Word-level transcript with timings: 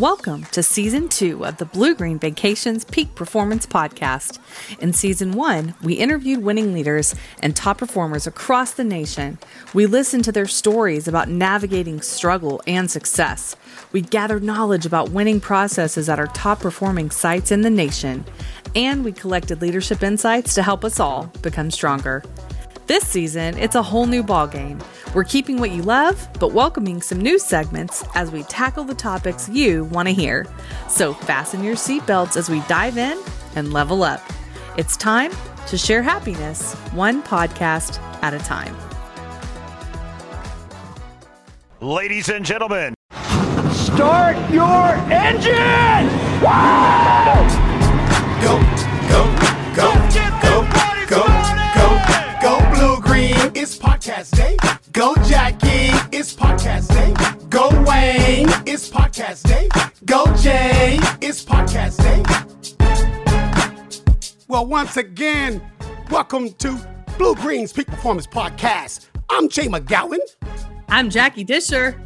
Welcome 0.00 0.44
to 0.52 0.62
season 0.62 1.10
two 1.10 1.44
of 1.44 1.58
the 1.58 1.66
Blue 1.66 1.94
Green 1.94 2.18
Vacations 2.18 2.86
Peak 2.86 3.14
Performance 3.14 3.66
Podcast. 3.66 4.38
In 4.80 4.94
season 4.94 5.32
one, 5.32 5.74
we 5.82 5.92
interviewed 5.92 6.42
winning 6.42 6.72
leaders 6.72 7.14
and 7.42 7.54
top 7.54 7.76
performers 7.76 8.26
across 8.26 8.72
the 8.72 8.82
nation. 8.82 9.38
We 9.74 9.84
listened 9.84 10.24
to 10.24 10.32
their 10.32 10.46
stories 10.46 11.06
about 11.06 11.28
navigating 11.28 12.00
struggle 12.00 12.62
and 12.66 12.90
success. 12.90 13.56
We 13.92 14.00
gathered 14.00 14.42
knowledge 14.42 14.86
about 14.86 15.10
winning 15.10 15.38
processes 15.38 16.08
at 16.08 16.18
our 16.18 16.28
top 16.28 16.60
performing 16.60 17.10
sites 17.10 17.52
in 17.52 17.60
the 17.60 17.68
nation. 17.68 18.24
And 18.74 19.04
we 19.04 19.12
collected 19.12 19.60
leadership 19.60 20.02
insights 20.02 20.54
to 20.54 20.62
help 20.62 20.82
us 20.82 20.98
all 20.98 21.26
become 21.42 21.70
stronger. 21.70 22.22
This 22.90 23.06
season, 23.06 23.56
it's 23.56 23.76
a 23.76 23.82
whole 23.84 24.06
new 24.06 24.24
ballgame. 24.24 24.82
We're 25.14 25.22
keeping 25.22 25.58
what 25.58 25.70
you 25.70 25.80
love, 25.80 26.28
but 26.40 26.50
welcoming 26.50 27.00
some 27.00 27.20
new 27.20 27.38
segments 27.38 28.04
as 28.16 28.32
we 28.32 28.42
tackle 28.42 28.82
the 28.82 28.96
topics 28.96 29.48
you 29.48 29.84
want 29.84 30.08
to 30.08 30.12
hear. 30.12 30.44
So 30.88 31.14
fasten 31.14 31.62
your 31.62 31.76
seatbelts 31.76 32.36
as 32.36 32.50
we 32.50 32.58
dive 32.62 32.98
in 32.98 33.16
and 33.54 33.72
level 33.72 34.02
up. 34.02 34.20
It's 34.76 34.96
time 34.96 35.30
to 35.68 35.78
share 35.78 36.02
happiness, 36.02 36.74
one 36.90 37.22
podcast 37.22 38.02
at 38.24 38.34
a 38.34 38.40
time. 38.40 38.76
Ladies 41.80 42.28
and 42.28 42.44
gentlemen, 42.44 42.94
Start 43.70 44.36
your 44.50 44.96
engine! 45.12 46.08
Go, 46.40 47.59
green. 53.10 53.34
It's 53.56 53.76
podcast 53.76 54.36
day. 54.36 54.56
Go 54.92 55.16
Jackie. 55.26 55.90
It's 56.16 56.32
podcast 56.32 56.88
day. 56.88 57.12
Go 57.48 57.68
Wayne. 57.82 58.48
It's 58.66 58.88
podcast 58.88 59.42
day. 59.48 59.68
Go 60.04 60.24
Jay. 60.36 60.96
It's 61.20 61.44
podcast 61.44 61.96
day. 61.98 62.22
Well, 64.46 64.64
once 64.66 64.96
again, 64.96 65.60
welcome 66.08 66.52
to 66.54 66.78
Blue 67.18 67.34
Green's 67.34 67.72
Peak 67.72 67.88
Performance 67.88 68.28
Podcast. 68.28 69.06
I'm 69.28 69.48
Jay 69.48 69.66
McGowan, 69.66 70.20
I'm 70.88 71.10
Jackie 71.10 71.44
Disher. 71.44 72.00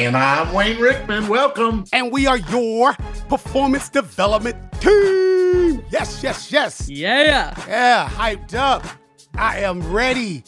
And 0.00 0.16
I'm 0.16 0.52
Wayne 0.52 0.80
Rickman. 0.80 1.28
Welcome. 1.28 1.84
and 1.92 2.10
we 2.10 2.26
are 2.26 2.38
your 2.38 2.94
performance 3.28 3.88
development 3.88 4.56
team. 4.80 5.84
Yes, 5.90 6.20
yes, 6.22 6.50
yes. 6.50 6.88
Yeah. 6.88 7.54
Yeah, 7.68 8.08
hyped 8.08 8.54
up. 8.54 8.84
I 9.38 9.58
am 9.60 9.92
ready 9.92 10.42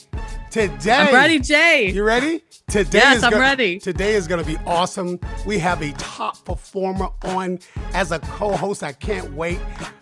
today. 0.51 0.93
I'm 0.93 1.15
ready, 1.15 1.39
Jay. 1.39 1.91
You 1.93 2.03
ready? 2.03 2.43
Today 2.69 2.99
Yes, 2.99 3.19
is 3.19 3.25
I'm 3.25 3.31
gonna- 3.31 3.43
ready. 3.43 3.79
Today 3.79 4.15
is 4.15 4.27
going 4.27 4.43
to 4.43 4.47
be 4.47 4.57
awesome. 4.67 5.19
We 5.47 5.59
have 5.59 5.81
a 5.83 5.93
top 5.93 6.45
performer 6.45 7.09
on 7.25 7.61
as 7.95 8.11
a 8.13 8.19
co-host. 8.19 8.83
I 8.83 8.93
can't 8.93 9.33
wait. 9.35 9.59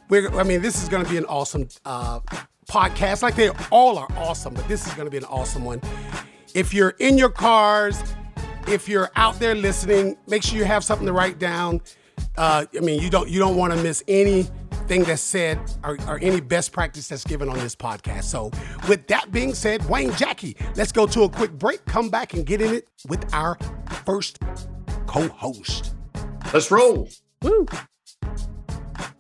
We're, 0.09 0.34
I 0.39 0.42
mean, 0.42 0.62
this 0.62 0.83
is 0.83 0.89
going 0.89 1.05
to 1.05 1.11
be 1.11 1.19
an 1.19 1.27
awesome 1.27 1.69
uh, 1.84 2.20
podcast. 2.69 3.22
Like 3.22 3.36
they 3.36 3.50
all 3.70 3.98
are 3.98 4.09
awesome, 4.16 4.55
but 4.55 4.66
this 4.69 4.86
is 4.86 4.94
going 4.94 5.06
to 5.06 5.11
be 5.11 5.19
an 5.19 5.25
awesome 5.25 5.64
one. 5.64 5.81
If 6.55 6.72
you're 6.72 6.94
in 6.98 7.19
your 7.19 7.31
cars, 7.31 8.03
if 8.66 8.89
you're 8.89 9.11
out 9.16 9.39
there 9.39 9.55
listening, 9.55 10.16
make 10.27 10.42
sure 10.42 10.59
you 10.59 10.64
have 10.64 10.83
something 10.83 11.06
to 11.06 11.12
write 11.12 11.39
down. 11.39 11.83
Uh, 12.39 12.64
I 12.77 12.81
mean, 12.81 13.00
you 13.03 13.11
don't 13.11 13.28
you 13.28 13.39
don't 13.39 13.56
want 13.56 13.72
to 13.75 13.83
miss 13.83 14.03
anything 14.89 15.06
that's 15.06 15.22
said 15.22 15.58
or, 15.84 15.98
or 16.06 16.19
any 16.22 16.41
best 16.41 16.72
practice 16.72 17.08
that's 17.08 17.25
given 17.25 17.48
on 17.48 17.58
this 17.58 17.77
podcast. 17.77 18.25
So, 18.25 18.50
with 18.89 19.06
that 19.08 19.31
being 19.31 19.53
said, 19.55 19.86
Wayne 19.89 20.12
Jackie, 20.14 20.56
let's 20.77 20.92
go 20.92 21.06
to 21.06 21.25
a 21.25 21.28
quick 21.28 21.53
break. 21.53 21.84
Come 21.84 22.08
back 22.08 22.33
and 22.33 22.47
get 22.47 22.62
in 22.62 22.72
it 22.72 22.89
with 23.06 23.33
our 23.34 23.59
first 24.06 24.39
co-host. 25.06 25.94
Let's 26.55 26.70
roll. 26.70 27.09
Woo. 27.42 27.66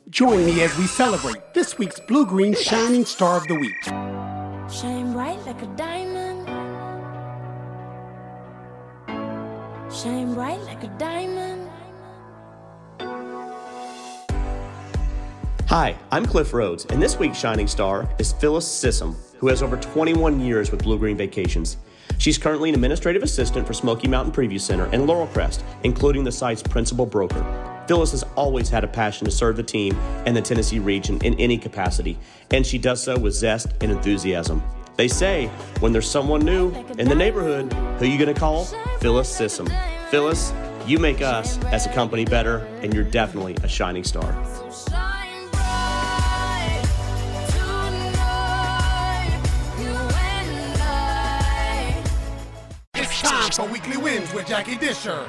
Join 0.08 0.46
me 0.46 0.62
as 0.62 0.76
we 0.78 0.86
celebrate 0.86 1.52
this 1.52 1.76
week's 1.76 2.00
Blue 2.00 2.24
Green 2.24 2.54
Shining 2.54 3.04
Star 3.04 3.36
of 3.36 3.46
the 3.46 3.54
Week. 3.54 3.84
Shine 4.72 5.12
bright 5.12 5.38
like 5.44 5.60
a 5.60 5.66
diamond. 5.76 6.48
Shine 9.92 10.32
bright 10.32 10.60
like 10.62 10.82
a 10.82 10.88
diamond. 10.98 11.57
Hi, 15.68 15.98
I'm 16.10 16.24
Cliff 16.24 16.54
Rhodes, 16.54 16.86
and 16.86 17.02
this 17.02 17.18
week's 17.18 17.38
Shining 17.38 17.66
Star 17.66 18.08
is 18.18 18.32
Phyllis 18.32 18.66
Sissom, 18.66 19.14
who 19.36 19.48
has 19.48 19.62
over 19.62 19.76
21 19.76 20.40
years 20.40 20.70
with 20.70 20.82
Blue 20.82 20.98
Green 20.98 21.18
Vacations. 21.18 21.76
She's 22.16 22.38
currently 22.38 22.70
an 22.70 22.74
administrative 22.74 23.22
assistant 23.22 23.66
for 23.66 23.74
Smoky 23.74 24.08
Mountain 24.08 24.32
Preview 24.32 24.58
Center 24.58 24.86
and 24.86 25.06
Laurel 25.06 25.26
Crest, 25.26 25.62
including 25.84 26.24
the 26.24 26.32
site's 26.32 26.62
principal 26.62 27.04
broker. 27.04 27.84
Phyllis 27.86 28.12
has 28.12 28.22
always 28.34 28.70
had 28.70 28.82
a 28.82 28.88
passion 28.88 29.26
to 29.26 29.30
serve 29.30 29.58
the 29.58 29.62
team 29.62 29.94
and 30.24 30.34
the 30.34 30.40
Tennessee 30.40 30.78
region 30.78 31.20
in 31.22 31.38
any 31.38 31.58
capacity, 31.58 32.18
and 32.50 32.64
she 32.64 32.78
does 32.78 33.02
so 33.02 33.18
with 33.18 33.34
zest 33.34 33.66
and 33.82 33.92
enthusiasm. 33.92 34.62
They 34.96 35.06
say 35.06 35.48
when 35.80 35.92
there's 35.92 36.10
someone 36.10 36.46
new 36.46 36.72
in 36.98 37.10
the 37.10 37.14
neighborhood, 37.14 37.70
who 37.98 38.06
you 38.06 38.18
gonna 38.18 38.32
call? 38.32 38.64
Phyllis 39.00 39.38
Sissom. 39.38 39.68
Phyllis, 40.08 40.50
you 40.86 40.98
make 40.98 41.20
us 41.20 41.62
as 41.64 41.84
a 41.84 41.92
company 41.92 42.24
better, 42.24 42.60
and 42.80 42.94
you're 42.94 43.04
definitely 43.04 43.54
a 43.62 43.68
shining 43.68 44.02
star. 44.02 44.32
It's 53.60 53.72
weekly 53.72 53.96
wins 53.96 54.32
with 54.32 54.46
Jackie 54.46 54.76
Disher. 54.76 55.26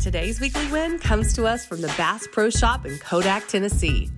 Today's 0.00 0.40
weekly 0.40 0.66
win 0.70 1.00
comes 1.00 1.32
to 1.34 1.46
us 1.46 1.66
from 1.66 1.80
the 1.80 1.88
Bass 1.96 2.28
Pro 2.30 2.48
Shop 2.48 2.86
in 2.86 2.96
Kodak, 2.98 3.48
Tennessee. 3.48 4.08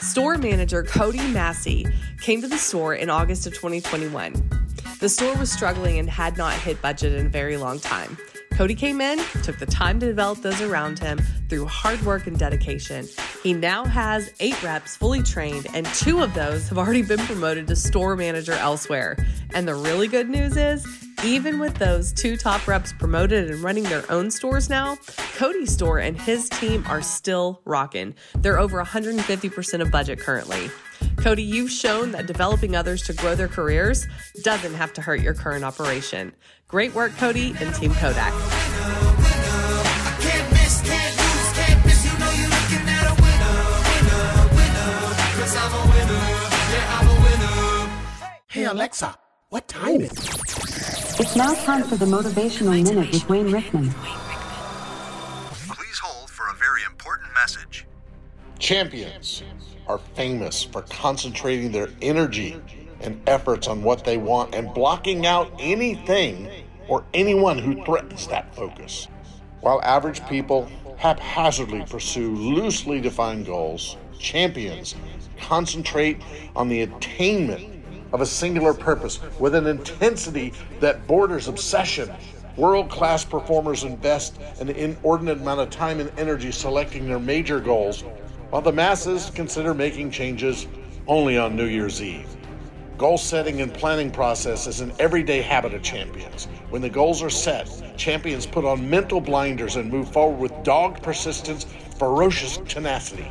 Store 0.00 0.38
manager 0.38 0.82
Cody 0.82 1.26
Massey 1.28 1.86
came 2.22 2.40
to 2.40 2.48
the 2.48 2.56
store 2.56 2.94
in 2.94 3.10
August 3.10 3.46
of 3.46 3.52
2021. 3.52 4.32
The 5.00 5.08
store 5.10 5.36
was 5.36 5.52
struggling 5.52 5.98
and 5.98 6.08
had 6.08 6.38
not 6.38 6.54
hit 6.54 6.80
budget 6.80 7.12
in 7.12 7.26
a 7.26 7.28
very 7.28 7.58
long 7.58 7.80
time. 7.80 8.16
Cody 8.52 8.74
came 8.74 9.00
in, 9.00 9.18
took 9.42 9.58
the 9.58 9.66
time 9.66 9.98
to 10.00 10.06
develop 10.06 10.40
those 10.42 10.60
around 10.60 10.98
him 10.98 11.18
through 11.48 11.66
hard 11.66 12.00
work 12.02 12.26
and 12.26 12.38
dedication. 12.38 13.08
He 13.42 13.54
now 13.54 13.84
has 13.84 14.32
eight 14.38 14.62
reps 14.62 14.96
fully 14.96 15.22
trained, 15.22 15.66
and 15.72 15.86
two 15.86 16.22
of 16.22 16.34
those 16.34 16.68
have 16.68 16.76
already 16.76 17.02
been 17.02 17.20
promoted 17.20 17.66
to 17.68 17.76
store 17.76 18.16
manager 18.16 18.52
elsewhere. 18.52 19.16
And 19.54 19.66
the 19.66 19.74
really 19.74 20.08
good 20.08 20.28
news 20.28 20.56
is, 20.56 20.86
even 21.24 21.58
with 21.58 21.74
those 21.76 22.12
two 22.12 22.36
top 22.36 22.66
reps 22.66 22.92
promoted 22.92 23.50
and 23.50 23.62
running 23.62 23.84
their 23.84 24.10
own 24.10 24.30
stores 24.30 24.68
now, 24.68 24.96
Cody's 25.36 25.72
store 25.72 25.98
and 25.98 26.20
his 26.20 26.48
team 26.48 26.84
are 26.86 27.02
still 27.02 27.60
rocking. 27.64 28.14
They're 28.36 28.58
over 28.58 28.82
150% 28.82 29.80
of 29.80 29.90
budget 29.90 30.18
currently. 30.18 30.70
Cody, 31.20 31.42
you've 31.42 31.70
shown 31.70 32.12
that 32.12 32.26
developing 32.26 32.74
others 32.74 33.02
to 33.02 33.12
grow 33.12 33.34
their 33.34 33.46
careers 33.46 34.06
doesn't 34.42 34.72
have 34.72 34.90
to 34.94 35.02
hurt 35.02 35.20
your 35.20 35.34
current 35.34 35.64
operation. 35.64 36.32
Great 36.66 36.94
work, 36.94 37.14
Cody 37.18 37.54
and 37.60 37.74
Team 37.74 37.92
Kodak. 37.92 38.32
Hey 48.48 48.64
Alexa, 48.64 49.14
what 49.50 49.68
time 49.68 50.00
is 50.00 50.12
it? 50.12 51.20
It's 51.20 51.36
now 51.36 51.52
time 51.54 51.84
for 51.84 51.96
the 51.96 52.06
Motivational 52.06 52.82
Minute 52.82 53.12
with 53.12 53.28
Wayne 53.28 53.52
Rickman. 53.52 53.90
please 55.68 55.98
hold 56.02 56.30
for 56.30 56.48
a 56.48 56.54
very 56.54 56.82
important 56.84 57.28
message. 57.34 57.86
Champions 58.58 59.42
are 59.90 59.98
famous 60.14 60.62
for 60.62 60.82
concentrating 60.82 61.72
their 61.72 61.88
energy 62.00 62.56
and 63.00 63.20
efforts 63.26 63.66
on 63.66 63.82
what 63.82 64.04
they 64.04 64.16
want 64.16 64.54
and 64.54 64.72
blocking 64.72 65.26
out 65.26 65.52
anything 65.58 66.48
or 66.86 67.04
anyone 67.12 67.58
who 67.58 67.84
threatens 67.84 68.28
that 68.28 68.54
focus. 68.54 69.08
While 69.62 69.80
average 69.82 70.24
people 70.28 70.70
haphazardly 70.96 71.84
pursue 71.90 72.36
loosely 72.36 73.00
defined 73.00 73.46
goals, 73.46 73.96
champions 74.16 74.94
concentrate 75.40 76.22
on 76.54 76.68
the 76.68 76.82
attainment 76.82 77.82
of 78.12 78.20
a 78.20 78.26
singular 78.26 78.74
purpose 78.74 79.18
with 79.40 79.56
an 79.56 79.66
intensity 79.66 80.52
that 80.78 81.04
borders 81.08 81.48
obsession. 81.48 82.08
World 82.56 82.90
class 82.90 83.24
performers 83.24 83.82
invest 83.82 84.38
an 84.60 84.68
inordinate 84.68 85.38
amount 85.38 85.60
of 85.60 85.70
time 85.70 85.98
and 85.98 86.12
energy 86.16 86.52
selecting 86.52 87.08
their 87.08 87.18
major 87.18 87.58
goals, 87.58 88.04
while 88.50 88.62
the 88.62 88.72
masses 88.72 89.30
consider 89.34 89.72
making 89.72 90.10
changes 90.10 90.66
only 91.06 91.38
on 91.38 91.54
New 91.54 91.66
Year's 91.66 92.02
Eve. 92.02 92.36
Goal 92.98 93.16
setting 93.16 93.60
and 93.60 93.72
planning 93.72 94.10
process 94.10 94.66
is 94.66 94.80
an 94.80 94.92
everyday 94.98 95.40
habit 95.40 95.72
of 95.72 95.82
champions. 95.82 96.46
When 96.68 96.82
the 96.82 96.90
goals 96.90 97.22
are 97.22 97.30
set, 97.30 97.96
champions 97.96 98.46
put 98.46 98.64
on 98.64 98.90
mental 98.90 99.20
blinders 99.20 99.76
and 99.76 99.90
move 99.90 100.12
forward 100.12 100.38
with 100.38 100.64
dogged 100.64 101.02
persistence, 101.02 101.64
ferocious 101.96 102.58
tenacity. 102.68 103.30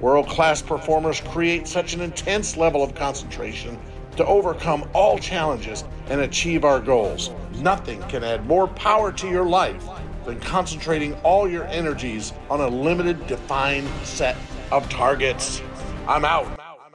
World 0.00 0.28
class 0.28 0.62
performers 0.62 1.20
create 1.20 1.66
such 1.66 1.94
an 1.94 2.00
intense 2.00 2.56
level 2.56 2.82
of 2.82 2.94
concentration 2.94 3.78
to 4.16 4.24
overcome 4.26 4.88
all 4.94 5.18
challenges 5.18 5.84
and 6.06 6.20
achieve 6.20 6.64
our 6.64 6.80
goals. 6.80 7.30
Nothing 7.56 8.00
can 8.04 8.22
add 8.22 8.46
more 8.46 8.68
power 8.68 9.12
to 9.12 9.28
your 9.28 9.44
life 9.44 9.84
than 10.24 10.38
concentrating 10.40 11.14
all 11.22 11.48
your 11.48 11.64
energies 11.64 12.32
on 12.48 12.60
a 12.60 12.68
limited, 12.68 13.26
defined 13.26 13.88
set 14.04 14.36
of 14.72 14.88
targets. 14.88 15.60
I'm 16.08 16.24
out. 16.24 16.46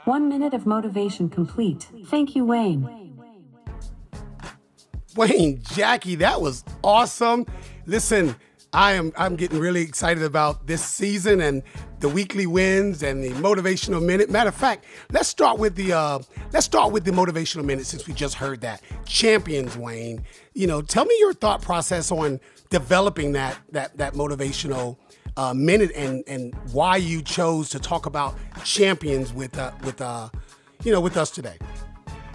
One 0.06 0.28
minute 0.28 0.54
of 0.54 0.66
motivation 0.66 1.30
complete. 1.30 1.88
Thank 2.08 2.36
you, 2.36 2.44
Wayne. 2.44 3.14
Wayne, 5.16 5.62
Jackie, 5.62 6.16
that 6.16 6.42
was 6.42 6.64
awesome. 6.84 7.46
Listen, 7.86 8.36
I 8.74 8.94
am 8.94 9.12
I'm 9.16 9.36
getting 9.36 9.60
really 9.60 9.82
excited 9.82 10.24
about 10.24 10.68
this 10.68 10.84
season 10.84 11.40
and 11.40 11.64
the 12.00 12.10
weekly 12.10 12.46
wins 12.48 13.02
and 13.04 13.24
the 13.24 13.30
motivational 13.32 14.04
minute. 14.04 14.30
Matter 14.30 14.50
of 14.50 14.56
fact, 14.56 14.86
let's 15.12 15.30
start 15.30 15.58
with 15.60 15.76
the 15.76 15.94
uh, 15.94 16.20
let's 16.54 16.66
start 16.66 16.92
with 16.92 17.06
the 17.06 17.12
motivational 17.12 17.64
minute 17.64 17.86
since 17.86 18.08
we 18.08 18.14
just 18.14 18.36
heard 18.36 18.62
that 18.62 18.82
champions, 19.06 19.78
Wayne. 19.78 20.24
You 20.54 20.68
know, 20.68 20.82
tell 20.82 21.06
me 21.06 21.16
your 21.20 21.34
thought 21.34 21.62
process 21.62 22.12
on 22.12 22.40
developing 22.70 23.34
that 23.34 23.58
that 23.72 23.98
that 23.98 24.14
motivational 24.14 24.98
uh, 25.38 25.54
minute 25.54 25.92
and 25.96 26.24
and 26.28 26.54
why 26.74 26.98
you 26.98 27.22
chose 27.22 27.70
to 27.70 27.80
talk 27.80 28.06
about 28.06 28.36
champions 28.66 29.32
with 29.32 29.58
uh, 29.58 29.72
with 29.86 30.02
uh, 30.02 30.30
you 30.84 30.92
know 30.92 31.00
with 31.00 31.16
us 31.16 31.32
today. 31.32 31.58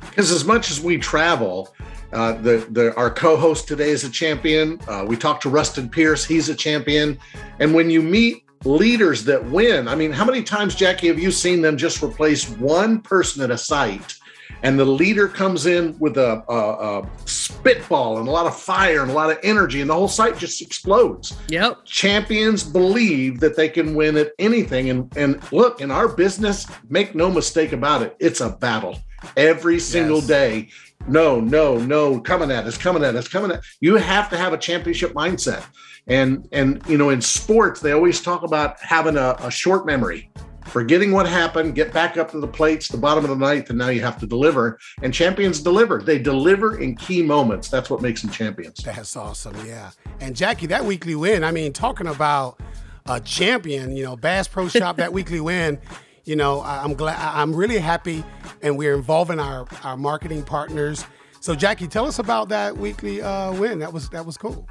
Because 0.00 0.30
as 0.30 0.44
much 0.44 0.70
as 0.70 0.80
we 0.80 0.98
travel, 0.98 1.74
uh, 2.12 2.32
the, 2.34 2.66
the 2.70 2.94
our 2.96 3.10
co-host 3.10 3.68
today 3.68 3.90
is 3.90 4.04
a 4.04 4.10
champion. 4.10 4.80
Uh, 4.86 5.04
we 5.06 5.16
talked 5.16 5.42
to 5.42 5.50
Rustin 5.50 5.88
Pierce; 5.88 6.24
he's 6.24 6.48
a 6.48 6.54
champion. 6.54 7.18
And 7.58 7.74
when 7.74 7.90
you 7.90 8.00
meet 8.00 8.44
leaders 8.64 9.24
that 9.24 9.44
win, 9.46 9.88
I 9.88 9.96
mean, 9.96 10.12
how 10.12 10.24
many 10.24 10.42
times, 10.42 10.74
Jackie, 10.74 11.08
have 11.08 11.18
you 11.18 11.32
seen 11.32 11.62
them 11.62 11.76
just 11.76 12.02
replace 12.02 12.48
one 12.48 13.00
person 13.00 13.42
at 13.42 13.50
a 13.50 13.58
site, 13.58 14.14
and 14.62 14.78
the 14.78 14.84
leader 14.84 15.28
comes 15.28 15.66
in 15.66 15.98
with 15.98 16.16
a, 16.16 16.42
a, 16.48 17.00
a 17.00 17.08
spitball 17.26 18.18
and 18.18 18.28
a 18.28 18.30
lot 18.30 18.46
of 18.46 18.56
fire 18.56 19.02
and 19.02 19.10
a 19.10 19.14
lot 19.14 19.30
of 19.30 19.38
energy, 19.42 19.80
and 19.80 19.90
the 19.90 19.94
whole 19.94 20.08
site 20.08 20.38
just 20.38 20.62
explodes. 20.62 21.36
Yep. 21.48 21.84
Champions 21.84 22.62
believe 22.62 23.40
that 23.40 23.56
they 23.56 23.68
can 23.68 23.94
win 23.94 24.16
at 24.16 24.32
anything, 24.38 24.90
and 24.90 25.12
and 25.16 25.42
look, 25.52 25.80
in 25.80 25.90
our 25.90 26.08
business, 26.08 26.66
make 26.88 27.14
no 27.14 27.30
mistake 27.30 27.72
about 27.72 28.02
it, 28.02 28.16
it's 28.18 28.40
a 28.40 28.50
battle 28.50 28.98
every 29.36 29.78
single 29.78 30.18
Yes. 30.18 30.26
day 30.26 30.68
no, 31.08 31.40
no, 31.40 31.78
no, 31.78 32.20
coming 32.20 32.50
at 32.50 32.64
us, 32.64 32.76
coming 32.76 33.02
at 33.02 33.16
us, 33.16 33.28
coming 33.28 33.50
at. 33.50 33.64
You 33.80 33.96
have 33.96 34.30
to 34.30 34.36
have 34.36 34.52
a 34.52 34.58
championship 34.58 35.12
mindset, 35.14 35.64
and 36.06 36.48
and 36.52 36.82
you 36.86 36.96
know 36.96 37.10
in 37.10 37.20
sports 37.20 37.80
they 37.80 37.92
always 37.92 38.20
talk 38.20 38.42
about 38.42 38.78
having 38.80 39.16
a, 39.16 39.34
a 39.40 39.50
short 39.50 39.86
memory, 39.86 40.30
forgetting 40.72 41.12
what 41.12 41.28
happened, 41.28 41.74
get 41.74 41.92
back 41.92 42.16
up 42.16 42.30
to 42.30 42.40
the 42.40 42.48
plates, 42.48 42.88
the 42.88 42.96
bottom 42.96 43.22
of 43.24 43.30
the 43.30 43.36
ninth, 43.36 43.68
and 43.68 43.78
now 43.78 43.88
you 43.88 44.00
have 44.00 44.18
to 44.18 44.26
deliver. 44.26 44.78
And 45.02 45.12
champions 45.12 45.60
deliver. 45.60 46.02
They 46.02 46.18
deliver 46.18 46.80
in 46.80 46.96
key 46.96 47.22
moments. 47.22 47.68
That's 47.68 47.90
what 47.90 48.00
makes 48.00 48.22
them 48.22 48.30
champions. 48.30 48.78
That's 48.78 49.14
awesome, 49.14 49.54
yeah. 49.66 49.90
And 50.20 50.34
Jackie, 50.34 50.66
that 50.66 50.84
weekly 50.84 51.14
win. 51.14 51.44
I 51.44 51.52
mean, 51.52 51.74
talking 51.74 52.06
about 52.06 52.58
a 53.06 53.20
champion, 53.20 53.94
you 53.94 54.02
know, 54.02 54.16
Bass 54.16 54.48
Pro 54.48 54.68
Shop, 54.68 54.96
that 54.96 55.12
weekly 55.12 55.40
win. 55.40 55.78
You 56.24 56.36
know, 56.36 56.62
I'm 56.62 56.94
glad. 56.94 57.18
I'm 57.18 57.54
really 57.54 57.78
happy, 57.78 58.24
and 58.62 58.78
we're 58.78 58.94
involving 58.94 59.40
our 59.40 59.66
our 59.82 59.96
marketing 59.96 60.44
partners. 60.44 61.04
So, 61.40 61.56
Jackie, 61.56 61.88
tell 61.88 62.06
us 62.06 62.20
about 62.20 62.48
that 62.50 62.76
weekly 62.76 63.20
uh, 63.20 63.52
win. 63.54 63.80
That 63.80 63.92
was 63.92 64.08
that 64.10 64.24
was 64.24 64.38
cool. 64.38 64.66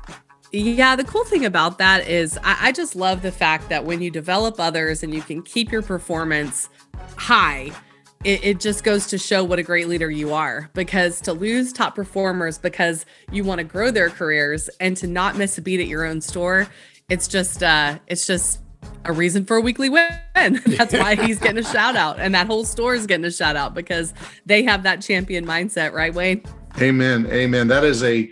Yeah, 0.53 0.98
the 0.98 1.06
cool 1.06 1.24
thing 1.24 1.45
about 1.45 1.77
that 1.77 2.07
is 2.07 2.38
I, 2.44 2.57
I 2.68 2.71
just 2.71 2.95
love 2.95 3.21
the 3.21 3.31
fact 3.31 3.69
that 3.69 3.86
when 3.86 4.01
you 4.01 4.12
develop 4.12 4.59
others 4.59 5.01
and 5.01 5.13
you 5.13 5.21
can 5.21 5.42
keep 5.42 5.71
your 5.71 5.81
performance 5.81 6.68
high, 7.15 7.71
it, 8.25 8.44
it 8.44 8.59
just 8.59 8.83
goes 8.83 9.07
to 9.07 9.18
show 9.18 9.44
what 9.44 9.59
a 9.59 9.63
great 9.63 9.88
leader 9.88 10.12
you 10.12 10.33
are. 10.33 10.69
Because 10.74 11.21
to 11.21 11.33
lose 11.33 11.71
top 11.71 11.95
performers 11.95 12.57
because 12.57 13.06
you 13.31 13.44
want 13.45 13.59
to 13.59 13.63
grow 13.63 13.92
their 13.92 14.09
careers 14.09 14.69
and 14.80 14.98
to 14.98 15.07
not 15.07 15.38
miss 15.38 15.57
a 15.57 15.62
beat 15.62 15.80
at 15.80 15.88
your 15.88 16.06
own 16.06 16.19
store, 16.19 16.68
it's 17.09 17.27
just 17.27 17.63
uh 17.63 17.97
it's 18.07 18.27
just 18.27 18.59
a 19.06 19.13
reason 19.13 19.45
for 19.45 19.57
a 19.57 19.62
weekly 19.62 19.89
win. 19.89 20.09
That's 20.65 20.94
why 20.94 21.15
he's 21.15 21.39
getting 21.39 21.59
a 21.59 21.63
shout 21.63 21.95
out 21.95 22.19
and 22.19 22.36
that 22.36 22.47
whole 22.47 22.65
store 22.65 22.94
is 22.94 23.07
getting 23.07 23.25
a 23.25 23.31
shout 23.31 23.56
out 23.56 23.74
because 23.74 24.13
they 24.45 24.63
have 24.63 24.83
that 24.83 25.01
champion 25.01 25.45
mindset, 25.45 25.94
right, 25.94 26.13
Wayne? 26.13 26.44
Amen. 26.80 27.27
Amen. 27.27 27.68
That 27.68 27.83
is 27.83 28.04
a 28.04 28.07
a- 28.07 28.31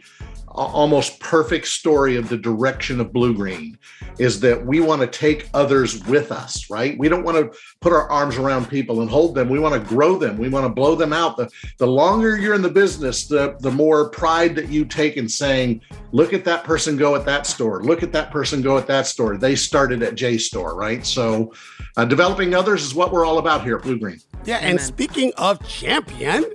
almost 0.60 1.20
perfect 1.20 1.68
story 1.68 2.16
of 2.16 2.30
the 2.30 2.38
direction 2.38 3.00
of 3.00 3.14
blue 3.14 3.34
green 3.34 3.78
is 4.18 4.40
that 4.42 4.66
we 4.66 4.80
want 4.80 5.02
to 5.02 5.08
take 5.08 5.50
others 5.54 6.04
with 6.06 6.32
us 6.32 6.70
right? 6.70 6.98
We 6.98 7.10
don't 7.10 7.24
want 7.24 7.38
to 7.38 7.58
put 7.82 7.94
our 7.94 8.10
arms 8.10 8.38
around 8.38 8.70
people 8.70 9.02
and 9.02 9.10
hold 9.10 9.36
them. 9.36 9.50
We 9.50 9.60
want 9.60 9.82
to 9.82 9.90
grow 9.90 10.18
them. 10.18 10.38
We 10.38 10.50
want 10.50 10.66
to 10.66 10.70
blow 10.70 10.96
them 10.96 11.14
out. 11.14 11.38
The, 11.38 11.50
the 11.78 11.88
longer 11.88 12.38
you're 12.38 12.56
in 12.56 12.62
the 12.62 12.70
business 12.70 13.28
the, 13.28 13.56
the 13.60 13.72
more 13.72 14.10
pride 14.10 14.56
that 14.56 14.70
you 14.70 14.86
take 14.86 15.18
in 15.18 15.30
saying 15.30 15.82
look 16.12 16.34
at 16.34 16.44
that 16.46 16.64
person 16.64 16.98
go 16.98 17.16
at 17.16 17.26
that 17.26 17.46
store. 17.46 17.84
Look 17.84 18.04
at 18.04 18.12
that 18.14 18.32
person 18.32 18.62
go 18.62 18.78
at 18.78 18.88
that 18.88 19.08
store. 19.08 19.38
They 19.38 19.56
started 19.56 20.04
at 20.04 20.16
j 20.16 20.38
store 20.38 20.76
right? 20.76 21.06
So 21.06 21.54
uh, 21.98 22.06
developing 22.06 22.54
others 22.54 22.84
is 22.84 22.96
what 22.96 23.12
we're 23.12 23.26
all 23.26 23.38
about 23.38 23.64
here 23.64 23.78
at 23.78 23.84
blue 23.84 24.00
green. 24.00 24.20
Yeah, 24.46 24.58
and 24.58 24.80
Amen. 24.80 24.80
speaking 24.80 25.34
of 25.38 25.66
champion, 25.68 26.46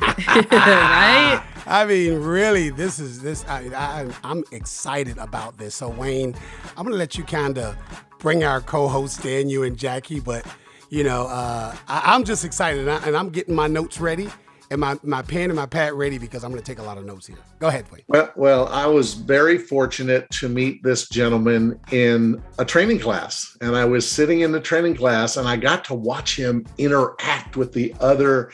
right? 0.00 1.42
I 1.66 1.86
mean, 1.86 2.20
really, 2.20 2.70
this 2.70 2.98
is 2.98 3.22
this. 3.22 3.44
I, 3.46 3.70
I, 3.74 4.10
I'm 4.22 4.44
excited 4.52 5.18
about 5.18 5.58
this. 5.58 5.74
So, 5.74 5.88
Wayne, 5.88 6.34
I'm 6.76 6.84
gonna 6.84 6.96
let 6.96 7.16
you 7.16 7.24
kind 7.24 7.58
of 7.58 7.76
bring 8.18 8.44
our 8.44 8.60
co-host 8.60 9.24
in, 9.24 9.48
you 9.48 9.62
and 9.62 9.76
Jackie. 9.76 10.20
But 10.20 10.46
you 10.90 11.04
know, 11.04 11.26
uh, 11.26 11.74
I, 11.88 12.14
I'm 12.14 12.24
just 12.24 12.44
excited, 12.44 12.80
and, 12.80 12.90
I, 12.90 13.06
and 13.06 13.16
I'm 13.16 13.30
getting 13.30 13.54
my 13.54 13.66
notes 13.66 14.00
ready 14.00 14.28
and 14.70 14.80
my 14.80 14.98
my 15.02 15.22
pen 15.22 15.50
and 15.50 15.56
my 15.56 15.66
pad 15.66 15.92
ready 15.92 16.18
because 16.18 16.44
I'm 16.44 16.50
gonna 16.50 16.62
take 16.62 16.78
a 16.78 16.82
lot 16.82 16.98
of 16.98 17.04
notes 17.04 17.26
here. 17.26 17.36
Go 17.58 17.68
ahead, 17.68 17.90
Wayne. 17.90 18.02
Well, 18.08 18.32
well, 18.36 18.68
I 18.68 18.86
was 18.86 19.14
very 19.14 19.56
fortunate 19.58 20.28
to 20.30 20.48
meet 20.48 20.82
this 20.82 21.08
gentleman 21.08 21.78
in 21.92 22.42
a 22.58 22.64
training 22.64 22.98
class. 22.98 23.56
And 23.60 23.76
I 23.76 23.84
was 23.84 24.08
sitting 24.10 24.40
in 24.40 24.52
the 24.52 24.60
training 24.60 24.96
class 24.96 25.36
and 25.36 25.48
I 25.48 25.56
got 25.56 25.84
to 25.86 25.94
watch 25.94 26.36
him 26.36 26.66
interact 26.78 27.56
with 27.56 27.72
the 27.72 27.94
other 28.00 28.50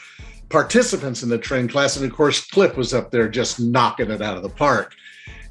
participants 0.51 1.23
in 1.23 1.29
the 1.29 1.39
training 1.39 1.69
class. 1.69 1.97
And 1.97 2.05
of 2.05 2.15
course, 2.15 2.47
Cliff 2.47 2.77
was 2.77 2.93
up 2.93 3.11
there 3.11 3.29
just 3.29 3.59
knocking 3.61 4.11
it 4.11 4.21
out 4.21 4.37
of 4.37 4.43
the 4.43 4.49
park. 4.51 4.95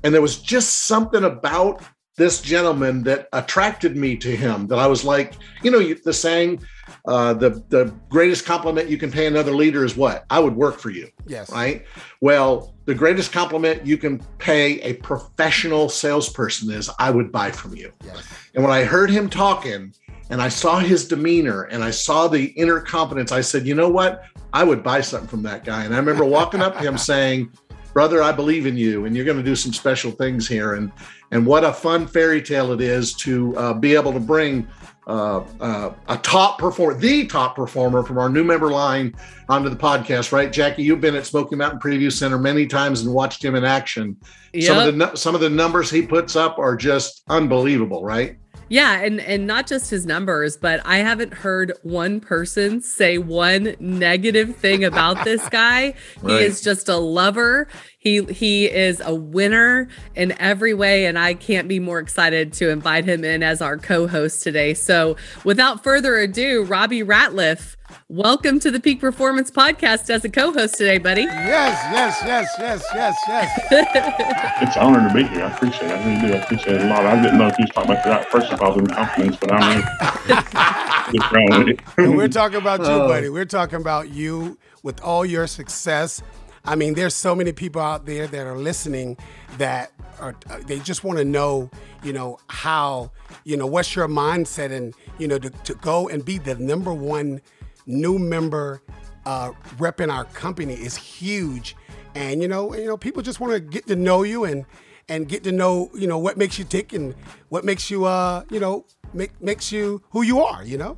And 0.04 0.14
there 0.14 0.22
was 0.22 0.40
just 0.40 0.88
something 0.88 1.24
about 1.24 1.82
this 2.16 2.42
gentleman 2.42 3.02
that 3.04 3.30
attracted 3.32 3.96
me 3.96 4.18
to 4.18 4.36
him 4.36 4.68
that 4.68 4.78
I 4.78 4.88
was 4.88 5.06
like, 5.06 5.34
you 5.64 5.72
know, 5.72 5.94
the 5.94 6.12
saying, 6.14 6.62
uh, 7.06 7.34
the, 7.34 7.64
the 7.70 7.94
greatest 8.10 8.46
compliment 8.46 8.90
you 8.90 8.98
can 8.98 9.10
pay 9.10 9.26
another 9.26 9.54
leader 9.54 9.86
is 9.86 9.96
what? 9.96 10.26
I 10.30 10.40
would 10.40 10.56
work 10.56 10.80
for 10.80 10.90
you 10.90 11.08
Yes. 11.28 11.50
right? 11.50 11.86
Well, 12.20 12.76
the 12.86 12.94
greatest 12.96 13.32
compliment 13.32 13.86
you 13.86 13.98
can 13.98 14.20
pay 14.38 14.82
a 14.82 14.94
professional 14.96 15.88
salesperson 15.88 16.72
is 16.72 16.90
I 17.00 17.10
would 17.10 17.32
buy 17.32 17.52
from 17.52 17.74
you. 17.76 17.94
Yes. 18.04 18.28
And 18.54 18.64
when 18.64 18.74
I 18.74 18.84
heard 18.84 19.10
him 19.10 19.30
talking 19.30 19.94
and 20.30 20.42
I 20.42 20.50
saw 20.50 20.80
his 20.80 21.08
demeanor 21.08 21.64
and 21.64 21.84
I 21.84 21.92
saw 21.92 22.28
the 22.28 22.46
inner 22.46 22.80
confidence, 22.80 23.32
I 23.32 23.42
said, 23.42 23.66
you 23.66 23.76
know 23.76 23.90
what? 23.90 24.24
I 24.54 24.64
would 24.64 24.84
buy 24.84 25.02
something 25.02 25.28
from 25.28 25.44
that 25.44 25.64
guy. 25.64 25.86
And 25.86 25.94
I 25.94 25.98
remember 25.98 26.26
walking 26.26 26.62
up 26.62 26.78
to 26.78 26.82
him 26.82 26.98
saying, 26.98 27.52
brother, 27.94 28.22
I 28.22 28.32
believe 28.32 28.66
in 28.66 28.78
you 28.78 29.06
and 29.06 29.16
you're 29.16 29.26
going 29.26 29.38
to 29.38 29.44
do 29.44 29.56
some 29.56 29.74
special 29.74 30.12
things 30.12 30.48
here. 30.48 30.76
And, 30.76 30.92
and 31.32 31.46
what 31.46 31.64
a 31.64 31.74
fun 31.74 32.08
fairy 32.08 32.42
tale 32.42 32.72
it 32.72 32.82
is 32.82 33.14
to 33.16 33.56
uh, 33.58 33.74
be 33.74 33.96
able 33.96 34.14
to 34.14 34.20
bring 34.20 34.68
uh, 35.08 35.44
uh, 35.60 35.94
a 36.08 36.18
top 36.18 36.60
performer, 36.60 36.96
the 36.96 37.26
top 37.26 37.56
performer 37.56 38.04
from 38.04 38.20
our 38.20 38.30
new 38.30 38.44
member 38.44 38.70
line 38.70 39.16
onto 39.50 39.68
the 39.68 39.76
podcast, 39.76 40.32
right? 40.32 40.52
Jackie, 40.52 40.84
you've 40.84 41.02
been 41.02 41.16
at 41.16 41.26
Smoky 41.26 41.56
Mountain 41.56 41.80
Preview 41.80 42.12
Center 42.12 42.38
many 42.38 42.68
times 42.68 43.02
and 43.02 43.12
watched 43.12 43.44
him 43.44 43.56
in 43.56 43.64
action. 43.64 44.16
Some 44.60 44.78
of 44.78 44.96
the 44.96 45.16
some 45.16 45.34
of 45.34 45.42
the 45.42 45.50
numbers 45.50 45.90
he 45.90 46.04
puts 46.04 46.36
up 46.36 46.60
are 46.60 46.76
just 46.76 47.24
unbelievable, 47.28 48.04
right? 48.04 48.38
Yeah, 48.70 49.02
and 49.02 49.20
and 49.20 49.48
not 49.48 49.66
just 49.66 49.90
his 49.90 50.06
numbers, 50.06 50.56
but 50.56 50.80
I 50.86 50.98
haven't 50.98 51.34
heard 51.34 51.74
one 51.82 52.20
person 52.20 52.82
say 52.82 53.18
one 53.18 53.76
negative 53.80 54.56
thing 54.56 54.84
about 54.84 55.24
this 55.26 55.50
guy. 55.50 55.96
He 56.26 56.34
is 56.34 56.62
just 56.62 56.88
a 56.88 56.98
lover. 56.98 57.68
He 58.02 58.24
he 58.24 58.66
is 58.72 59.02
a 59.04 59.14
winner 59.14 59.90
in 60.16 60.34
every 60.40 60.74
way 60.74 61.06
and 61.06 61.20
I 61.20 61.34
can't 61.34 61.68
be 61.68 61.82
more 61.82 62.00
excited 62.00 62.54
to 62.54 62.70
invite 62.70 63.04
him 63.04 63.26
in 63.26 63.44
as 63.44 63.62
our 63.62 63.78
co-host 63.78 64.42
today. 64.42 64.74
So, 64.74 65.18
without 65.44 65.84
further 65.84 66.16
ado, 66.18 66.64
Robbie 66.64 67.04
Ratliff, 67.04 67.76
welcome 68.08 68.58
to 68.62 68.72
the 68.72 68.80
Peak 68.80 69.02
Performance 69.02 69.52
podcast 69.52 70.10
as 70.10 70.24
a 70.24 70.30
co-host 70.30 70.76
today, 70.78 70.98
buddy. 70.98 71.24
Yes. 71.24 71.78
Yes. 71.92 72.48
Yes. 72.58 72.84
Yes. 72.96 73.16
Yes. 73.28 73.60
Yes. 73.72 74.40
It's 74.62 74.76
an 74.78 74.82
honor 74.84 75.08
to 75.10 75.14
be 75.14 75.24
here. 75.24 75.44
I 75.44 75.52
appreciate 75.54 75.92
it. 75.92 75.94
I 75.94 76.06
really 76.06 76.28
do. 76.32 76.34
I 76.38 76.42
appreciate 76.42 76.76
it 76.78 76.82
a 76.84 76.86
lot. 76.88 77.06
I 77.06 77.22
didn't 77.22 77.38
know 77.38 77.48
if 77.48 77.58
you 77.60 77.64
was 77.64 77.72
talking 77.72 77.92
about 77.92 78.06
that 78.06 78.30
first 78.32 78.52
of 78.54 78.62
all 78.62 78.80
in 78.80 78.88
confidence, 78.88 79.36
but 79.38 79.52
I'm 79.52 79.82
just 81.14 81.32
wrong 81.34 81.66
with 81.66 81.80
it. 81.98 82.16
We're 82.16 82.28
talking 82.30 82.58
about 82.60 82.80
you, 82.80 82.86
Oh. 82.88 83.08
buddy. 83.10 83.28
We're 83.28 83.44
talking 83.46 83.80
about 83.82 84.10
you 84.10 84.58
with 84.84 85.02
all 85.02 85.26
your 85.26 85.48
success. 85.48 86.22
I 86.66 86.76
mean, 86.76 86.94
there's 86.94 87.16
so 87.16 87.36
many 87.36 87.52
people 87.52 87.82
out 87.82 88.06
there 88.06 88.28
that 88.28 88.48
are 88.48 88.58
listening 88.58 89.18
that 89.58 89.92
are 90.20 90.36
uh, 90.50 90.60
they 90.66 90.80
just 90.80 91.04
want 91.04 91.18
to 91.20 91.26
know, 91.26 91.70
you 92.04 92.14
know, 92.14 92.40
how, 92.48 93.12
you 93.44 93.58
know, 93.58 93.66
what's 93.68 93.96
your 93.96 94.08
mindset 94.08 94.72
and 94.72 94.94
you 95.18 95.28
know 95.28 95.40
to, 95.40 95.50
to 95.50 95.74
go 95.76 96.10
and 96.10 96.24
be 96.24 96.38
the 96.38 96.56
number 96.56 96.94
one 96.94 97.42
new 97.86 98.20
member 98.20 98.82
uh, 99.26 99.52
rep 99.78 100.02
in 100.02 100.10
our 100.10 100.26
company 100.26 100.74
is 100.74 100.96
huge, 100.96 101.76
and 102.16 102.42
you 102.42 102.48
know, 102.48 102.76
you 102.76 102.86
know, 102.86 102.98
people 102.98 103.22
just 103.22 103.40
want 103.40 103.54
to 103.54 103.60
get 103.60 103.88
to 103.88 103.96
know 103.96 104.24
you 104.24 104.44
and 104.44 104.66
and 105.08 105.28
get 105.28 105.44
to 105.44 105.52
know, 105.52 105.90
you 105.94 106.08
know, 106.08 106.18
what 106.18 106.38
makes 106.38 106.60
you 106.60 106.66
tick 106.66 106.94
and 106.94 107.16
what 107.50 107.66
makes 107.66 107.90
you, 107.90 108.06
uh, 108.06 108.44
you 108.50 108.60
know, 108.60 108.86
make 109.14 109.42
makes 109.42 109.72
you 109.72 110.02
who 110.12 110.22
you 110.22 110.42
are, 110.42 110.64
you 110.64 110.78
know. 110.78 110.98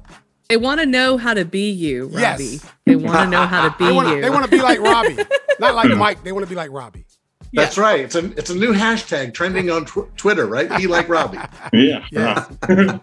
They 0.51 0.57
want 0.57 0.79
to 0.81 0.85
know 0.85 1.17
how 1.17 1.33
to 1.33 1.45
be 1.45 1.69
you, 1.71 2.07
Robbie. 2.07 2.43
Yes. 2.43 2.65
They 2.85 2.95
want 2.97 3.17
to 3.19 3.27
know 3.27 3.45
how 3.47 3.69
to 3.69 3.75
be 3.79 3.85
They 3.85 3.91
want 3.93 4.07
to 4.09 4.15
you. 4.15 4.21
they 4.21 4.29
want 4.29 4.43
to 4.45 4.51
be 4.51 4.61
like 4.61 4.79
Robbie, 4.81 5.15
not 5.59 5.75
like 5.75 5.89
Mike. 5.95 6.23
They 6.23 6.31
want 6.33 6.45
to 6.45 6.49
be 6.49 6.55
like 6.55 6.71
Robbie. 6.71 7.05
That's 7.53 7.77
right. 7.77 8.01
It's 8.01 8.15
a 8.15 8.25
it's 8.37 8.49
a 8.49 8.55
new 8.55 8.73
hashtag 8.73 9.33
trending 9.33 9.69
on 9.69 9.85
tw- 9.85 10.13
Twitter, 10.17 10.45
right? 10.47 10.69
Be 10.77 10.87
like 10.87 11.07
Robbie. 11.09 11.37
Yeah. 11.73 12.05
Yes. 12.11 12.49
right. 12.67 12.99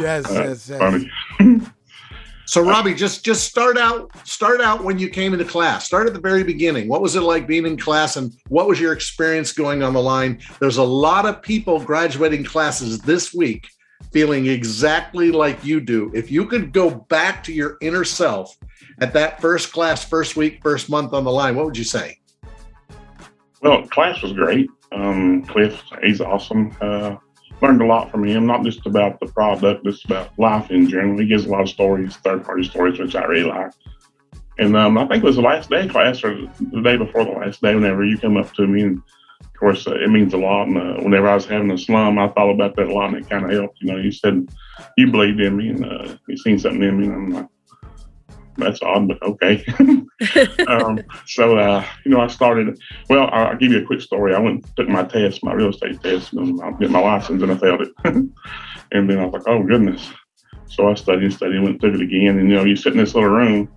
Yes, 0.00 0.26
Uh, 0.30 0.44
yes, 0.44 0.68
yes. 1.40 1.70
So 2.46 2.62
Robbie, 2.62 2.94
just 2.94 3.24
just 3.24 3.44
start 3.44 3.76
out 3.76 4.10
start 4.26 4.60
out 4.62 4.82
when 4.82 4.98
you 4.98 5.08
came 5.10 5.32
into 5.34 5.44
class. 5.44 5.84
Start 5.84 6.06
at 6.06 6.14
the 6.14 6.20
very 6.20 6.42
beginning. 6.44 6.88
What 6.88 7.02
was 7.02 7.14
it 7.14 7.20
like 7.20 7.46
being 7.46 7.66
in 7.66 7.76
class 7.76 8.16
and 8.16 8.32
what 8.48 8.66
was 8.68 8.80
your 8.80 8.92
experience 8.94 9.52
going 9.52 9.82
on 9.82 9.92
the 9.92 10.00
line? 10.00 10.40
There's 10.58 10.78
a 10.78 10.82
lot 10.82 11.26
of 11.26 11.42
people 11.42 11.78
graduating 11.78 12.44
classes 12.44 13.00
this 13.00 13.34
week 13.34 13.68
feeling 14.12 14.46
exactly 14.46 15.30
like 15.30 15.64
you 15.64 15.80
do. 15.80 16.10
If 16.14 16.30
you 16.30 16.46
could 16.46 16.72
go 16.72 16.90
back 16.90 17.42
to 17.44 17.52
your 17.52 17.76
inner 17.80 18.04
self 18.04 18.56
at 19.00 19.12
that 19.12 19.40
first 19.40 19.72
class, 19.72 20.04
first 20.04 20.36
week, 20.36 20.60
first 20.62 20.90
month 20.90 21.12
on 21.12 21.24
the 21.24 21.30
line, 21.30 21.56
what 21.56 21.66
would 21.66 21.76
you 21.76 21.84
say? 21.84 22.18
Well, 23.60 23.86
class 23.88 24.22
was 24.22 24.32
great. 24.32 24.70
Um, 24.92 25.44
Cliff, 25.44 25.82
he's 26.02 26.20
awesome. 26.20 26.74
Uh, 26.80 27.16
learned 27.60 27.82
a 27.82 27.86
lot 27.86 28.10
from 28.10 28.24
him, 28.24 28.46
not 28.46 28.64
just 28.64 28.86
about 28.86 29.18
the 29.20 29.26
product, 29.26 29.84
just 29.84 30.04
about 30.04 30.36
life 30.38 30.70
in 30.70 30.88
general. 30.88 31.18
He 31.18 31.26
gives 31.26 31.44
a 31.44 31.48
lot 31.48 31.62
of 31.62 31.68
stories, 31.68 32.16
third 32.16 32.44
party 32.44 32.62
stories, 32.62 32.98
which 32.98 33.16
I 33.16 33.24
really 33.24 33.48
like. 33.48 33.72
And 34.58 34.76
um, 34.76 34.98
I 34.98 35.06
think 35.06 35.22
it 35.22 35.26
was 35.26 35.36
the 35.36 35.42
last 35.42 35.70
day 35.70 35.88
class 35.88 36.24
or 36.24 36.34
the 36.60 36.80
day 36.82 36.96
before 36.96 37.24
the 37.24 37.30
last 37.30 37.62
day, 37.62 37.74
whenever 37.74 38.04
you 38.04 38.18
come 38.18 38.36
up 38.36 38.52
to 38.54 38.66
me. 38.66 38.82
And 38.82 39.02
of 39.58 39.60
course, 39.60 39.88
uh, 39.88 39.96
it 39.96 40.08
means 40.08 40.34
a 40.34 40.36
lot. 40.36 40.68
And 40.68 40.78
uh, 40.78 41.02
whenever 41.02 41.28
I 41.28 41.34
was 41.34 41.44
having 41.44 41.72
a 41.72 41.76
slum, 41.76 42.16
I 42.16 42.28
thought 42.28 42.54
about 42.54 42.76
that 42.76 42.86
a 42.86 42.94
lot 42.94 43.12
and 43.12 43.16
it 43.16 43.28
kind 43.28 43.44
of 43.44 43.50
helped. 43.50 43.80
You 43.80 43.92
know, 43.92 43.98
you 43.98 44.12
said 44.12 44.48
you 44.96 45.10
believed 45.10 45.40
in 45.40 45.56
me 45.56 45.70
and 45.70 45.84
uh, 45.84 46.16
you 46.28 46.36
seen 46.36 46.60
something 46.60 46.80
in 46.80 46.96
me. 46.96 47.06
And 47.06 47.12
I'm 47.12 47.30
like, 47.30 47.48
that's 48.56 48.80
odd, 48.82 49.08
but 49.08 49.20
okay. 49.20 49.64
um, 50.68 51.00
so, 51.26 51.58
uh, 51.58 51.84
you 52.04 52.12
know, 52.12 52.20
I 52.20 52.28
started, 52.28 52.80
well, 53.10 53.28
I'll, 53.32 53.56
give 53.56 53.72
you 53.72 53.82
a 53.82 53.84
quick 53.84 54.00
story. 54.00 54.32
I 54.32 54.38
went 54.38 54.64
took 54.76 54.88
my 54.88 55.02
test, 55.02 55.42
my 55.42 55.54
real 55.54 55.70
estate 55.70 56.00
test, 56.04 56.34
and 56.34 56.62
I 56.62 56.70
get 56.72 56.92
my 56.92 57.00
license 57.00 57.42
and 57.42 57.50
I 57.50 57.56
failed 57.56 57.80
it. 57.80 57.92
and 58.04 59.10
then 59.10 59.18
I 59.18 59.24
was 59.24 59.32
like, 59.32 59.48
oh, 59.48 59.64
goodness. 59.64 60.08
So 60.66 60.88
I 60.88 60.94
studied 60.94 61.24
and 61.24 61.34
studied 61.34 61.64
went 61.64 61.80
took 61.80 61.94
it 61.94 62.00
again. 62.00 62.38
And, 62.38 62.48
you 62.48 62.54
know, 62.54 62.64
you 62.64 62.76
sit 62.76 62.92
in 62.92 63.00
this 63.00 63.16
little 63.16 63.30
room 63.30 63.68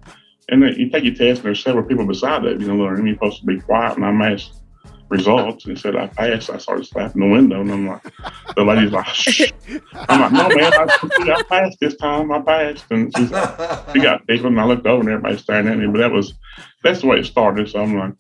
and 0.50 0.62
then 0.62 0.76
you 0.76 0.92
take 0.92 1.06
your 1.06 1.16
test 1.16 1.40
and 1.40 1.46
there's 1.46 1.64
several 1.64 1.86
people 1.86 2.06
beside 2.06 2.44
that, 2.44 2.62
you 2.62 2.68
know, 2.68 2.86
room. 2.86 3.08
You're 3.08 3.16
supposed 3.16 3.40
to 3.40 3.48
be 3.48 3.60
quiet. 3.60 3.96
And 3.96 4.06
I'm 4.06 4.22
asked 4.22 4.61
results 5.12 5.66
and 5.66 5.78
it 5.78 5.82
said 5.82 5.96
I 5.96 6.08
passed. 6.08 6.50
I 6.50 6.58
started 6.58 6.86
slapping 6.86 7.22
the 7.22 7.28
window 7.28 7.62
and 7.62 7.72
I'm 7.72 7.88
like, 7.88 8.02
the 8.56 8.64
lady's 8.64 8.92
like, 8.92 9.06
Shh. 9.08 9.52
I'm 9.94 10.22
like, 10.22 10.32
no, 10.32 10.48
man, 10.56 10.74
I, 10.74 11.36
I 11.38 11.44
passed 11.44 11.78
this 11.80 11.96
time. 11.98 12.32
I 12.32 12.40
passed. 12.40 12.86
And 12.90 13.16
she's 13.16 13.30
like, 13.30 13.90
she 13.94 14.00
got 14.00 14.26
deeper 14.26 14.48
and 14.48 14.60
I 14.60 14.66
looked 14.66 14.88
over 14.88 15.02
and 15.02 15.10
everybody's 15.10 15.42
staring 15.42 15.68
at 15.68 15.78
me. 15.78 15.88
But 15.88 16.00
that 16.00 16.12
was 16.12 16.34
that's 16.84 17.02
the 17.02 17.08
way 17.08 17.20
it 17.20 17.26
started. 17.26 17.70
So 17.70 17.82
I'm 17.82 17.98
like, 17.98 18.14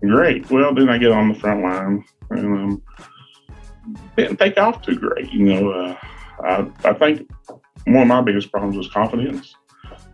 great. 0.00 0.48
Well, 0.50 0.74
then 0.74 0.88
I 0.88 0.98
get 0.98 1.10
on 1.10 1.32
the 1.32 1.38
front 1.38 1.62
line 1.62 2.04
and 2.30 2.46
um, 2.46 2.82
didn't 4.16 4.36
take 4.36 4.58
off 4.58 4.82
too 4.82 4.96
great. 4.96 5.32
You 5.32 5.44
know, 5.46 5.70
uh, 5.70 5.96
I, 6.44 6.90
I 6.90 6.92
think 6.92 7.28
one 7.86 8.02
of 8.02 8.08
my 8.08 8.20
biggest 8.20 8.52
problems 8.52 8.76
was 8.76 8.88
confidence. 8.88 9.54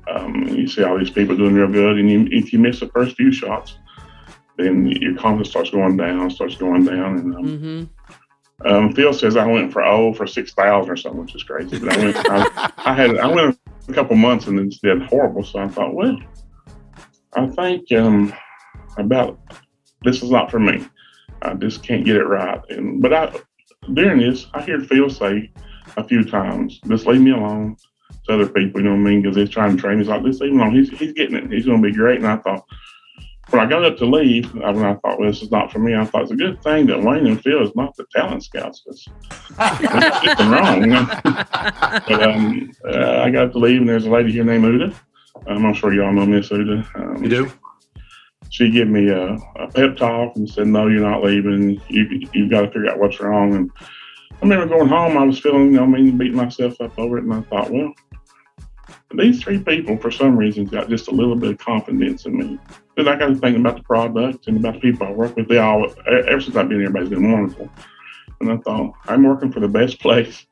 Um, 0.08 0.48
you 0.48 0.66
see 0.66 0.82
all 0.82 0.98
these 0.98 1.10
people 1.10 1.36
doing 1.36 1.54
real 1.54 1.68
good, 1.68 1.98
and 1.98 2.10
you, 2.10 2.28
if 2.32 2.52
you 2.52 2.58
miss 2.58 2.80
the 2.80 2.88
first 2.88 3.16
few 3.16 3.32
shots, 3.32 3.76
then 4.62 4.86
your 4.86 5.16
confidence 5.16 5.50
starts 5.50 5.70
going 5.70 5.96
down, 5.96 6.30
starts 6.30 6.56
going 6.56 6.84
down. 6.84 7.18
And 7.18 7.34
um, 7.34 7.58
hmm 7.58 7.84
um, 8.64 8.92
Phil 8.92 9.12
says 9.14 9.36
I 9.36 9.46
went 9.46 9.72
for 9.72 9.82
oh 9.82 10.12
for 10.12 10.26
six 10.26 10.52
thousand 10.52 10.90
or 10.90 10.96
something, 10.96 11.22
which 11.22 11.34
is 11.34 11.42
crazy. 11.42 11.78
But 11.78 11.96
I 11.96 12.04
went, 12.04 12.16
I, 12.16 12.72
I 12.76 12.94
had 12.94 13.16
I 13.16 13.26
went 13.26 13.58
a 13.88 13.92
couple 13.92 14.16
months 14.16 14.46
and 14.46 14.58
then 14.58 14.70
did 14.82 15.02
horrible. 15.02 15.44
So 15.44 15.60
I 15.60 15.68
thought, 15.68 15.94
well, 15.94 16.18
I 17.34 17.46
think 17.46 17.90
um, 17.92 18.34
about 18.98 19.38
this 20.02 20.22
is 20.22 20.30
not 20.30 20.50
for 20.50 20.60
me. 20.60 20.86
I 21.42 21.54
just 21.54 21.82
can't 21.82 22.04
get 22.04 22.16
it 22.16 22.24
right. 22.24 22.60
And 22.68 23.00
but 23.00 23.14
I 23.14 23.34
during 23.94 24.18
this, 24.18 24.46
I 24.52 24.62
hear 24.62 24.80
Phil 24.80 25.08
say 25.08 25.50
a 25.96 26.04
few 26.04 26.22
times, 26.24 26.80
just 26.86 27.06
leave 27.06 27.22
me 27.22 27.30
alone. 27.30 27.76
To 28.26 28.34
other 28.34 28.48
people, 28.48 28.82
you 28.82 28.88
know 28.88 28.90
what 28.90 29.08
I 29.08 29.10
mean? 29.10 29.22
Because 29.22 29.36
they're 29.36 29.46
trying 29.46 29.76
to 29.76 29.80
train 29.80 29.96
me. 29.96 30.04
He's 30.04 30.08
like, 30.08 30.22
just 30.24 30.42
leave 30.42 30.52
him 30.52 30.60
alone. 30.60 30.74
He's 30.74 30.90
he's 30.90 31.12
getting 31.14 31.36
it. 31.36 31.50
He's 31.50 31.64
going 31.64 31.80
to 31.80 31.88
be 31.88 31.94
great. 31.94 32.18
And 32.18 32.26
I 32.26 32.36
thought. 32.36 32.66
When 33.50 33.60
I 33.60 33.66
got 33.68 33.84
up 33.84 33.96
to 33.98 34.06
leave, 34.06 34.46
I, 34.62 34.70
when 34.70 34.84
I 34.84 34.94
thought, 34.94 35.18
well, 35.18 35.28
this 35.28 35.42
is 35.42 35.50
not 35.50 35.72
for 35.72 35.80
me, 35.80 35.96
I 35.96 36.04
thought 36.04 36.22
it's 36.22 36.30
a 36.30 36.36
good 36.36 36.62
thing 36.62 36.86
that 36.86 37.02
Wayne 37.02 37.26
and 37.26 37.42
Phil 37.42 37.62
is 37.64 37.74
not 37.74 37.96
the 37.96 38.04
talent 38.14 38.44
scouts. 38.44 38.82
'cause 38.86 39.08
there's 39.80 40.38
something 40.38 40.50
wrong. 40.50 40.80
You 40.82 40.86
know? 40.86 41.06
but 42.06 42.22
um, 42.22 42.72
uh, 42.88 43.22
I 43.22 43.30
got 43.30 43.52
to 43.52 43.58
leave, 43.58 43.80
and 43.80 43.88
there's 43.88 44.06
a 44.06 44.10
lady 44.10 44.30
here 44.32 44.44
named 44.44 44.64
Uda. 44.64 44.94
Um, 45.48 45.66
I'm 45.66 45.74
sure 45.74 45.92
y'all 45.92 46.12
know 46.12 46.26
Miss 46.26 46.48
Uda. 46.50 46.84
Um, 46.94 47.22
You 47.24 47.28
do? 47.28 47.52
She 48.50 48.70
gave 48.70 48.88
me 48.88 49.08
a, 49.08 49.34
a 49.58 49.68
pep 49.74 49.96
talk 49.96 50.34
and 50.36 50.48
said, 50.48 50.66
"No, 50.66 50.88
you're 50.88 51.08
not 51.08 51.22
leaving. 51.22 51.80
You 51.88 52.28
you've 52.32 52.50
got 52.50 52.62
to 52.62 52.66
figure 52.68 52.90
out 52.90 52.98
what's 52.98 53.20
wrong." 53.20 53.54
And 53.54 53.70
I 53.78 53.86
remember 54.42 54.66
going 54.66 54.88
home. 54.88 55.16
I 55.16 55.24
was 55.24 55.38
feeling, 55.38 55.66
you 55.66 55.76
know, 55.78 55.84
I 55.84 55.86
mean, 55.86 56.18
beating 56.18 56.36
myself 56.36 56.80
up 56.80 56.98
over 56.98 57.18
it, 57.18 57.24
and 57.24 57.32
I 57.34 57.40
thought, 57.42 57.70
well, 57.70 57.92
these 59.14 59.42
three 59.42 59.58
people, 59.58 59.96
for 59.96 60.10
some 60.10 60.36
reason, 60.36 60.64
got 60.66 60.88
just 60.88 61.08
a 61.08 61.10
little 61.10 61.34
bit 61.36 61.52
of 61.52 61.58
confidence 61.58 62.26
in 62.26 62.38
me. 62.38 62.58
Then 62.96 63.08
I 63.08 63.16
got 63.16 63.28
to 63.28 63.34
thinking 63.34 63.60
about 63.60 63.76
the 63.76 63.82
product 63.82 64.46
and 64.46 64.56
about 64.58 64.74
the 64.74 64.80
people 64.80 65.06
I 65.06 65.10
work 65.10 65.36
with. 65.36 65.48
They 65.48 65.58
all, 65.58 65.92
ever 66.06 66.40
since 66.40 66.56
I've 66.56 66.68
been 66.68 66.78
here, 66.78 66.88
everybody's 66.88 67.10
been 67.10 67.30
wonderful. 67.30 67.68
And 68.40 68.52
I 68.52 68.56
thought, 68.58 68.94
I'm 69.06 69.24
working 69.24 69.52
for 69.52 69.60
the 69.60 69.68
best 69.68 70.00
place, 70.00 70.46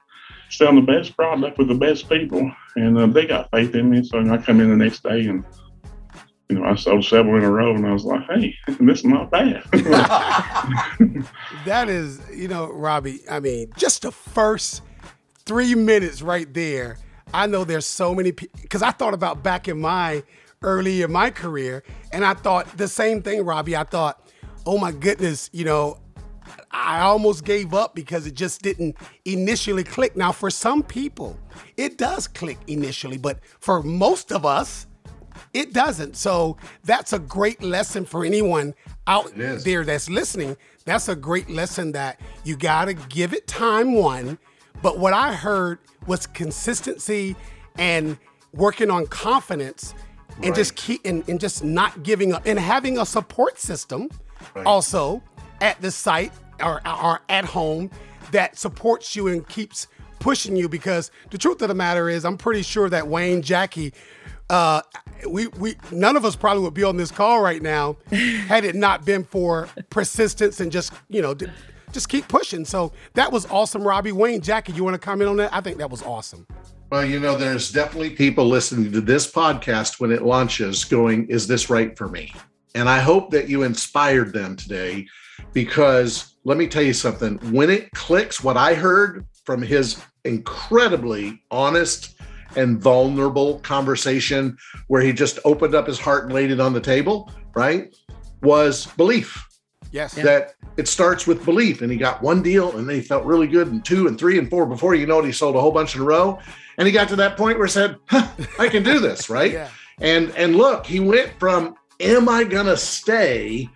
selling 0.50 0.74
the 0.74 0.92
best 0.92 1.16
product 1.16 1.58
with 1.58 1.68
the 1.68 1.74
best 1.74 2.08
people. 2.08 2.50
And 2.76 2.98
uh, 2.98 3.06
they 3.06 3.26
got 3.26 3.50
faith 3.50 3.74
in 3.74 3.90
me. 3.90 4.02
So 4.02 4.18
I 4.20 4.38
come 4.38 4.60
in 4.60 4.70
the 4.70 4.76
next 4.76 5.04
day 5.04 5.26
and, 5.26 5.44
you 6.48 6.58
know, 6.58 6.64
I 6.64 6.74
sold 6.74 7.04
several 7.04 7.36
in 7.36 7.44
a 7.44 7.50
row 7.50 7.74
and 7.74 7.86
I 7.86 7.92
was 7.92 8.04
like, 8.04 8.24
hey, 8.28 8.54
this 8.80 8.98
is 8.98 9.04
not 9.04 9.30
bad. 9.30 9.62
That 11.64 11.88
is, 11.88 12.20
you 12.34 12.48
know, 12.48 12.72
Robbie. 12.72 13.20
I 13.30 13.40
mean, 13.40 13.72
just 13.76 14.02
the 14.02 14.12
first 14.12 14.82
three 15.44 15.74
minutes 15.74 16.22
right 16.22 16.52
there. 16.52 16.98
I 17.34 17.46
know 17.46 17.64
there's 17.64 17.86
so 17.86 18.14
many 18.14 18.32
people 18.32 18.58
because 18.62 18.82
I 18.82 18.90
thought 18.90 19.14
about 19.14 19.42
back 19.42 19.68
in 19.68 19.80
my 19.80 20.22
early 20.62 21.02
in 21.02 21.12
my 21.12 21.30
career, 21.30 21.84
and 22.12 22.24
I 22.24 22.34
thought 22.34 22.76
the 22.76 22.88
same 22.88 23.22
thing, 23.22 23.44
Robbie. 23.44 23.76
I 23.76 23.84
thought, 23.84 24.28
oh 24.66 24.78
my 24.78 24.92
goodness, 24.92 25.50
you 25.52 25.64
know, 25.64 25.98
I 26.70 27.00
almost 27.00 27.44
gave 27.44 27.74
up 27.74 27.94
because 27.94 28.26
it 28.26 28.34
just 28.34 28.62
didn't 28.62 28.96
initially 29.24 29.84
click. 29.84 30.16
Now, 30.16 30.32
for 30.32 30.50
some 30.50 30.82
people, 30.82 31.38
it 31.76 31.98
does 31.98 32.26
click 32.26 32.58
initially, 32.66 33.18
but 33.18 33.40
for 33.60 33.82
most 33.82 34.32
of 34.32 34.44
us, 34.44 34.86
it 35.52 35.72
doesn't. 35.72 36.16
So 36.16 36.56
that's 36.84 37.12
a 37.12 37.18
great 37.18 37.62
lesson 37.62 38.04
for 38.04 38.24
anyone 38.24 38.74
out 39.06 39.32
there 39.34 39.84
that's 39.84 40.10
listening. 40.10 40.56
That's 40.84 41.08
a 41.08 41.16
great 41.16 41.48
lesson 41.48 41.92
that 41.92 42.20
you 42.44 42.56
got 42.56 42.86
to 42.86 42.94
give 42.94 43.32
it 43.32 43.46
time, 43.46 43.94
one. 43.94 44.38
But 44.82 44.98
what 44.98 45.12
I 45.12 45.34
heard 45.34 45.78
was 46.06 46.26
consistency 46.26 47.36
and 47.76 48.18
working 48.52 48.90
on 48.90 49.06
confidence 49.06 49.94
and 50.42 50.54
just 50.54 50.76
keep 50.76 51.04
and, 51.04 51.28
and 51.28 51.40
just 51.40 51.64
not 51.64 52.02
giving 52.02 52.32
up 52.32 52.42
and 52.46 52.58
having 52.58 52.98
a 52.98 53.06
support 53.06 53.58
system 53.58 54.08
also 54.64 55.22
at 55.60 55.80
the 55.80 55.90
site 55.90 56.32
or, 56.62 56.80
or 56.86 57.20
at 57.28 57.44
home 57.44 57.90
that 58.30 58.56
supports 58.56 59.16
you 59.16 59.28
and 59.28 59.48
keeps 59.48 59.88
pushing 60.20 60.56
you 60.56 60.68
because 60.68 61.10
the 61.30 61.38
truth 61.38 61.62
of 61.62 61.68
the 61.68 61.74
matter 61.74 62.08
is 62.08 62.24
I'm 62.24 62.36
pretty 62.36 62.62
sure 62.62 62.88
that 62.88 63.06
Wayne 63.06 63.42
Jackie 63.42 63.92
uh, 64.50 64.80
we 65.28 65.48
we 65.48 65.76
none 65.90 66.16
of 66.16 66.24
us 66.24 66.36
probably 66.36 66.62
would 66.62 66.74
be 66.74 66.84
on 66.84 66.96
this 66.96 67.10
call 67.10 67.40
right 67.40 67.62
now 67.62 67.96
had 68.10 68.64
it 68.64 68.74
not 68.74 69.04
been 69.04 69.24
for 69.24 69.68
persistence 69.90 70.60
and 70.60 70.72
just 70.72 70.92
you 71.08 71.20
know 71.20 71.36
just 71.92 72.08
keep 72.08 72.28
pushing. 72.28 72.64
So 72.64 72.92
that 73.14 73.30
was 73.30 73.46
awesome, 73.46 73.86
Robbie 73.86 74.12
Wayne 74.12 74.40
Jackie. 74.40 74.72
You 74.72 74.84
want 74.84 74.94
to 74.94 74.98
comment 74.98 75.30
on 75.30 75.36
that? 75.38 75.52
I 75.52 75.60
think 75.60 75.78
that 75.78 75.90
was 75.90 76.02
awesome. 76.02 76.46
Well, 76.90 77.04
you 77.04 77.20
know, 77.20 77.36
there's 77.36 77.70
definitely 77.70 78.10
people 78.10 78.46
listening 78.46 78.92
to 78.92 79.00
this 79.00 79.30
podcast 79.30 80.00
when 80.00 80.10
it 80.10 80.22
launches 80.22 80.84
going, 80.84 81.26
is 81.28 81.46
this 81.46 81.68
right 81.68 81.96
for 81.96 82.08
me? 82.08 82.32
And 82.74 82.88
I 82.88 83.00
hope 83.00 83.30
that 83.30 83.48
you 83.48 83.62
inspired 83.62 84.32
them 84.32 84.56
today 84.56 85.06
because 85.52 86.36
let 86.44 86.56
me 86.56 86.66
tell 86.66 86.82
you 86.82 86.94
something. 86.94 87.38
When 87.52 87.68
it 87.68 87.90
clicks, 87.92 88.42
what 88.42 88.56
I 88.56 88.74
heard 88.74 89.26
from 89.44 89.60
his 89.60 90.02
incredibly 90.24 91.42
honest 91.50 92.14
and 92.56 92.80
vulnerable 92.80 93.58
conversation 93.60 94.56
where 94.86 95.02
he 95.02 95.12
just 95.12 95.38
opened 95.44 95.74
up 95.74 95.86
his 95.86 95.98
heart 95.98 96.24
and 96.24 96.32
laid 96.32 96.50
it 96.50 96.60
on 96.60 96.72
the 96.72 96.80
table, 96.80 97.30
right? 97.54 97.94
was 98.42 98.86
belief. 98.96 99.47
Yes. 99.90 100.14
That 100.14 100.54
it 100.76 100.88
starts 100.88 101.26
with 101.26 101.44
belief. 101.44 101.82
And 101.82 101.90
he 101.90 101.98
got 101.98 102.22
one 102.22 102.42
deal 102.42 102.76
and 102.76 102.88
then 102.88 102.96
he 102.96 103.02
felt 103.02 103.24
really 103.24 103.46
good 103.46 103.68
and 103.68 103.84
two 103.84 104.06
and 104.06 104.18
three 104.18 104.38
and 104.38 104.48
four. 104.48 104.66
Before 104.66 104.94
you 104.94 105.06
know 105.06 105.20
it, 105.20 105.26
he 105.26 105.32
sold 105.32 105.56
a 105.56 105.60
whole 105.60 105.72
bunch 105.72 105.94
in 105.94 106.02
a 106.02 106.04
row. 106.04 106.38
And 106.76 106.86
he 106.86 106.92
got 106.92 107.08
to 107.08 107.16
that 107.16 107.36
point 107.36 107.58
where 107.58 107.66
he 107.66 107.72
said, 107.72 107.96
huh, 108.06 108.28
I 108.58 108.68
can 108.68 108.82
do 108.82 109.00
this, 109.00 109.28
right? 109.28 109.52
Yeah. 109.58 109.70
And 110.00 110.30
and 110.36 110.54
look, 110.54 110.86
he 110.86 111.00
went 111.00 111.32
from 111.40 111.74
am 111.98 112.28
I 112.28 112.44
gonna 112.44 112.76
stay 112.76 113.68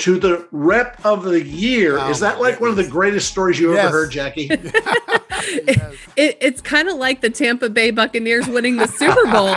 to 0.00 0.18
the 0.18 0.46
rep 0.50 1.04
of 1.04 1.24
the 1.24 1.42
year. 1.44 1.98
Oh, 1.98 2.10
Is 2.10 2.20
that 2.20 2.36
my 2.36 2.40
like 2.50 2.60
one 2.60 2.70
of 2.70 2.76
the 2.76 2.86
greatest 2.88 3.28
stories 3.30 3.58
you 3.58 3.72
Yes. 3.74 3.84
ever 3.86 3.92
heard, 3.92 4.10
Jackie? 4.10 4.50
Yes. 5.66 5.94
It, 6.16 6.36
it's 6.40 6.60
kind 6.60 6.88
of 6.88 6.96
like 6.96 7.22
the 7.22 7.30
Tampa 7.30 7.70
Bay 7.70 7.90
Buccaneers 7.90 8.46
winning 8.46 8.76
the 8.76 8.86
Super 8.86 9.24
Bowl. 9.30 9.56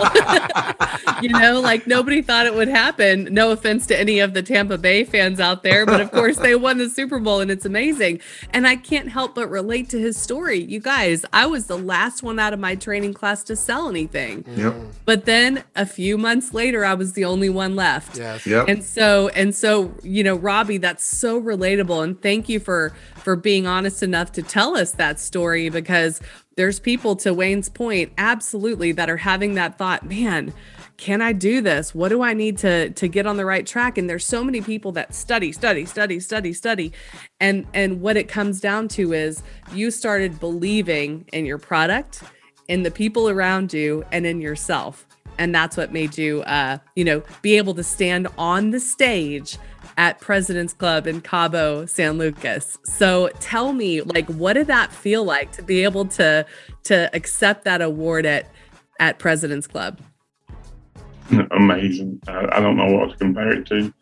you 1.22 1.28
know, 1.30 1.60
like 1.60 1.86
nobody 1.88 2.22
thought 2.22 2.46
it 2.46 2.54
would 2.56 2.70
happen. 2.70 3.26
No 3.26 3.52
offense 3.52 3.86
to 3.88 4.00
any 4.00 4.20
of 4.20 4.34
the 4.34 4.42
Tampa 4.42 4.78
Bay 4.78 5.04
fans 5.04 5.42
out 5.42 5.62
there, 5.64 5.86
but 5.86 6.00
of 6.00 6.10
course 6.12 6.38
they 6.38 6.56
won 6.56 6.78
the 6.78 6.90
Super 6.90 7.20
Bowl 7.20 7.42
and 7.42 7.52
it's 7.52 7.66
amazing. 7.66 8.22
And 8.52 8.66
I 8.66 8.78
can't 8.78 9.10
help 9.10 9.36
but 9.36 9.50
relate 9.50 9.90
to 9.90 10.00
his 10.00 10.16
story. 10.18 10.60
You 10.64 10.80
guys, 10.80 11.26
I 11.34 11.48
was 11.48 11.68
the 11.68 11.78
last 11.78 12.24
one 12.24 12.40
out 12.40 12.54
of 12.54 12.60
my 12.60 12.76
training 12.76 13.14
class 13.14 13.44
to 13.44 13.56
sell 13.56 13.90
anything. 13.90 14.44
Mm. 14.44 14.58
yep. 14.58 14.76
But 15.06 15.26
then 15.26 15.64
a 15.76 15.86
few 15.86 16.18
months 16.18 16.54
later, 16.54 16.86
I 16.86 16.94
was 16.94 17.12
the 17.14 17.26
only 17.26 17.50
one 17.50 17.76
left. 17.76 18.18
Yes. 18.18 18.46
Yep. 18.48 18.70
And 18.70 18.84
so 18.84 19.28
and 19.30 19.54
so, 19.54 19.94
you 20.02 20.24
know, 20.24 20.33
Robbie, 20.36 20.78
that's 20.78 21.06
so 21.06 21.42
relatable 21.42 22.04
and 22.04 22.22
thank 22.22 22.50
you 22.50 22.60
for 22.60 22.94
for 23.16 23.36
being 23.36 23.66
honest 23.66 24.04
enough 24.04 24.32
to 24.34 24.44
tell 24.44 24.76
us 24.76 24.92
that 24.92 25.20
story 25.20 25.70
because 25.70 26.22
there's 26.56 26.80
people 26.80 27.16
to 27.18 27.34
Wayne's 27.34 27.70
point 27.70 28.12
absolutely 28.18 28.92
that 28.94 29.10
are 29.10 29.18
having 29.18 29.56
that 29.56 29.78
thought, 29.78 30.06
man, 30.06 30.54
can 30.98 31.22
I 31.22 31.34
do 31.34 31.62
this? 31.62 31.96
What 31.96 32.10
do 32.10 32.22
I 32.22 32.34
need 32.34 32.58
to 32.60 32.92
to 32.92 33.08
get 33.08 33.26
on 33.26 33.38
the 33.38 33.46
right 33.46 33.66
track? 33.66 33.98
And 33.98 34.10
there's 34.10 34.26
so 34.26 34.44
many 34.44 34.62
people 34.62 34.92
that 34.94 35.14
study, 35.14 35.52
study, 35.52 35.86
study, 35.86 36.20
study, 36.20 36.54
study. 36.54 36.94
And 37.40 37.66
and 37.74 38.02
what 38.02 38.18
it 38.18 38.28
comes 38.28 38.62
down 38.62 38.88
to 38.90 39.14
is 39.14 39.42
you 39.74 39.92
started 39.92 40.40
believing 40.40 41.26
in 41.34 41.46
your 41.46 41.58
product, 41.58 42.24
in 42.68 42.84
the 42.84 42.92
people 42.92 43.30
around 43.30 43.74
you, 43.74 44.06
and 44.12 44.26
in 44.26 44.40
yourself. 44.40 45.08
And 45.40 45.54
that's 45.54 45.76
what 45.76 45.92
made 45.92 46.18
you 46.18 46.44
uh, 46.44 46.78
you 46.96 47.04
know, 47.04 47.24
be 47.42 47.58
able 47.58 47.74
to 47.74 47.84
stand 47.84 48.28
on 48.38 48.70
the 48.70 48.80
stage 48.80 49.58
at 49.98 50.20
President's 50.20 50.74
Club 50.74 51.08
in 51.08 51.22
Cabo 51.22 51.86
San 51.86 52.18
Lucas. 52.18 52.78
So 52.84 53.30
tell 53.40 53.74
me, 53.74 54.02
like, 54.02 54.28
what 54.28 54.54
did 54.54 54.68
that 54.68 54.92
feel 54.92 55.24
like 55.24 55.52
to 55.54 55.64
be 55.64 55.84
able 55.84 56.06
to 56.06 56.46
to 56.84 57.10
accept 57.14 57.64
that 57.66 57.82
award 57.82 58.26
at 58.26 58.50
at 59.00 59.20
President's 59.20 59.68
Club? 59.68 60.00
amazing. 61.52 62.20
I, 62.28 62.48
I 62.52 62.60
don't 62.60 62.78
know 62.78 62.92
what 62.92 63.12
to 63.12 63.18
compare 63.18 63.52
it 63.52 63.66
to. 63.68 63.94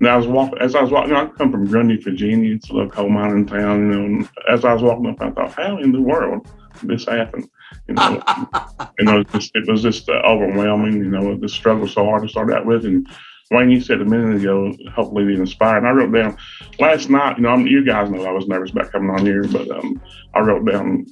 Now 0.00 0.14
I 0.14 0.16
was 0.16 0.26
walking 0.26 0.58
as 0.58 0.74
I 0.74 0.82
was 0.82 0.90
walking. 0.90 1.10
You 1.10 1.16
know, 1.16 1.24
I 1.24 1.26
come 1.36 1.52
from 1.52 1.66
Grundy, 1.66 1.96
Virginia. 1.96 2.54
It's 2.54 2.70
a 2.70 2.72
little 2.72 2.90
coal 2.90 3.08
mining 3.08 3.46
town. 3.46 3.90
You 3.90 3.96
know, 3.96 4.04
and 4.04 4.28
as 4.48 4.64
I 4.64 4.72
was 4.72 4.82
walking 4.82 5.06
up, 5.06 5.20
I 5.20 5.30
thought, 5.30 5.52
how 5.52 5.78
in 5.78 5.92
the 5.92 6.00
world 6.00 6.46
did 6.80 6.90
this 6.90 7.06
happen? 7.06 7.48
You 7.88 7.94
know, 7.94 8.22
you 8.98 9.04
know, 9.04 9.20
it, 9.20 9.32
just, 9.32 9.52
it 9.54 9.68
was 9.68 9.82
just 9.82 10.08
uh, 10.08 10.22
overwhelming. 10.24 10.94
You 10.94 11.10
know, 11.10 11.36
the 11.36 11.48
struggle 11.48 11.86
so 11.86 12.04
hard 12.04 12.22
to 12.22 12.28
start 12.28 12.52
out 12.52 12.66
with. 12.66 12.84
And 12.84 13.06
Wayne, 13.50 13.70
you 13.70 13.80
said 13.80 14.00
a 14.00 14.04
minute 14.04 14.40
ago, 14.40 14.72
hopefully 14.92 15.24
they 15.24 15.40
inspired. 15.40 15.78
And 15.78 15.86
I 15.86 15.90
wrote 15.90 16.12
down 16.12 16.36
last 16.80 17.08
night. 17.08 17.36
You 17.36 17.44
know, 17.44 17.50
I'm, 17.50 17.66
you 17.66 17.84
guys 17.84 18.10
know 18.10 18.24
I 18.24 18.32
was 18.32 18.48
nervous 18.48 18.70
about 18.70 18.90
coming 18.90 19.10
on 19.10 19.24
here, 19.24 19.44
but 19.44 19.70
um, 19.70 20.00
I 20.34 20.40
wrote 20.40 20.68
down 20.68 21.06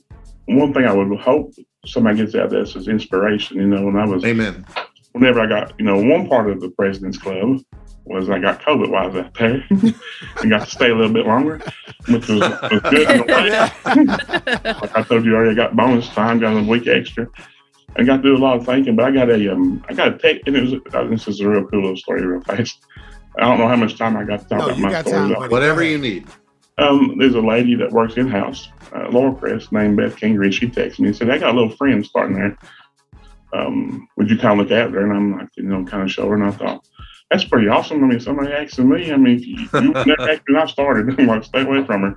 one 0.47 0.75
thing 0.75 0.85
I 0.85 0.93
would 0.93 1.19
hope 1.21 1.53
somebody 1.87 2.19
gets 2.19 2.35
out 2.35 2.47
of 2.47 2.51
this 2.51 2.77
is 2.77 2.89
inspiration. 2.89 3.59
You 3.59 3.67
know, 3.67 3.85
when 3.85 3.97
I 3.97 4.05
was 4.05 4.25
Amen. 4.25 4.67
whenever 5.13 5.41
I 5.41 5.47
got, 5.47 5.75
you 5.79 5.85
know, 5.85 5.97
one 6.03 6.29
part 6.29 6.51
of 6.51 6.61
the 6.61 6.71
President's 6.71 7.19
Club 7.19 7.61
was 8.05 8.29
I 8.29 8.39
got 8.39 8.61
COVID 8.61 8.91
while 8.91 9.05
I 9.05 9.07
was 9.07 9.25
out 9.25 9.35
there 9.35 9.65
and 9.71 10.51
got 10.51 10.65
to 10.65 10.71
stay 10.71 10.91
a 10.91 10.95
little 10.95 11.13
bit 11.13 11.27
longer, 11.27 11.61
which 12.09 12.29
was, 12.29 12.41
was 12.41 12.81
good. 12.91 13.11
In 13.11 13.21
a 13.21 13.25
way. 13.25 13.51
like 13.51 14.97
I 14.97 15.03
told 15.03 15.25
you 15.25 15.35
already, 15.35 15.53
I 15.53 15.55
got 15.55 15.77
bonus 15.77 16.09
time, 16.09 16.41
got 16.41 16.57
a 16.57 16.63
week 16.63 16.87
extra. 16.87 17.29
I 17.97 18.03
got 18.03 18.17
to 18.17 18.23
do 18.23 18.37
a 18.37 18.39
lot 18.39 18.57
of 18.57 18.67
thinking, 18.67 18.97
but 18.97 19.05
I 19.05 19.11
got 19.11 19.31
a, 19.31 19.53
um, 19.53 19.85
I 19.89 19.95
got 19.95 20.09
a 20.09 20.19
take, 20.19 20.43
and 20.47 20.57
it 20.57 20.63
was, 20.63 20.75
uh, 20.93 21.05
this 21.05 21.29
is 21.29 21.41
a 21.41 21.49
real 21.49 21.65
cool 21.67 21.81
little 21.83 21.97
story, 21.97 22.27
real 22.27 22.41
fast. 22.43 22.85
I 23.39 23.43
don't 23.43 23.59
know 23.59 23.69
how 23.69 23.77
much 23.77 23.97
time 23.97 24.17
I 24.17 24.25
got 24.25 24.41
to 24.43 24.49
talk 24.49 24.59
No, 24.59 24.65
about 24.67 24.77
you 24.77 24.83
my 24.83 24.91
got 24.91 25.07
story. 25.07 25.35
time, 25.35 25.51
Whatever 25.51 25.83
you 25.83 25.99
need. 25.99 26.27
Um, 26.79 27.17
there's 27.19 27.35
a 27.37 27.41
lady 27.41 27.77
that 27.77 27.93
works 27.93 28.17
in 28.17 28.27
house, 28.29 28.69
uh, 28.93 29.09
Laurel 29.11 29.35
Crest, 29.35 29.71
named 29.71 29.97
Beth 29.97 30.17
Kingery. 30.17 30.53
She 30.53 30.67
texted 30.69 31.01
me 31.01 31.09
and 31.09 31.17
said, 31.17 31.31
I 31.31 31.39
got 31.39 31.53
a 31.55 31.59
little 31.59 31.77
friend 31.77 32.05
starting 32.05 32.37
there. 32.37 32.59
Um, 33.53 34.09
would 34.17 34.29
you 34.29 34.37
kind 34.37 34.59
of 34.61 34.67
look 34.67 34.77
after 34.77 35.01
her? 35.01 35.07
And 35.07 35.13
I'm 35.17 35.39
like, 35.39 35.49
you 35.57 35.63
know, 35.65 35.85
kind 35.85 36.03
of 36.03 36.11
show 36.11 36.29
her. 36.29 36.35
And 36.35 36.45
I 36.45 36.51
thought, 36.51 36.85
that's 37.31 37.45
pretty 37.45 37.69
awesome. 37.69 38.03
I 38.03 38.09
mean, 38.09 38.21
somebody 38.21 38.53
asking 38.53 38.89
me. 38.89 39.13
I 39.13 39.17
mean, 39.17 39.37
if 39.37 39.47
you, 39.47 39.57
you 39.81 39.93
never 40.07 40.31
asked 40.31 40.43
me 40.49 40.55
when 40.55 40.63
I 40.63 40.67
started. 40.67 41.15
I'm 41.21 41.27
like, 41.27 41.45
stay 41.45 41.63
away 41.63 41.85
from 41.85 42.03
her. 42.03 42.17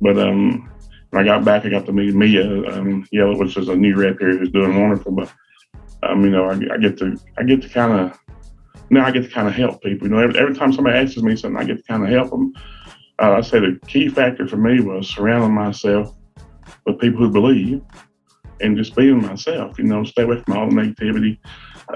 But 0.00 0.18
um, 0.18 0.70
when 1.10 1.22
I 1.22 1.24
got 1.24 1.44
back, 1.44 1.64
I 1.64 1.68
got 1.68 1.86
to 1.86 1.92
meet 1.92 2.14
Mia 2.14 2.68
um, 2.72 3.06
Yellow, 3.12 3.36
which 3.38 3.56
is 3.56 3.68
a 3.68 3.76
new 3.76 3.96
rep 3.96 4.18
here 4.18 4.36
who's 4.36 4.50
doing 4.50 4.80
wonderful. 4.80 5.12
But 5.12 5.32
um, 6.02 6.24
you 6.24 6.30
know, 6.30 6.46
I, 6.50 6.74
I 6.74 6.78
get 6.78 6.98
to, 6.98 7.16
I 7.38 7.42
get 7.42 7.62
to 7.62 7.68
kind 7.68 7.92
of, 7.92 8.18
now 8.90 9.06
I 9.06 9.10
get 9.10 9.24
to 9.24 9.30
kind 9.30 9.48
of 9.48 9.54
help 9.54 9.82
people. 9.82 10.08
You 10.08 10.14
know, 10.14 10.20
every, 10.20 10.38
every 10.38 10.54
time 10.54 10.72
somebody 10.72 10.98
asks 10.98 11.16
me 11.16 11.36
something, 11.36 11.60
I 11.60 11.64
get 11.64 11.78
to 11.78 11.82
kind 11.84 12.02
of 12.02 12.10
help 12.10 12.30
them 12.30 12.52
uh, 13.18 13.32
I 13.32 13.40
say 13.40 13.60
the 13.60 13.78
key 13.86 14.08
factor 14.08 14.46
for 14.46 14.56
me 14.56 14.80
was 14.80 15.08
surrounding 15.08 15.54
myself 15.54 16.14
with 16.84 16.98
people 16.98 17.20
who 17.20 17.30
believe 17.30 17.80
and 18.60 18.76
just 18.76 18.94
being 18.94 19.22
myself. 19.22 19.78
You 19.78 19.84
know, 19.84 20.04
stay 20.04 20.22
away 20.22 20.42
from 20.42 20.56
all 20.56 20.68
the 20.68 20.74
negativity. 20.74 21.38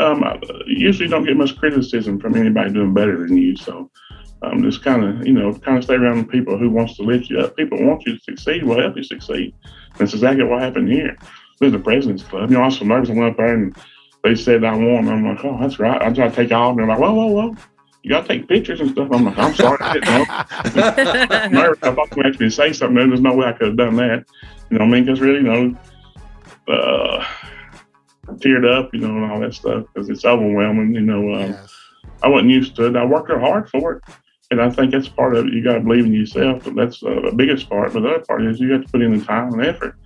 Um, 0.01 0.25
I 0.25 0.38
usually 0.66 1.09
don't 1.09 1.25
get 1.25 1.37
much 1.37 1.59
criticism 1.59 2.20
from 2.20 2.37
anybody 2.37 2.73
doing 2.73 2.94
better 2.94 3.27
than 3.27 3.37
you. 3.37 3.57
So 3.57 3.90
um, 4.42 4.62
just 4.62 4.83
kind 4.83 5.05
of, 5.05 5.26
you 5.26 5.33
know, 5.33 5.53
kind 5.55 5.79
of 5.79 5.85
stay 5.85 5.94
around 5.94 6.29
people 6.29 6.57
who 6.57 6.70
wants 6.70 6.96
to 6.96 7.03
lift 7.03 7.29
you 7.29 7.40
up. 7.40 7.57
People 7.57 7.85
want 7.85 8.05
you 8.07 8.16
to 8.16 8.22
succeed, 8.22 8.64
will 8.64 8.81
help 8.81 8.96
you 8.96 9.03
succeed. 9.03 9.55
That's 9.98 10.14
exactly 10.14 10.44
what 10.44 10.62
happened 10.62 10.90
here. 10.90 11.16
This 11.61 11.68
is 11.68 11.72
the 11.72 11.79
President's 11.79 12.22
Club. 12.22 12.50
You 12.50 12.57
know, 12.57 12.62
I 12.62 12.66
was 12.66 12.79
so 12.79 12.85
nervous. 12.85 13.11
I 13.11 13.14
went 13.14 13.31
up 13.33 13.37
there 13.37 13.55
and 13.55 13.76
they 14.24 14.35
said 14.35 14.64
I 14.64 14.74
won. 14.74 15.09
I'm 15.09 15.26
like, 15.26 15.44
oh, 15.44 15.59
that's 15.61 15.79
right. 15.79 16.00
I 16.00 16.11
try 16.12 16.29
to 16.29 16.35
take 16.35 16.53
off. 16.53 16.70
And 16.70 16.79
they're 16.81 16.87
like, 16.87 16.98
whoa, 16.98 17.12
whoa, 17.12 17.26
whoa. 17.26 17.57
You 18.03 18.11
got 18.11 18.22
to 18.22 18.29
take 18.29 18.48
pictures 18.48 18.81
and 18.81 18.90
stuff. 18.92 19.09
I'm 19.12 19.24
like, 19.26 19.37
I'm 19.37 19.55
sorry. 19.55 19.76
I 19.81 19.92
didn't 19.92 21.53
know 21.53 21.61
nervous. 21.61 21.83
I 21.83 21.94
thought 21.94 22.16
you 22.16 22.22
asked 22.22 22.40
me 22.40 22.46
to 22.46 22.50
say 22.50 22.72
something. 22.72 22.96
There's 23.09 23.20
no 23.20 23.35
way 23.35 23.46
I 23.46 23.53
could 23.53 23.68
have 23.68 23.76
done 23.76 23.96
that. 23.96 24.24
You 24.70 24.79
know 24.79 24.85
what 24.87 24.88
I 24.88 24.92
mean? 24.92 25.05
Because 25.05 25.20
really, 25.20 25.40
you 25.40 25.42
know, 25.42 25.76
uh, 26.66 27.26
teared 28.37 28.66
up, 28.66 28.94
you 28.94 29.00
know, 29.00 29.09
and 29.09 29.31
all 29.31 29.40
that 29.40 29.53
stuff 29.53 29.85
because 29.92 30.09
it's 30.09 30.24
overwhelming. 30.24 30.94
You 30.94 31.03
know, 31.03 31.35
um, 31.35 31.50
Yes. 31.50 31.76
I 32.22 32.29
wasn't 32.29 32.50
used 32.50 32.76
to 32.76 32.87
it. 32.87 32.96
I 32.96 33.05
worked 33.05 33.29
real 33.29 33.40
hard 33.40 33.68
for 33.68 33.94
it. 33.94 34.03
And 34.51 34.61
I 34.61 34.69
think 34.71 34.91
that's 34.91 35.09
part 35.09 35.37
of 35.37 35.47
it. 35.47 35.53
You 35.53 35.63
got 35.63 35.75
to 35.75 35.81
believe 35.81 36.05
in 36.05 36.13
yourself. 36.13 36.65
But 36.65 36.75
that's 36.75 37.03
uh, 37.03 37.21
the 37.25 37.33
biggest 37.35 37.69
part. 37.69 37.93
But 37.93 38.01
the 38.03 38.09
other 38.09 38.25
part 38.27 38.45
is 38.45 38.59
you 38.59 38.69
got 38.69 38.85
to 38.85 38.93
put 38.93 39.03
in 39.03 39.17
the 39.19 39.25
time 39.25 39.53
and 39.55 39.65
effort. 39.65 39.97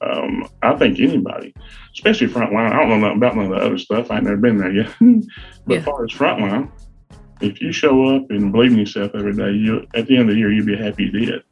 Um, 0.00 0.48
I 0.62 0.74
think 0.74 0.98
anybody, 1.00 1.54
especially 1.94 2.26
frontline, 2.26 2.72
I 2.72 2.76
don't 2.76 2.88
know 2.88 2.98
nothing 2.98 3.16
about 3.16 3.36
none 3.36 3.44
of 3.46 3.50
the 3.52 3.64
other 3.64 3.78
stuff. 3.78 4.10
I 4.10 4.16
ain't 4.16 4.24
never 4.24 4.36
been 4.36 4.58
there 4.58 4.72
yet. 4.72 4.90
but 5.00 5.72
Yeah. 5.72 5.78
as 5.78 5.84
far 5.84 6.04
as 6.04 6.10
frontline, 6.10 6.70
if 7.40 7.60
you 7.60 7.72
show 7.72 8.16
up 8.16 8.30
and 8.30 8.52
believe 8.52 8.72
in 8.72 8.78
yourself 8.78 9.12
every 9.14 9.34
day, 9.34 9.52
you 9.52 9.86
at 9.94 10.06
the 10.06 10.16
end 10.16 10.28
of 10.28 10.34
the 10.34 10.40
year 10.40 10.50
you'll 10.52 10.66
be 10.66 10.76
happy 10.76 11.04
you 11.04 11.10
did. 11.26 11.42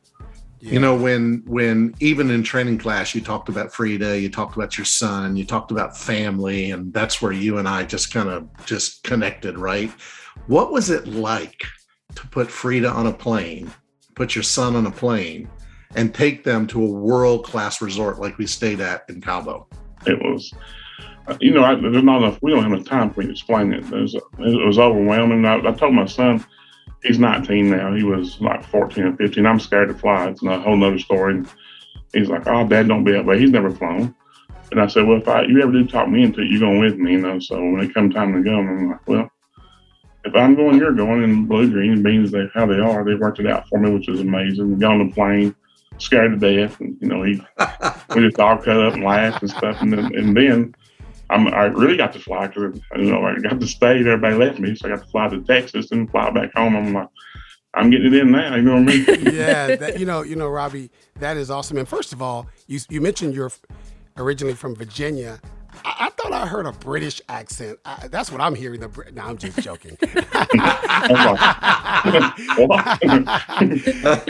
You 0.60 0.80
know, 0.80 0.94
when 0.94 1.42
when 1.46 1.94
even 2.00 2.30
in 2.30 2.42
training 2.42 2.78
class, 2.78 3.14
you 3.14 3.20
talked 3.20 3.50
about 3.50 3.72
Frida, 3.72 4.18
you 4.18 4.30
talked 4.30 4.56
about 4.56 4.78
your 4.78 4.86
son, 4.86 5.36
you 5.36 5.44
talked 5.44 5.70
about 5.70 5.96
family, 5.96 6.70
and 6.70 6.92
that's 6.92 7.20
where 7.20 7.32
you 7.32 7.58
and 7.58 7.68
I 7.68 7.82
just 7.82 8.12
kind 8.14 8.30
of 8.30 8.48
just 8.64 9.02
connected, 9.02 9.58
right? 9.58 9.90
What 10.46 10.72
was 10.72 10.88
it 10.88 11.06
like 11.06 11.64
to 12.14 12.26
put 12.28 12.50
Frida 12.50 12.88
on 12.88 13.06
a 13.06 13.12
plane, 13.12 13.70
put 14.14 14.34
your 14.34 14.44
son 14.44 14.76
on 14.76 14.86
a 14.86 14.90
plane, 14.90 15.48
and 15.94 16.14
take 16.14 16.44
them 16.44 16.66
to 16.68 16.82
a 16.82 16.90
world 16.90 17.44
class 17.44 17.80
resort 17.80 18.18
like 18.18 18.38
we 18.38 18.46
stayed 18.46 18.80
at 18.80 19.04
in 19.08 19.20
Cabo? 19.20 19.66
It 20.06 20.18
was, 20.20 20.52
you 21.40 21.52
know, 21.52 21.64
I, 21.64 21.74
there's 21.74 22.02
not 22.02 22.22
enough. 22.22 22.38
We 22.42 22.50
don't 22.50 22.62
have 22.62 22.72
enough 22.72 22.86
time 22.86 23.10
for 23.10 23.20
me 23.20 23.26
to 23.26 23.32
explain 23.32 23.72
it. 23.72 23.84
It 23.84 23.92
was, 23.92 24.14
it 24.14 24.66
was 24.66 24.78
overwhelming. 24.78 25.44
I, 25.44 25.56
I 25.56 25.72
told 25.72 25.94
my 25.94 26.06
son, 26.06 26.44
he's 27.02 27.18
19 27.18 27.70
now. 27.70 27.94
He 27.94 28.02
was 28.02 28.40
like 28.40 28.64
14 28.64 29.04
or 29.04 29.16
15. 29.16 29.46
I'm 29.46 29.60
scared 29.60 29.88
to 29.88 29.94
fly. 29.94 30.28
It's 30.28 30.42
a 30.42 30.60
whole 30.60 30.76
nother 30.76 30.98
story. 30.98 31.34
And 31.34 31.48
he's 32.12 32.28
like, 32.28 32.46
"Oh, 32.46 32.66
Dad, 32.66 32.88
don't 32.88 33.04
be 33.04 33.12
that 33.12 33.24
way." 33.24 33.38
He's 33.38 33.50
never 33.50 33.70
flown. 33.70 34.14
And 34.72 34.80
I 34.80 34.86
said, 34.86 35.06
"Well, 35.06 35.18
if 35.18 35.28
I, 35.28 35.42
you 35.42 35.62
ever 35.62 35.72
do 35.72 35.86
talk 35.86 36.08
me 36.08 36.22
into 36.24 36.40
it, 36.40 36.50
you're 36.50 36.60
going 36.60 36.80
with 36.80 36.96
me, 36.96 37.12
you 37.12 37.20
know." 37.20 37.38
So 37.38 37.56
when 37.56 37.80
it 37.80 37.94
come 37.94 38.10
time 38.10 38.32
to 38.32 38.42
go, 38.42 38.58
I'm 38.58 38.90
like, 38.90 39.08
"Well." 39.08 39.30
If 40.24 40.34
I'm 40.34 40.54
going, 40.54 40.78
you're 40.78 40.92
going, 40.92 41.22
and 41.22 41.48
blue 41.48 41.70
green 41.70 42.02
beans, 42.02 42.30
they 42.30 42.48
how 42.54 42.66
they 42.66 42.78
are, 42.78 43.04
they 43.04 43.14
worked 43.14 43.40
it 43.40 43.46
out 43.46 43.68
for 43.68 43.78
me, 43.78 43.90
which 43.90 44.08
was 44.08 44.20
amazing. 44.20 44.72
We 44.72 44.80
Got 44.80 44.92
on 44.92 45.08
the 45.08 45.14
plane, 45.14 45.54
scared 45.98 46.40
to 46.40 46.66
death, 46.66 46.80
and 46.80 46.96
you 47.00 47.08
know 47.08 47.22
he 47.22 47.40
we 48.14 48.26
just 48.26 48.38
all 48.38 48.56
cut 48.56 48.80
up 48.80 48.94
and 48.94 49.04
laughed 49.04 49.42
and 49.42 49.50
stuff. 49.50 49.80
And 49.82 49.92
then, 49.92 50.14
and 50.14 50.36
then 50.36 50.74
I'm, 51.30 51.48
I 51.48 51.64
really 51.64 51.96
got 51.96 52.12
to 52.14 52.18
fly 52.18 52.46
because 52.46 52.80
you 52.96 53.10
know 53.10 53.24
I 53.24 53.38
got 53.38 53.60
to 53.60 53.66
stay. 53.66 54.00
Everybody 54.00 54.36
left 54.36 54.58
me, 54.58 54.74
so 54.74 54.88
I 54.88 54.96
got 54.96 55.04
to 55.04 55.10
fly 55.10 55.28
to 55.28 55.42
Texas 55.42 55.90
and 55.90 56.10
fly 56.10 56.30
back 56.30 56.54
home. 56.54 56.76
I'm 56.76 56.92
like, 56.92 57.08
I'm 57.74 57.90
getting 57.90 58.06
it 58.06 58.14
in 58.14 58.30
now. 58.30 58.54
You 58.56 58.62
know 58.62 58.80
what 58.80 58.90
I 58.90 58.96
mean? 58.96 59.04
yeah, 59.34 59.76
that, 59.76 59.98
you 59.98 60.06
know, 60.06 60.22
you 60.22 60.36
know, 60.36 60.48
Robbie, 60.48 60.90
that 61.18 61.36
is 61.36 61.50
awesome. 61.50 61.76
And 61.76 61.88
first 61.88 62.12
of 62.12 62.22
all, 62.22 62.46
you 62.66 62.80
you 62.88 63.00
mentioned 63.00 63.34
you're 63.34 63.52
originally 64.16 64.54
from 64.54 64.74
Virginia. 64.74 65.40
I, 65.84 66.06
I 66.06 66.10
thought 66.10 66.24
thought 66.24 66.32
I 66.32 66.46
heard 66.46 66.64
a 66.66 66.72
British 66.72 67.20
accent. 67.28 67.78
I, 67.84 68.08
that's 68.08 68.32
what 68.32 68.40
I'm 68.40 68.54
hearing. 68.54 68.80
The 68.80 68.88
Brit- 68.88 69.12
no, 69.14 69.22
I'm 69.22 69.36
just 69.36 69.58
joking. 69.60 69.98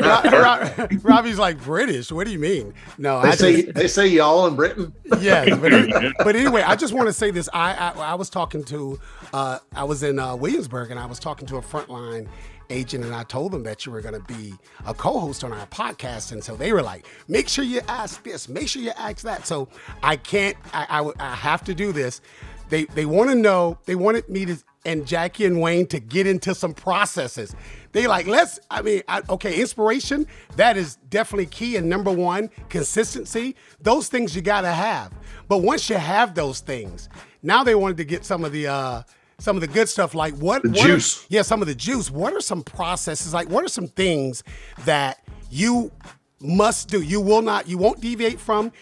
Ro- 0.02 0.22
Ro- 0.24 0.88
Robbie's 1.02 1.38
like 1.38 1.58
British. 1.62 2.10
What 2.10 2.26
do 2.26 2.32
you 2.32 2.38
mean? 2.38 2.74
No, 2.98 3.22
They 3.22 3.28
I 3.28 3.34
say 3.34 3.62
just, 3.62 3.74
they 3.74 3.88
say 3.88 4.06
y'all 4.08 4.46
in 4.46 4.56
Britain. 4.56 4.92
yes, 5.20 5.56
but, 5.58 6.12
but 6.24 6.36
anyway, 6.36 6.62
I 6.62 6.76
just 6.76 6.92
want 6.92 7.06
to 7.08 7.12
say 7.12 7.30
this. 7.30 7.48
I 7.52 7.74
I, 7.74 7.90
I 8.10 8.14
was 8.14 8.30
talking 8.30 8.64
to, 8.64 8.98
uh, 9.32 9.58
I 9.74 9.84
was 9.84 10.02
in 10.02 10.18
uh, 10.18 10.36
Williamsburg, 10.36 10.90
and 10.90 10.98
I 11.00 11.06
was 11.06 11.18
talking 11.18 11.46
to 11.48 11.56
a 11.56 11.62
frontline 11.62 12.28
agent, 12.70 13.04
and 13.04 13.14
I 13.14 13.22
told 13.24 13.52
them 13.52 13.62
that 13.64 13.86
you 13.86 13.92
were 13.92 14.00
going 14.00 14.14
to 14.14 14.34
be 14.34 14.54
a 14.86 14.94
co-host 14.94 15.44
on 15.44 15.52
our 15.52 15.66
podcast, 15.66 16.32
and 16.32 16.42
so 16.42 16.56
they 16.56 16.72
were 16.72 16.82
like, 16.82 17.06
"Make 17.28 17.48
sure 17.48 17.64
you 17.64 17.80
ask 17.88 18.22
this, 18.22 18.48
make 18.48 18.68
sure 18.68 18.82
you 18.82 18.92
ask 18.96 19.22
that." 19.22 19.46
So 19.46 19.68
I 20.02 20.16
can't, 20.16 20.56
I 20.72 21.10
I 21.18 21.34
have 21.34 21.64
to 21.64 21.74
do 21.74 21.92
this. 21.92 22.20
They 22.68 22.84
they 22.84 23.06
want 23.06 23.30
to 23.30 23.36
know. 23.36 23.78
They 23.84 23.94
wanted 23.94 24.28
me 24.28 24.46
to 24.46 24.56
and 24.84 25.06
Jackie 25.06 25.46
and 25.46 25.60
Wayne 25.60 25.86
to 25.86 25.98
get 26.00 26.26
into 26.26 26.54
some 26.54 26.74
processes. 26.74 27.54
They 27.92 28.06
like, 28.06 28.26
let's, 28.26 28.58
I 28.70 28.82
mean, 28.82 29.02
I, 29.08 29.22
okay, 29.30 29.60
inspiration, 29.60 30.26
that 30.56 30.76
is 30.76 30.96
definitely 31.08 31.46
key. 31.46 31.76
And 31.76 31.88
number 31.88 32.10
one, 32.10 32.50
consistency, 32.68 33.56
those 33.80 34.08
things 34.08 34.36
you 34.36 34.42
got 34.42 34.62
to 34.62 34.72
have. 34.72 35.12
But 35.48 35.58
once 35.58 35.88
you 35.88 35.96
have 35.96 36.34
those 36.34 36.60
things, 36.60 37.08
now 37.42 37.64
they 37.64 37.74
wanted 37.74 37.96
to 37.98 38.04
get 38.04 38.24
some 38.24 38.44
of 38.44 38.52
the, 38.52 38.66
uh, 38.66 39.02
some 39.44 39.56
of 39.56 39.60
the 39.60 39.66
good 39.68 39.88
stuff 39.88 40.14
like 40.14 40.34
what 40.36 40.62
The 40.62 40.70
what 40.70 40.80
are- 40.80 40.94
juice. 40.94 41.26
yeah 41.28 41.42
some 41.42 41.60
of 41.60 41.68
the 41.68 41.74
juice. 41.74 42.10
What 42.10 42.32
are 42.32 42.40
some 42.40 42.62
processes? 42.62 43.34
Like 43.34 43.48
what 43.50 43.62
are 43.62 43.68
some 43.68 43.88
things 43.88 44.42
that 44.86 45.18
you 45.50 45.92
must 46.40 46.88
do 46.88 47.02
you 47.02 47.20
will 47.20 47.42
not 47.42 47.68
you 47.68 47.76
won't 47.78 48.00
deviate 48.00 48.40
from? 48.40 48.72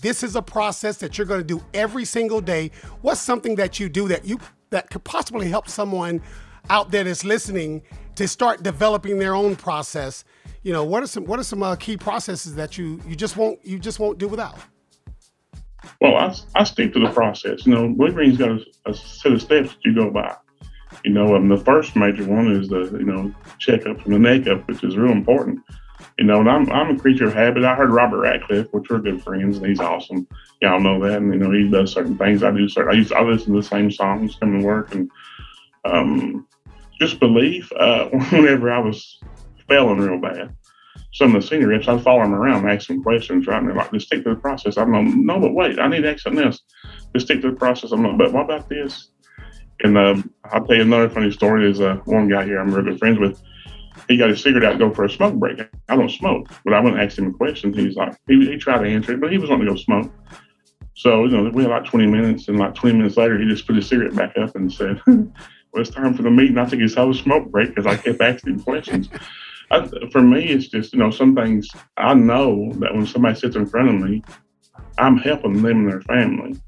This 0.00 0.22
is 0.22 0.34
a 0.36 0.42
process 0.42 0.96
that 0.98 1.16
you're 1.18 1.26
going 1.26 1.40
to 1.40 1.46
do 1.46 1.62
every 1.74 2.04
single 2.04 2.40
day. 2.40 2.70
What's 3.00 3.20
something 3.20 3.54
that 3.56 3.78
you 3.80 3.88
do 3.88 4.08
that 4.08 4.24
you 4.24 4.38
that 4.70 4.90
could 4.90 5.04
possibly 5.04 5.48
help 5.48 5.68
someone 5.68 6.20
out 6.68 6.90
there 6.90 7.04
that's 7.04 7.24
listening 7.24 7.82
to 8.16 8.26
start 8.28 8.62
developing 8.62 9.18
their 9.18 9.34
own 9.36 9.54
process? 9.56 10.24
You 10.64 10.72
know 10.72 10.82
what 10.84 11.02
are 11.04 11.06
some 11.06 11.24
what 11.26 11.38
are 11.38 11.44
some 11.44 11.62
uh, 11.62 11.76
key 11.76 11.96
processes 11.96 12.56
that 12.56 12.76
you 12.76 13.00
you 13.06 13.14
just 13.14 13.36
won't 13.36 13.64
you 13.64 13.78
just 13.78 14.00
won't 14.00 14.18
do 14.18 14.26
without 14.28 14.58
Well, 16.00 16.16
I, 16.16 16.34
I 16.54 16.64
stick 16.64 16.92
to 16.94 17.00
the 17.00 17.10
process. 17.10 17.66
You 17.66 17.74
know, 17.74 17.88
Blue 17.88 18.12
Green's 18.12 18.38
got 18.38 18.50
a, 18.50 18.60
a 18.86 18.94
set 18.94 19.32
of 19.32 19.42
steps 19.42 19.70
that 19.70 19.84
you 19.84 19.94
go 19.94 20.10
by. 20.10 20.36
You 21.04 21.12
know, 21.12 21.36
um, 21.36 21.48
the 21.48 21.56
first 21.56 21.96
major 21.96 22.24
one 22.24 22.50
is 22.50 22.68
the 22.68 22.96
you 22.98 23.04
know 23.04 23.32
checkup 23.58 24.00
from 24.00 24.12
the 24.12 24.18
neck 24.18 24.46
up, 24.46 24.66
which 24.66 24.82
is 24.82 24.96
real 24.96 25.12
important. 25.12 25.60
You 26.18 26.24
know, 26.24 26.40
and 26.40 26.50
I'm 26.50 26.70
I'm 26.72 26.96
a 26.96 26.98
creature 26.98 27.26
of 27.26 27.34
habit. 27.34 27.64
I 27.64 27.74
heard 27.74 27.90
Robert 27.90 28.20
Ratcliffe, 28.20 28.72
which 28.72 28.88
we're 28.88 28.98
good 28.98 29.22
friends, 29.22 29.58
and 29.58 29.66
he's 29.66 29.80
awesome. 29.80 30.26
Y'all 30.60 30.80
know 30.80 31.00
that, 31.06 31.18
and 31.18 31.32
you 31.32 31.38
know 31.38 31.52
he 31.52 31.68
does 31.68 31.92
certain 31.92 32.16
things. 32.16 32.42
I 32.42 32.50
do 32.50 32.68
certain. 32.68 32.92
I 32.92 32.96
used 32.96 33.12
I 33.12 33.22
listen 33.22 33.52
to 33.52 33.60
the 33.60 33.66
same 33.66 33.90
songs 33.90 34.36
coming 34.36 34.60
to 34.60 34.66
work, 34.66 34.94
and 34.94 35.10
um, 35.84 36.46
just 36.98 37.20
belief. 37.20 37.70
Uh, 37.72 38.06
whenever 38.30 38.72
I 38.72 38.78
was 38.78 39.20
failing 39.68 39.98
real 39.98 40.20
bad, 40.20 40.56
some 41.12 41.34
of 41.34 41.42
the 41.42 41.48
senior 41.48 41.68
reps, 41.68 41.88
I'd 41.88 42.02
follow 42.02 42.22
them 42.22 42.34
around 42.34 42.68
ask 42.68 42.88
them 42.88 43.02
questions, 43.02 43.46
right? 43.46 43.58
And 43.58 43.68
they're 43.68 43.76
like, 43.76 43.92
just 43.92 44.06
stick 44.06 44.24
to 44.24 44.30
the 44.30 44.40
process. 44.40 44.76
I'm 44.76 44.92
like, 44.92 45.14
no, 45.14 45.40
but 45.40 45.54
wait, 45.54 45.78
I 45.78 45.88
need 45.88 46.02
to 46.02 46.12
ask 46.12 46.20
something 46.20 46.44
else. 46.44 46.60
Just 47.14 47.26
stick 47.26 47.40
to 47.42 47.50
the 47.50 47.56
process. 47.56 47.92
I'm 47.92 48.02
like, 48.02 48.18
but 48.18 48.32
what 48.32 48.44
about 48.44 48.68
this? 48.68 49.10
And 49.80 49.96
um, 49.96 50.32
I'll 50.44 50.64
tell 50.64 50.76
you 50.76 50.82
another 50.82 51.08
funny 51.08 51.30
story 51.30 51.70
is 51.70 51.80
uh, 51.80 51.96
one 52.04 52.28
guy 52.28 52.44
here 52.44 52.58
I'm 52.58 52.72
really 52.72 52.90
good 52.90 52.98
friends 52.98 53.18
with. 53.18 53.40
He 54.08 54.16
got 54.16 54.30
his 54.30 54.42
cigarette 54.42 54.64
out 54.64 54.72
to 54.72 54.78
go 54.78 54.94
for 54.94 55.04
a 55.04 55.10
smoke 55.10 55.34
break. 55.34 55.60
I 55.88 55.96
don't 55.96 56.10
smoke, 56.10 56.48
but 56.64 56.72
I 56.72 56.80
went 56.80 56.96
and 56.96 57.04
asked 57.04 57.18
him 57.18 57.28
a 57.28 57.32
question. 57.32 57.72
He's 57.72 57.96
like, 57.96 58.16
he, 58.26 58.46
he 58.46 58.56
tried 58.56 58.82
to 58.82 58.88
answer 58.88 59.12
it, 59.12 59.20
but 59.20 59.32
he 59.32 59.38
was 59.38 59.50
wanting 59.50 59.66
to 59.66 59.72
go 59.72 59.76
smoke. 59.78 60.12
So, 60.94 61.24
you 61.24 61.30
know, 61.30 61.50
we 61.50 61.62
had 61.62 61.70
like 61.70 61.84
20 61.84 62.06
minutes, 62.06 62.48
and 62.48 62.58
like 62.58 62.74
20 62.74 62.96
minutes 62.96 63.16
later, 63.16 63.38
he 63.38 63.48
just 63.48 63.66
put 63.66 63.76
his 63.76 63.88
cigarette 63.88 64.14
back 64.14 64.36
up 64.36 64.54
and 64.56 64.72
said, 64.72 65.00
well, 65.06 65.30
it's 65.74 65.90
time 65.90 66.14
for 66.14 66.22
the 66.22 66.30
meeting. 66.30 66.58
I 66.58 66.64
took 66.66 66.80
his 66.80 66.94
whole 66.94 67.14
smoke 67.14 67.50
break 67.50 67.74
because 67.74 67.86
I 67.86 67.96
kept 67.96 68.20
asking 68.20 68.60
questions. 68.60 69.08
I, 69.70 69.88
for 70.10 70.22
me, 70.22 70.46
it's 70.46 70.68
just 70.68 70.92
you 70.92 70.98
know 70.98 71.10
some 71.10 71.34
things 71.34 71.68
I 71.96 72.14
know 72.14 72.72
that 72.74 72.94
when 72.94 73.06
somebody 73.06 73.38
sits 73.38 73.56
in 73.56 73.66
front 73.66 73.88
of 73.88 73.94
me, 73.96 74.22
I'm 74.98 75.16
helping 75.16 75.62
them 75.62 75.66
and 75.66 75.90
their 75.90 76.00
family. 76.02 76.58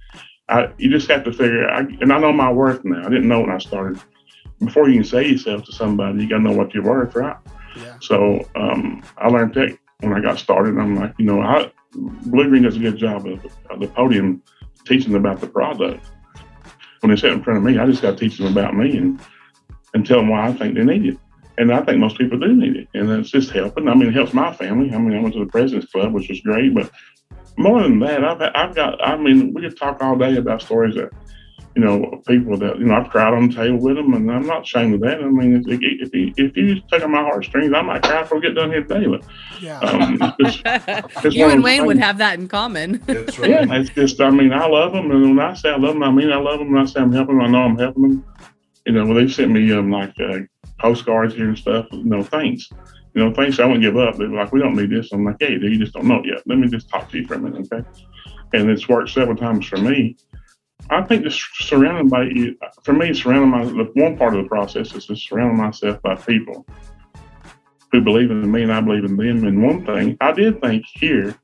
I, 0.48 0.68
you 0.78 0.90
just 0.90 1.08
have 1.08 1.24
to 1.24 1.32
figure, 1.32 1.68
I, 1.68 1.80
and 2.00 2.12
I 2.12 2.18
know 2.18 2.32
my 2.32 2.50
worth 2.50 2.84
now. 2.84 3.00
I 3.00 3.08
didn't 3.08 3.28
know 3.28 3.40
when 3.40 3.50
I 3.50 3.58
started. 3.58 4.00
Before 4.58 4.88
you 4.88 4.96
can 4.96 5.04
say 5.04 5.28
yourself 5.28 5.64
to 5.64 5.72
somebody, 5.72 6.22
you 6.22 6.28
got 6.28 6.38
to 6.38 6.42
know 6.42 6.52
what 6.52 6.74
you're 6.74 6.82
worth, 6.82 7.14
right? 7.14 7.36
Yeah. 7.76 7.96
So 8.00 8.44
um, 8.56 9.02
I 9.16 9.28
learned 9.28 9.54
that 9.54 9.78
when 10.00 10.12
I 10.12 10.20
got 10.20 10.38
started. 10.38 10.76
I'm 10.76 10.96
like, 10.96 11.14
you 11.18 11.24
know, 11.24 11.40
I, 11.40 11.70
Blue 11.92 12.48
Green 12.48 12.64
does 12.64 12.76
a 12.76 12.80
good 12.80 12.98
job 12.98 13.26
of, 13.26 13.44
of 13.70 13.80
the 13.80 13.86
podium 13.88 14.42
teaching 14.84 15.14
about 15.14 15.40
the 15.40 15.46
product. 15.46 16.04
When 17.00 17.10
they 17.10 17.16
sit 17.16 17.32
in 17.32 17.42
front 17.42 17.58
of 17.58 17.64
me, 17.64 17.78
I 17.78 17.86
just 17.86 18.02
got 18.02 18.12
to 18.12 18.16
teach 18.16 18.38
them 18.38 18.48
about 18.48 18.76
me 18.76 18.96
and, 18.96 19.20
and 19.94 20.04
tell 20.04 20.18
them 20.18 20.28
why 20.28 20.48
I 20.48 20.52
think 20.52 20.74
they 20.74 20.84
need 20.84 21.06
it. 21.06 21.18
And 21.60 21.70
I 21.70 21.82
think 21.82 21.98
most 21.98 22.16
people 22.16 22.38
do 22.38 22.56
need 22.56 22.74
it. 22.74 22.88
And 22.94 23.10
it's 23.10 23.30
just 23.30 23.50
helping. 23.50 23.86
I 23.86 23.94
mean, 23.94 24.08
it 24.08 24.14
helps 24.14 24.32
my 24.32 24.50
family. 24.50 24.94
I 24.94 24.98
mean, 24.98 25.14
I 25.14 25.20
went 25.20 25.34
to 25.34 25.44
the 25.44 25.50
President's 25.50 25.92
Club, 25.92 26.14
which 26.14 26.30
was 26.30 26.40
great. 26.40 26.74
But 26.74 26.90
more 27.58 27.82
than 27.82 28.00
that, 28.00 28.24
I've, 28.24 28.40
I've 28.54 28.74
got, 28.74 29.06
I 29.06 29.18
mean, 29.18 29.52
we 29.52 29.60
could 29.60 29.76
talk 29.76 30.02
all 30.02 30.16
day 30.16 30.36
about 30.36 30.62
stories 30.62 30.94
that, 30.94 31.10
you 31.76 31.82
know, 31.82 32.22
people 32.26 32.56
that, 32.56 32.78
you 32.78 32.86
know, 32.86 32.94
I've 32.94 33.10
cried 33.10 33.34
on 33.34 33.48
the 33.48 33.54
table 33.54 33.78
with 33.78 33.96
them, 33.96 34.14
and 34.14 34.32
I'm 34.32 34.46
not 34.46 34.62
ashamed 34.62 34.94
of 34.94 35.00
that. 35.00 35.20
I 35.20 35.28
mean, 35.28 35.56
if, 35.56 35.80
if, 35.82 36.14
you, 36.14 36.32
if 36.38 36.56
you 36.56 36.80
take 36.90 37.04
on 37.04 37.12
my 37.12 37.20
heartstrings, 37.20 37.74
I 37.74 37.82
might 37.82 38.04
cry 38.04 38.22
before 38.22 38.38
we 38.38 38.46
get 38.46 38.54
done 38.54 38.70
here 38.70 38.82
today. 38.82 39.06
But 39.06 39.22
yeah 39.60 39.80
um, 39.80 40.34
it's 40.38 40.56
just, 40.62 41.24
it's 41.26 41.36
you 41.36 41.42
one 41.42 41.50
of 41.50 41.54
and 41.56 41.64
Wayne 41.64 41.84
would 41.84 41.98
have 41.98 42.16
that 42.18 42.38
in 42.38 42.48
common. 42.48 43.02
That's 43.06 43.36
Yeah, 43.36 43.66
it's 43.68 43.90
just, 43.90 44.18
I 44.22 44.30
mean, 44.30 44.54
I 44.54 44.66
love 44.66 44.92
them. 44.92 45.10
And 45.10 45.36
when 45.36 45.46
I 45.46 45.52
say 45.52 45.68
I 45.68 45.76
love 45.76 45.92
them, 45.92 46.04
I 46.04 46.10
mean, 46.10 46.32
I 46.32 46.38
love 46.38 46.60
them. 46.60 46.72
When 46.72 46.80
I 46.80 46.86
say 46.86 47.00
I'm 47.00 47.12
helping 47.12 47.36
them, 47.36 47.44
I 47.44 47.50
know 47.50 47.64
I'm 47.64 47.76
helping 47.76 48.02
them. 48.02 48.24
You 48.86 48.94
know, 48.94 49.04
well, 49.04 49.14
they 49.16 49.28
sent 49.28 49.50
me 49.50 49.70
um, 49.72 49.90
like 49.90 50.14
uh, 50.18 50.38
postcards 50.80 51.34
here 51.34 51.48
and 51.48 51.58
stuff. 51.58 51.86
You 51.92 52.04
know, 52.04 52.22
thanks. 52.22 52.68
You 53.14 53.24
know, 53.24 53.34
thanks. 53.34 53.58
I 53.58 53.66
wouldn't 53.66 53.82
give 53.82 53.96
up. 53.96 54.16
They 54.16 54.26
were 54.26 54.36
like, 54.36 54.52
we 54.52 54.60
don't 54.60 54.76
need 54.76 54.90
this. 54.90 55.12
I'm 55.12 55.24
like, 55.24 55.36
hey, 55.40 55.52
you 55.52 55.78
just 55.78 55.92
don't 55.92 56.06
know 56.06 56.22
yet. 56.24 56.42
Let 56.46 56.58
me 56.58 56.68
just 56.68 56.88
talk 56.88 57.10
to 57.10 57.18
you 57.18 57.26
for 57.26 57.34
a 57.34 57.38
minute, 57.38 57.68
okay? 57.72 57.86
And 58.52 58.70
it's 58.70 58.88
worked 58.88 59.10
several 59.10 59.36
times 59.36 59.66
for 59.66 59.78
me. 59.78 60.16
I 60.88 61.02
think 61.02 61.22
just 61.22 61.40
surrounding 61.54 62.08
by 62.08 62.28
for 62.82 62.92
me, 62.92 63.14
surrounding 63.14 63.50
my, 63.50 63.64
the 63.64 63.90
one 63.94 64.16
part 64.16 64.34
of 64.34 64.42
the 64.42 64.48
process 64.48 64.92
is 64.94 65.06
just 65.06 65.28
surrounding 65.28 65.56
myself 65.56 66.02
by 66.02 66.16
people 66.16 66.66
who 67.92 68.00
believe 68.00 68.30
in 68.30 68.50
me 68.50 68.62
and 68.62 68.72
I 68.72 68.80
believe 68.80 69.04
in 69.04 69.16
them. 69.16 69.44
And 69.44 69.62
one 69.62 69.84
thing 69.84 70.16
I 70.20 70.32
did 70.32 70.60
think 70.60 70.84
here 70.94 71.36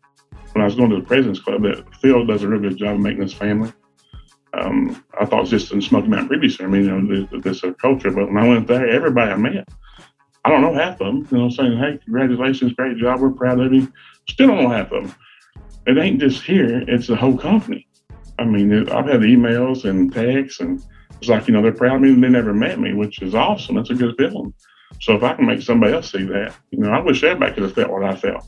when 0.53 0.63
I 0.63 0.65
was 0.65 0.75
going 0.75 0.91
to 0.91 0.97
the 0.97 1.03
President's 1.03 1.41
Club 1.41 1.63
that 1.63 1.85
Phil 1.97 2.25
does 2.25 2.43
a 2.43 2.49
real 2.49 2.61
good 2.61 2.77
job 2.77 2.95
of 2.95 3.01
making 3.01 3.23
us 3.23 3.33
family. 3.33 3.73
Um, 4.53 5.05
I 5.21 5.25
thought 5.25 5.39
it 5.39 5.43
was 5.43 5.51
just 5.51 5.73
in 5.73 5.83
Smoky 5.83 6.09
Mountain 6.09 6.29
Preview 6.29 6.51
Center, 6.51 6.69
I 6.69 6.73
mean, 6.73 6.85
you 6.85 7.29
know, 7.31 7.41
this, 7.41 7.63
culture. 7.81 8.11
But 8.11 8.29
when 8.29 8.39
I 8.39 8.49
went 8.49 8.67
there, 8.67 8.89
everybody 8.89 9.33
I 9.33 9.37
met, 9.37 9.69
I 10.45 10.51
don't 10.51 10.63
know 10.63 10.75
half 10.75 11.01
of 11.01 11.07
them, 11.07 11.29
you 11.31 11.39
know, 11.39 11.51
saying, 11.51 11.77
hey, 11.79 11.99
congratulations, 12.05 12.73
great 12.73 12.97
job, 12.97 13.21
we're 13.21 13.31
proud 13.31 13.61
of 13.61 13.73
you. 13.73 13.93
Still 14.29 14.49
don't 14.49 14.63
know 14.63 14.71
half 14.71 14.93
of 14.93 15.03
them. 15.03 15.15
It 15.87 15.99
ain't 15.99 16.21
just 16.21 16.43
here, 16.43 16.85
it's 16.89 17.09
the 17.09 17.17
whole 17.17 17.37
company. 17.37 17.87
I 18.39 18.45
mean, 18.45 18.73
it, 18.73 18.91
I've 18.91 19.07
had 19.07 19.21
emails 19.21 19.85
and 19.85 20.13
texts, 20.13 20.61
and 20.61 20.83
it's 21.19 21.29
like, 21.29 21.49
you 21.49 21.55
know, 21.55 21.63
they're 21.63 21.73
proud 21.73 21.97
of 21.97 22.03
me 22.03 22.11
and 22.11 22.23
they 22.23 22.29
never 22.29 22.55
met 22.55 22.79
me, 22.79 22.93
which 22.93 23.23
is 23.23 23.35
awesome. 23.35 23.77
That's 23.77 23.91
a 23.91 23.95
good 23.95 24.15
feeling. 24.17 24.53
So 25.01 25.15
if 25.15 25.23
I 25.23 25.35
can 25.35 25.47
make 25.47 25.63
somebody 25.63 25.93
else 25.93 26.13
see 26.13 26.25
that, 26.25 26.55
you 26.71 26.79
know, 26.79 26.91
I 26.91 27.01
wish 27.01 27.23
everybody 27.23 27.53
could 27.53 27.63
have 27.65 27.75
felt 27.75 27.91
what 27.91 28.05
I 28.05 28.15
felt. 28.15 28.47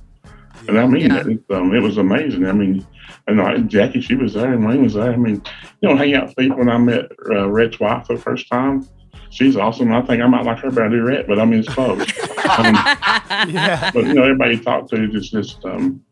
And 0.67 0.79
I 0.79 0.87
mean, 0.87 1.11
Yeah. 1.11 1.25
It, 1.27 1.45
um, 1.51 1.75
it 1.75 1.81
was 1.81 1.99
amazing. 1.99 2.47
I 2.47 2.53
mean, 2.53 2.87
and 3.27 3.41
I, 3.41 3.59
Jackie, 3.59 4.01
she 4.01 4.15
was 4.15 4.35
there, 4.35 4.53
and 4.53 4.67
Wayne 4.67 4.83
was 4.83 4.95
there. 4.95 5.13
I 5.13 5.17
mean, 5.17 5.43
you 5.81 5.89
know, 5.89 5.97
hang 5.97 6.15
out 6.15 6.27
with 6.29 6.37
people. 6.37 6.59
When 6.59 6.69
I 6.69 6.79
met 6.79 7.07
uh, 7.31 7.49
Rhett's 7.49 7.79
wife 7.79 8.07
for 8.07 8.17
the 8.17 8.23
first 8.23 8.49
time, 8.51 8.87
she's 9.31 9.57
awesome. 9.57 9.93
I 9.93 10.03
think 10.03 10.23
I 10.23 10.27
might 10.27 10.45
like 10.45 10.59
her 10.61 10.71
better 10.71 10.91
than 10.91 11.05
Rhett, 11.05 11.27
but 11.27 11.39
I 11.39 11.45
mean, 11.45 11.61
it's 11.61 11.69
close. 11.69 12.01
um, 12.59 12.75
yeah 13.51 13.91
but 13.93 14.05
you 14.05 14.15
know, 14.15 14.23
everybody 14.25 14.57
you 14.57 14.63
talk 14.63 14.89
to 14.91 15.09
just 15.09 15.33
just 15.33 15.65
um, 15.65 16.03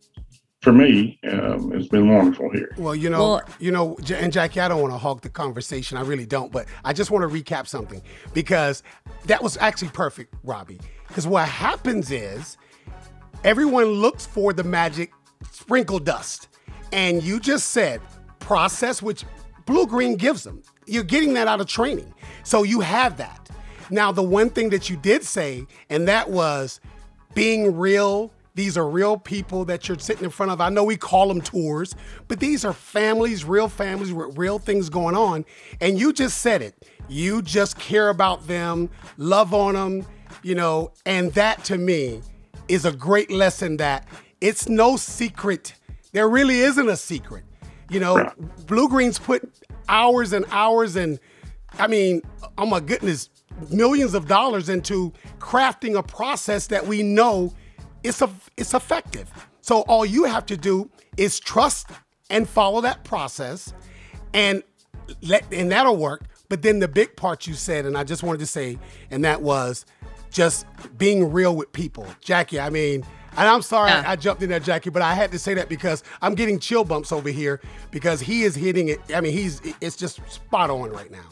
for 0.63 0.73
me, 0.73 1.19
um, 1.31 1.73
it's 1.75 1.89
been 1.89 2.09
wonderful 2.13 2.51
here. 2.51 2.75
Well, 2.77 2.95
you 2.95 3.09
know, 3.09 3.19
Well- 3.21 3.43
you 3.61 3.71
know, 3.71 3.97
and 4.15 4.33
Jackie, 4.33 4.61
I 4.61 4.69
don't 4.69 4.81
want 4.81 4.93
to 4.93 4.99
hog 4.99 5.21
the 5.23 5.29
conversation. 5.29 5.97
I 5.97 6.03
really 6.03 6.27
don't, 6.27 6.51
but 6.51 6.67
I 6.85 6.93
just 6.93 7.11
want 7.11 7.23
to 7.23 7.29
recap 7.29 7.67
something 7.69 8.03
because 8.35 8.83
that 9.27 9.43
was 9.43 9.57
actually 9.59 9.91
perfect, 9.91 10.35
Robbie. 10.43 10.81
Because 11.09 11.27
what 11.27 11.49
happens 11.49 12.11
is 12.11 12.57
everyone 13.47 13.87
looks 13.87 14.27
for 14.27 14.53
the 14.53 14.65
magic 14.65 15.13
sprinkle 15.53 16.01
dust, 16.01 16.49
and 16.93 17.23
you 17.23 17.39
just 17.39 17.69
said 17.69 18.01
process, 18.41 19.01
which 19.01 19.25
Blue 19.67 19.87
Green 19.87 20.17
gives 20.17 20.43
them. 20.43 20.63
You're 20.87 21.05
getting 21.05 21.33
that 21.35 21.47
out 21.47 21.61
of 21.61 21.69
training, 21.69 22.13
so 22.43 22.65
you 22.65 22.81
have 22.81 23.17
that. 23.19 23.49
Now, 23.89 24.11
the 24.11 24.23
one 24.23 24.51
thing 24.51 24.71
that 24.71 24.91
you 24.91 24.97
did 24.97 25.23
say, 25.23 25.65
and 25.89 26.09
that 26.09 26.29
was 26.29 26.81
being 27.35 27.77
real. 27.77 28.33
These 28.57 28.79
are 28.79 28.89
real 28.89 29.19
people 29.19 29.67
that 29.67 29.87
you're 29.87 29.99
sitting 29.99 30.25
in 30.25 30.31
front 30.31 30.51
of. 30.51 30.63
I 30.63 30.71
know 30.71 30.83
we 30.83 30.97
call 30.97 31.29
them 31.29 31.43
tours, 31.43 31.95
but 32.27 32.41
these 32.41 32.65
are 32.65 32.73
families, 32.73 33.45
real 33.45 33.69
families 33.69 34.15
with 34.15 34.39
real 34.39 34.59
things 34.59 34.89
going 34.89 35.15
on. 35.15 35.45
And 35.83 35.99
you 35.99 36.15
just 36.15 36.39
said 36.39 36.63
it. 36.63 36.89
You 37.07 37.43
just 37.43 37.79
care 37.79 38.09
about 38.09 38.47
them, 38.47 38.89
love 39.19 39.53
on 39.53 39.75
them, 39.75 40.07
you 40.43 40.55
know, 40.55 40.91
and 41.05 41.35
that 41.35 41.65
to 41.65 41.77
me 41.77 42.23
is 42.69 42.85
a 42.85 42.93
great 42.93 43.31
lesson 43.31 43.77
that 43.79 44.07
it's 44.41 44.69
no 44.69 44.97
secret. 44.97 45.75
There 46.13 46.29
really 46.29 46.61
isn't 46.61 46.89
a 46.89 46.97
secret. 46.97 47.45
You 47.91 48.01
know, 48.01 48.33
Blue 48.67 48.89
Greens 48.89 49.19
put 49.19 49.49
hours 49.89 50.33
and 50.33 50.45
hours 50.51 50.97
and, 50.97 51.21
I 51.79 51.87
mean, 51.87 52.23
oh 52.59 52.67
my 52.67 52.81
goodness, 52.81 53.31
millions 53.71 54.15
of 54.15 54.27
dollars 54.27 54.69
into 54.69 55.13
crafting 55.39 55.97
a 55.97 56.03
process 56.03 56.67
that 56.69 56.87
we 56.87 57.03
know 57.03 57.53
it's 58.03 58.23
a, 58.23 58.31
it's 58.57 58.75
effective. 58.75 59.31
So 59.61 59.81
all 59.83 60.07
you 60.07 60.25
have 60.25 60.47
to 60.47 60.57
do 60.57 60.91
is 61.17 61.41
trust 61.41 61.91
and 62.31 62.49
follow 62.49 62.81
that 62.81 63.05
process, 63.05 63.73
and 64.35 64.63
let 65.23 65.45
and 65.53 65.71
that'll 65.71 65.97
work. 65.97 66.25
But 66.49 66.63
then 66.63 66.81
the 66.81 66.89
big 66.89 67.17
part 67.17 67.47
you 67.47 67.55
said, 67.55 67.87
and 67.87 67.97
I 67.97 68.05
just 68.05 68.23
wanted 68.23 68.39
to 68.39 68.47
say, 68.47 68.79
and 69.11 69.25
that 69.25 69.43
was 69.43 69.87
just 70.37 70.67
being 70.99 71.33
real 71.33 71.57
with 71.57 71.73
people, 71.73 72.07
Jackie. 72.21 72.61
I 72.61 72.71
mean. 72.71 73.05
And 73.39 73.47
I'm 73.47 73.61
sorry 73.61 73.91
Yeah. 73.91 74.03
I 74.07 74.17
jumped 74.17 74.43
in 74.43 74.49
there, 74.49 74.59
Jackie, 74.61 74.89
but 74.89 75.03
I 75.03 75.13
had 75.13 75.31
to 75.33 75.39
say 75.39 75.53
that 75.53 75.69
because 75.69 76.03
I'm 76.23 76.35
getting 76.35 76.59
chill 76.59 76.85
bumps 76.85 77.13
over 77.13 77.29
here 77.29 77.61
because 77.91 78.19
he 78.23 78.45
is 78.45 78.55
hitting 78.55 78.89
it. 78.89 78.99
I 79.15 79.21
mean, 79.21 79.35
he's 79.35 79.61
it's 79.83 79.95
just 79.95 80.21
spot 80.33 80.71
on 80.71 80.91
right 80.91 81.11
now. 81.11 81.29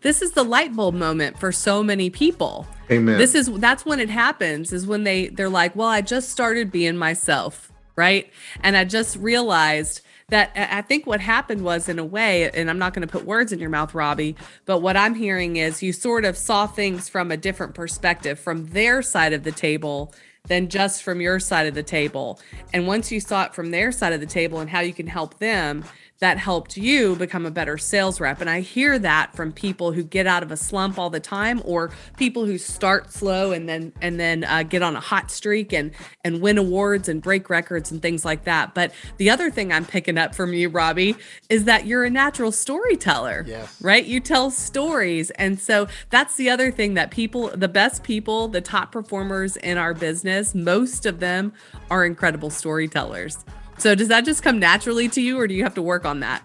this 0.00 0.22
is 0.22 0.30
the 0.32 0.44
light 0.44 0.74
bulb 0.74 0.94
moment 0.94 1.38
for 1.38 1.52
so 1.52 1.82
many 1.82 2.08
people. 2.08 2.66
Amen. 2.90 3.18
This 3.18 3.34
is 3.34 3.52
that's 3.60 3.84
when 3.84 4.00
it 4.00 4.08
happens 4.08 4.72
is 4.72 4.86
when 4.86 5.04
they 5.04 5.28
they're 5.28 5.50
like, 5.50 5.76
"Well, 5.76 5.88
I 5.88 6.00
just 6.00 6.30
started 6.30 6.72
being 6.72 6.96
myself." 6.96 7.70
Right? 7.96 8.32
And 8.62 8.74
I 8.74 8.84
just 8.84 9.16
realized 9.18 10.00
that 10.28 10.52
I 10.54 10.82
think 10.82 11.06
what 11.06 11.20
happened 11.20 11.62
was 11.62 11.88
in 11.88 11.98
a 11.98 12.04
way, 12.04 12.50
and 12.50 12.70
I'm 12.70 12.78
not 12.78 12.94
going 12.94 13.06
to 13.06 13.12
put 13.12 13.26
words 13.26 13.52
in 13.52 13.58
your 13.58 13.70
mouth, 13.70 13.94
Robbie, 13.94 14.36
but 14.64 14.80
what 14.80 14.96
I'm 14.96 15.14
hearing 15.14 15.56
is 15.56 15.82
you 15.82 15.92
sort 15.92 16.24
of 16.24 16.36
saw 16.36 16.66
things 16.66 17.08
from 17.08 17.30
a 17.30 17.36
different 17.36 17.74
perspective 17.74 18.38
from 18.38 18.66
their 18.68 19.02
side 19.02 19.32
of 19.32 19.44
the 19.44 19.52
table 19.52 20.14
than 20.48 20.68
just 20.68 21.02
from 21.02 21.20
your 21.20 21.38
side 21.38 21.66
of 21.66 21.74
the 21.74 21.82
table. 21.82 22.40
And 22.72 22.86
once 22.86 23.12
you 23.12 23.20
saw 23.20 23.44
it 23.44 23.54
from 23.54 23.70
their 23.70 23.92
side 23.92 24.12
of 24.12 24.20
the 24.20 24.26
table 24.26 24.58
and 24.58 24.68
how 24.68 24.80
you 24.80 24.92
can 24.92 25.06
help 25.06 25.38
them, 25.38 25.84
that 26.22 26.38
helped 26.38 26.76
you 26.76 27.16
become 27.16 27.44
a 27.44 27.50
better 27.50 27.76
sales 27.76 28.20
rep. 28.20 28.40
And 28.40 28.48
I 28.48 28.60
hear 28.60 28.96
that 29.00 29.34
from 29.34 29.50
people 29.50 29.90
who 29.90 30.04
get 30.04 30.24
out 30.24 30.44
of 30.44 30.52
a 30.52 30.56
slump 30.56 30.96
all 30.96 31.10
the 31.10 31.18
time, 31.18 31.60
or 31.64 31.90
people 32.16 32.46
who 32.46 32.58
start 32.58 33.12
slow 33.12 33.50
and 33.50 33.68
then 33.68 33.92
and 34.00 34.20
then 34.20 34.44
uh, 34.44 34.62
get 34.62 34.82
on 34.82 34.94
a 34.94 35.00
hot 35.00 35.32
streak 35.32 35.72
and 35.72 35.90
and 36.22 36.40
win 36.40 36.58
awards 36.58 37.08
and 37.08 37.20
break 37.20 37.50
records 37.50 37.90
and 37.90 38.00
things 38.00 38.24
like 38.24 38.44
that. 38.44 38.72
But 38.72 38.94
the 39.16 39.30
other 39.30 39.50
thing 39.50 39.72
I'm 39.72 39.84
picking 39.84 40.16
up 40.16 40.32
from 40.32 40.52
you, 40.52 40.68
Robbie, 40.68 41.16
is 41.48 41.64
that 41.64 41.86
you're 41.86 42.04
a 42.04 42.10
natural 42.10 42.52
storyteller. 42.52 43.44
Yes. 43.44 43.82
Right? 43.82 44.04
You 44.04 44.20
tell 44.20 44.52
stories, 44.52 45.30
and 45.32 45.58
so 45.58 45.88
that's 46.10 46.36
the 46.36 46.50
other 46.50 46.70
thing 46.70 46.94
that 46.94 47.10
people, 47.10 47.48
the 47.48 47.66
best 47.66 48.04
people, 48.04 48.46
the 48.46 48.60
top 48.60 48.92
performers 48.92 49.56
in 49.56 49.76
our 49.76 49.92
business, 49.92 50.54
most 50.54 51.04
of 51.04 51.18
them 51.18 51.52
are 51.90 52.04
incredible 52.04 52.50
storytellers. 52.50 53.44
So 53.82 53.96
does 53.96 54.06
that 54.08 54.24
just 54.24 54.44
come 54.44 54.60
naturally 54.60 55.08
to 55.08 55.20
you, 55.20 55.40
or 55.40 55.48
do 55.48 55.54
you 55.54 55.64
have 55.64 55.74
to 55.74 55.82
work 55.82 56.04
on 56.04 56.20
that? 56.20 56.44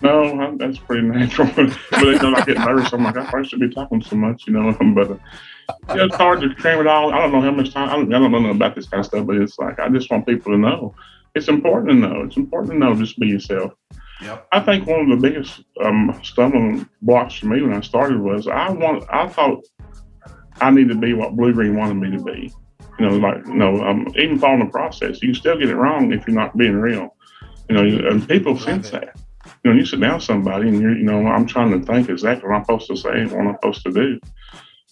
No, 0.00 0.56
that's 0.56 0.78
pretty 0.78 1.06
natural. 1.06 1.46
but 1.56 2.00
you 2.00 2.18
know, 2.20 2.34
I 2.34 2.42
get 2.46 2.56
nervous. 2.56 2.90
I'm 2.90 3.04
like, 3.04 3.18
I 3.18 3.26
probably 3.26 3.46
should 3.46 3.60
be 3.60 3.68
talking 3.68 4.00
so 4.00 4.16
much, 4.16 4.46
you 4.46 4.54
know. 4.54 4.74
But 4.94 5.10
uh, 5.10 5.16
yeah, 5.94 6.06
it's 6.06 6.16
hard 6.16 6.40
to 6.40 6.54
cram 6.54 6.80
it 6.80 6.86
all. 6.86 7.12
I 7.12 7.18
don't 7.18 7.32
know 7.32 7.42
how 7.42 7.50
much 7.50 7.74
time. 7.74 7.90
I 7.90 7.96
don't, 7.96 8.14
I 8.14 8.18
don't 8.18 8.32
know 8.32 8.38
nothing 8.38 8.56
about 8.56 8.74
this 8.74 8.88
kind 8.88 9.00
of 9.00 9.04
stuff, 9.04 9.26
but 9.26 9.36
it's 9.36 9.58
like 9.58 9.78
I 9.78 9.90
just 9.90 10.10
want 10.10 10.26
people 10.26 10.52
to 10.52 10.56
know. 10.56 10.94
It's 11.34 11.48
important 11.48 11.90
to 11.90 11.94
know. 11.96 12.22
It's 12.22 12.38
important 12.38 12.72
to 12.72 12.78
know. 12.78 12.94
Just 12.94 13.18
be 13.18 13.26
yourself. 13.26 13.74
Yep. 14.22 14.48
I 14.50 14.60
think 14.60 14.86
one 14.86 15.00
of 15.00 15.20
the 15.20 15.28
biggest 15.28 15.60
um, 15.84 16.18
stumbling 16.22 16.88
blocks 17.02 17.34
for 17.34 17.48
me 17.48 17.60
when 17.60 17.74
I 17.74 17.82
started 17.82 18.20
was 18.20 18.48
I 18.48 18.70
want. 18.70 19.04
I 19.10 19.28
thought 19.28 19.66
I 20.62 20.70
needed 20.70 20.94
to 20.94 20.98
be 20.98 21.12
what 21.12 21.36
Blue 21.36 21.52
Green 21.52 21.76
wanted 21.76 21.96
me 21.96 22.16
to 22.16 22.24
be. 22.24 22.50
You 22.98 23.08
know, 23.08 23.16
like 23.16 23.46
you 23.46 23.54
know, 23.54 23.82
um, 23.84 24.12
even 24.16 24.38
following 24.38 24.66
the 24.66 24.70
process, 24.70 25.22
you 25.22 25.28
can 25.28 25.34
still 25.34 25.58
get 25.58 25.70
it 25.70 25.76
wrong 25.76 26.12
if 26.12 26.26
you're 26.26 26.36
not 26.36 26.56
being 26.56 26.76
real. 26.76 27.14
You 27.68 27.76
know, 27.76 28.08
and 28.08 28.28
people 28.28 28.58
sense 28.58 28.90
that. 28.90 29.16
You 29.64 29.70
know, 29.70 29.76
you 29.76 29.84
sit 29.84 30.00
down 30.00 30.14
with 30.14 30.24
somebody 30.24 30.68
and 30.68 30.80
you're, 30.80 30.96
you 30.96 31.04
know, 31.04 31.26
I'm 31.26 31.46
trying 31.46 31.70
to 31.78 31.84
think 31.86 32.08
exactly 32.08 32.48
what 32.48 32.56
I'm 32.56 32.64
supposed 32.64 32.88
to 32.88 32.96
say 32.96 33.20
and 33.20 33.30
what 33.30 33.46
I'm 33.46 33.54
supposed 33.54 33.84
to 33.84 33.92
do. 33.92 34.20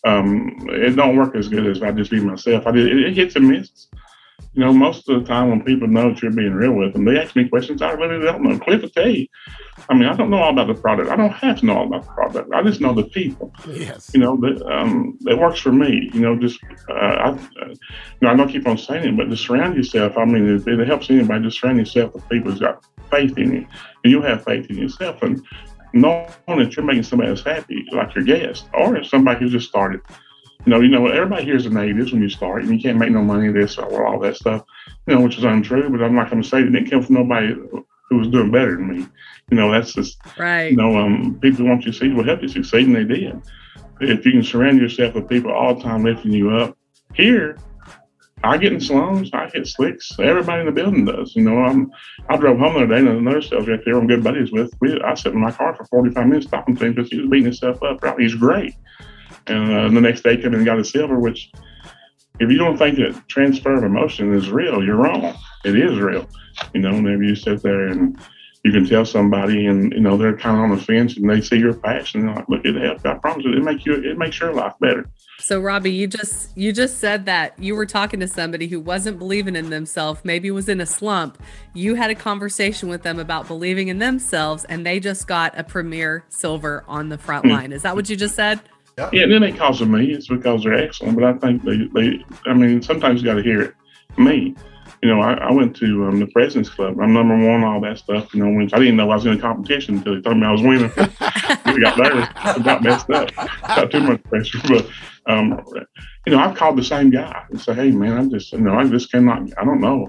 Um, 0.05 0.57
it 0.71 0.95
don't 0.95 1.17
work 1.17 1.35
as 1.35 1.49
good 1.49 1.67
as 1.67 1.79
if 1.79 1.83
I 1.83 1.91
just 1.93 2.11
be 2.11 2.21
myself. 2.21 2.67
I 2.67 2.71
did, 2.71 2.87
it, 2.87 3.07
it 3.07 3.15
hits 3.15 3.37
and 3.37 3.49
misses. 3.49 3.89
You 4.57 4.65
know, 4.65 4.73
most 4.73 5.07
of 5.11 5.21
the 5.21 5.27
time 5.27 5.51
when 5.51 5.63
people 5.63 5.87
know 5.87 6.09
that 6.09 6.23
you're 6.23 6.33
being 6.33 6.55
real 6.55 6.73
with 6.73 6.95
them, 6.95 7.05
they 7.05 7.19
ask 7.19 7.37
me 7.37 7.47
questions 7.47 7.83
I 7.83 7.91
really 7.91 8.25
don't 8.25 8.43
know. 8.43 8.59
Cliff 8.59 8.81
will 8.81 8.89
tell 8.89 9.07
you. 9.07 9.27
I 9.91 9.95
mean, 9.95 10.09
I 10.09 10.17
don't 10.17 10.31
know 10.31 10.39
all 10.39 10.51
about 10.51 10.69
the 10.69 10.81
product. 10.81 11.11
I 11.11 11.17
don't 11.17 11.31
have 11.31 11.61
to 11.61 11.67
know 11.67 11.77
all 11.77 11.87
about 11.87 12.07
the 12.07 12.13
product. 12.13 12.55
I 12.55 12.63
just 12.63 12.81
know 12.81 12.95
the 12.95 13.05
people. 13.05 13.53
Yes. 13.69 14.11
You 14.15 14.21
know, 14.21 14.35
that 14.39 14.67
um, 14.67 15.19
that 15.21 15.37
works 15.37 15.61
for 15.61 15.73
me. 15.73 16.11
You 16.15 16.21
know, 16.21 16.39
just 16.39 16.59
uh, 16.89 16.95
I, 16.95 17.29
uh, 17.29 17.39
you 17.69 17.77
know, 18.23 18.31
I 18.31 18.35
don't 18.35 18.49
keep 18.49 18.67
on 18.67 18.79
saying 18.79 19.07
it, 19.07 19.17
but 19.19 19.29
just 19.29 19.45
surround 19.45 19.77
yourself. 19.77 20.17
I 20.17 20.25
mean, 20.25 20.57
if 20.57 20.67
it 20.67 20.89
helps 20.89 21.11
anybody, 21.11 21.45
just 21.45 21.61
surround 21.61 21.79
yourself 21.79 22.15
with 22.15 22.27
people 22.31 22.51
who's 22.51 22.61
got 22.61 22.83
faith 23.11 23.37
in 23.37 23.53
you, 23.53 23.67
and 24.05 24.11
you 24.11 24.23
have 24.23 24.43
faith 24.43 24.71
in 24.71 24.79
yourself, 24.79 25.23
and 25.23 25.45
knowing 25.93 26.29
that 26.47 26.75
you're 26.75 26.85
making 26.85 27.03
somebody 27.03 27.29
else 27.29 27.43
happy, 27.43 27.85
like 27.93 28.15
your 28.15 28.25
guest, 28.25 28.69
or 28.73 29.05
somebody 29.05 29.41
who 29.41 29.51
just 29.51 29.69
started. 29.69 30.01
You 30.67 30.71
know, 30.71 30.81
you 30.81 30.89
know, 30.89 31.07
everybody 31.07 31.45
hears 31.45 31.65
the 31.65 31.71
negatives 31.71 32.13
when 32.13 32.23
you 32.23 32.29
start, 32.29 32.63
and 32.63 32.73
you 32.73 32.81
can't 32.81 32.99
make 32.99 33.13
no 33.13 33.23
money. 33.23 33.53
This 33.53 33.79
or 33.79 34.05
all 34.05 34.19
that 34.21 34.37
stuff, 34.37 34.65
you 35.07 35.15
know, 35.15 35.21
which 35.21 35.39
is 35.39 35.45
untrue. 35.45 35.89
But 35.89 36.03
I'm 36.03 36.15
not 36.15 36.29
going 36.29 36.43
to 36.43 36.49
say 36.49 36.61
it 36.61 36.73
didn't 36.73 36.91
come 36.91 37.03
from 37.05 37.15
nobody 37.15 37.55
who 38.09 38.19
was 38.19 38.29
doing 38.29 38.51
better 38.51 38.77
than 38.77 38.89
me. 38.89 39.07
You 39.51 39.57
know, 39.57 39.71
that's 39.71 39.95
just 39.95 40.19
Right. 40.37 40.73
you 40.73 40.77
know, 40.77 40.97
um, 40.99 41.39
people 41.41 41.67
want 41.67 41.85
you 41.85 41.93
to 41.93 41.93
succeed 41.93 42.17
will 42.17 42.25
help 42.25 42.43
you 42.43 42.49
succeed, 42.49 42.89
and 42.89 42.97
they 42.97 43.05
did. 43.05 43.41
If 44.01 44.27
you 44.27 44.33
can 44.33 44.43
surround 44.43 44.81
yourself 44.81 45.15
with 45.15 45.29
people 45.29 45.53
all 45.53 45.77
the 45.77 45.83
time 45.83 46.03
lifting 46.03 46.33
you 46.33 46.51
up, 46.51 46.77
here, 47.15 47.57
I 48.45 48.59
get 48.59 48.73
in 48.73 48.81
slums, 48.81 49.31
I 49.33 49.49
hit 49.49 49.67
slicks. 49.67 50.13
Everybody 50.19 50.61
in 50.61 50.67
the 50.67 50.73
building 50.73 51.05
does. 51.05 51.35
You 51.35 51.43
know, 51.43 51.59
I'm, 51.59 51.91
I 52.29 52.37
drove 52.37 52.59
home 52.59 52.75
the 52.75 52.81
other 52.81 52.87
day, 52.89 52.99
and 52.99 53.09
another 53.09 53.41
sales 53.41 53.67
rep 53.67 53.85
there 53.85 53.97
I'm 53.97 54.07
good 54.07 54.23
buddies 54.23 54.53
with. 54.53 54.73
We, 54.81 55.01
I 55.01 55.15
sat 55.15 55.33
in 55.33 55.41
my 55.41 55.53
car 55.53 55.75
for 55.75 55.85
45 55.85 56.27
minutes 56.27 56.47
talking 56.47 56.77
to 56.77 56.85
him 56.85 56.95
because 56.95 57.11
he 57.11 57.21
was 57.21 57.31
beating 57.31 57.47
himself 57.47 57.83
up. 57.83 58.03
Right? 58.03 58.19
He's 58.19 58.35
great. 58.35 58.75
And 59.47 59.73
uh, 59.73 59.89
the 59.89 60.01
next 60.01 60.23
day, 60.23 60.37
came 60.37 60.47
in 60.47 60.55
and 60.55 60.65
got 60.67 60.79
a 60.79 60.85
silver, 60.85 61.19
which, 61.19 61.51
if 62.41 62.51
you 62.51 62.59
don't 62.59 62.77
think 62.77 62.97
that 62.99 63.29
transfer 63.29 63.75
of 63.77 63.85
emotion 63.85 64.35
is 64.35 64.51
real, 64.51 64.85
you're 64.85 64.97
wrong. 64.97 65.35
It 65.65 65.77
is 65.79 65.99
real. 65.99 66.27
You 66.75 66.81
know, 66.81 66.95
whenever 66.95 67.23
you 67.23 67.35
sit 67.35 67.63
there 67.63 67.89
and 67.89 68.19
you 68.65 68.73
can 68.73 68.87
tell 68.87 69.05
somebody 69.05 69.67
and 69.67 69.93
you 69.93 70.01
know 70.01 70.17
they're 70.17 70.37
kind 70.37 70.57
of 70.57 70.65
on 70.65 70.77
the 70.77 70.83
fence 70.83 71.17
and 71.17 71.31
they 71.31 71.41
see 71.41 71.57
your 71.57 71.75
passion 71.75 72.21
and 72.23 72.29
they're 72.31 72.37
like 72.37 72.49
look 72.49 72.65
it 72.65 72.75
helps 72.75 73.05
i 73.05 73.15
promise 73.15 73.45
you 73.45 73.53
it 73.53 73.63
make 73.63 73.87
you 73.87 73.95
it 73.95 74.19
makes 74.19 74.41
your 74.41 74.53
life 74.53 74.73
better 74.81 75.09
So 75.39 75.61
Robbie, 75.61 75.93
you 75.93 76.09
just 76.09 76.57
you 76.57 76.73
just 76.73 76.99
said 76.99 77.27
that 77.27 77.57
you 77.61 77.77
were 77.77 77.87
talking 77.87 78.19
to 78.19 78.27
somebody 78.27 78.67
who 78.67 78.81
wasn't 78.81 79.21
believing 79.21 79.55
in 79.55 79.71
themselves, 79.71 80.21
maybe 80.25 80.51
was 80.51 80.69
in 80.69 80.81
a 80.81 80.87
slump. 80.87 81.41
You 81.75 81.95
had 81.95 82.11
a 82.11 82.17
conversation 82.17 82.89
with 82.89 83.03
them 83.05 83.21
about 83.21 83.47
believing 83.47 83.87
in 83.87 83.99
themselves 84.01 84.65
and 84.65 84.85
they 84.85 84.99
just 84.99 85.29
got 85.29 85.57
a 85.57 85.63
premier 85.63 86.25
silver 86.29 86.83
on 86.89 87.09
the 87.11 87.19
front 87.19 87.45
Hmm. 87.45 87.51
line. 87.53 87.73
Is 87.73 87.83
that 87.83 87.95
what 87.95 88.11
you 88.11 88.17
just 88.17 88.35
said? 88.35 88.59
Yeah 88.99 89.09
and 89.13 89.33
it 89.33 89.43
ain't 89.43 89.55
because 89.55 89.81
of 89.81 89.89
me 89.89 90.13
it's 90.13 90.29
because 90.29 90.63
they're 90.63 90.75
excellent 90.75 91.19
but 91.19 91.25
i 91.25 91.33
think 91.35 91.63
they, 91.63 91.89
they 91.95 92.25
i 92.47 92.55
mean 92.55 92.81
sometimes 92.83 93.21
you 93.21 93.27
got 93.27 93.35
to 93.35 93.43
hear 93.43 93.63
it 93.63 93.75
me 94.19 94.55
you 95.03 95.15
know, 95.15 95.21
I, 95.21 95.35
I 95.35 95.53
went 95.53 95.77
to 95.77 96.07
um, 96.07 96.21
the 96.21 96.27
President's 96.29 96.71
Club. 96.71 96.99
I'm 97.01 97.13
number 97.13 97.37
one, 97.37 97.65
all 97.65 97.81
that 97.83 97.99
stuff. 97.99 98.35
You 98.35 98.45
know, 98.45 98.51
when 98.51 98.69
I 98.73 98.79
didn't 98.79 98.97
know 98.97 99.11
I 99.11 99.15
was 99.15 99.27
in 99.27 99.33
a 99.33 99.39
competition 99.39 99.99
until 99.99 100.15
they 100.15 100.21
told 100.21 100.39
me 100.39 100.47
I 100.47 100.53
was 100.53 100.63
winning. 100.63 100.91
we 100.97 101.81
got 101.81 101.99
nervous, 101.99 102.29
about 102.57 102.83
messed 102.83 103.11
up, 103.11 103.35
got 103.35 103.91
too 103.91 104.01
much 104.01 104.23
pressure. 104.25 104.59
But 104.67 104.89
um, 105.27 105.65
you 106.27 106.33
know, 106.33 106.39
I've 106.39 106.57
called 106.57 106.79
the 106.79 106.85
same 106.85 107.11
guy 107.11 107.45
and 107.51 107.61
say, 107.61 107.75
"Hey, 107.75 107.91
man, 107.91 108.17
I'm 108.17 108.31
just, 108.31 108.53
you 108.53 108.61
know, 108.61 108.75
I 108.75 108.85
just 108.89 109.11
cannot. 109.11 109.43
I 109.59 109.65
don't 109.65 109.81
know. 109.81 110.09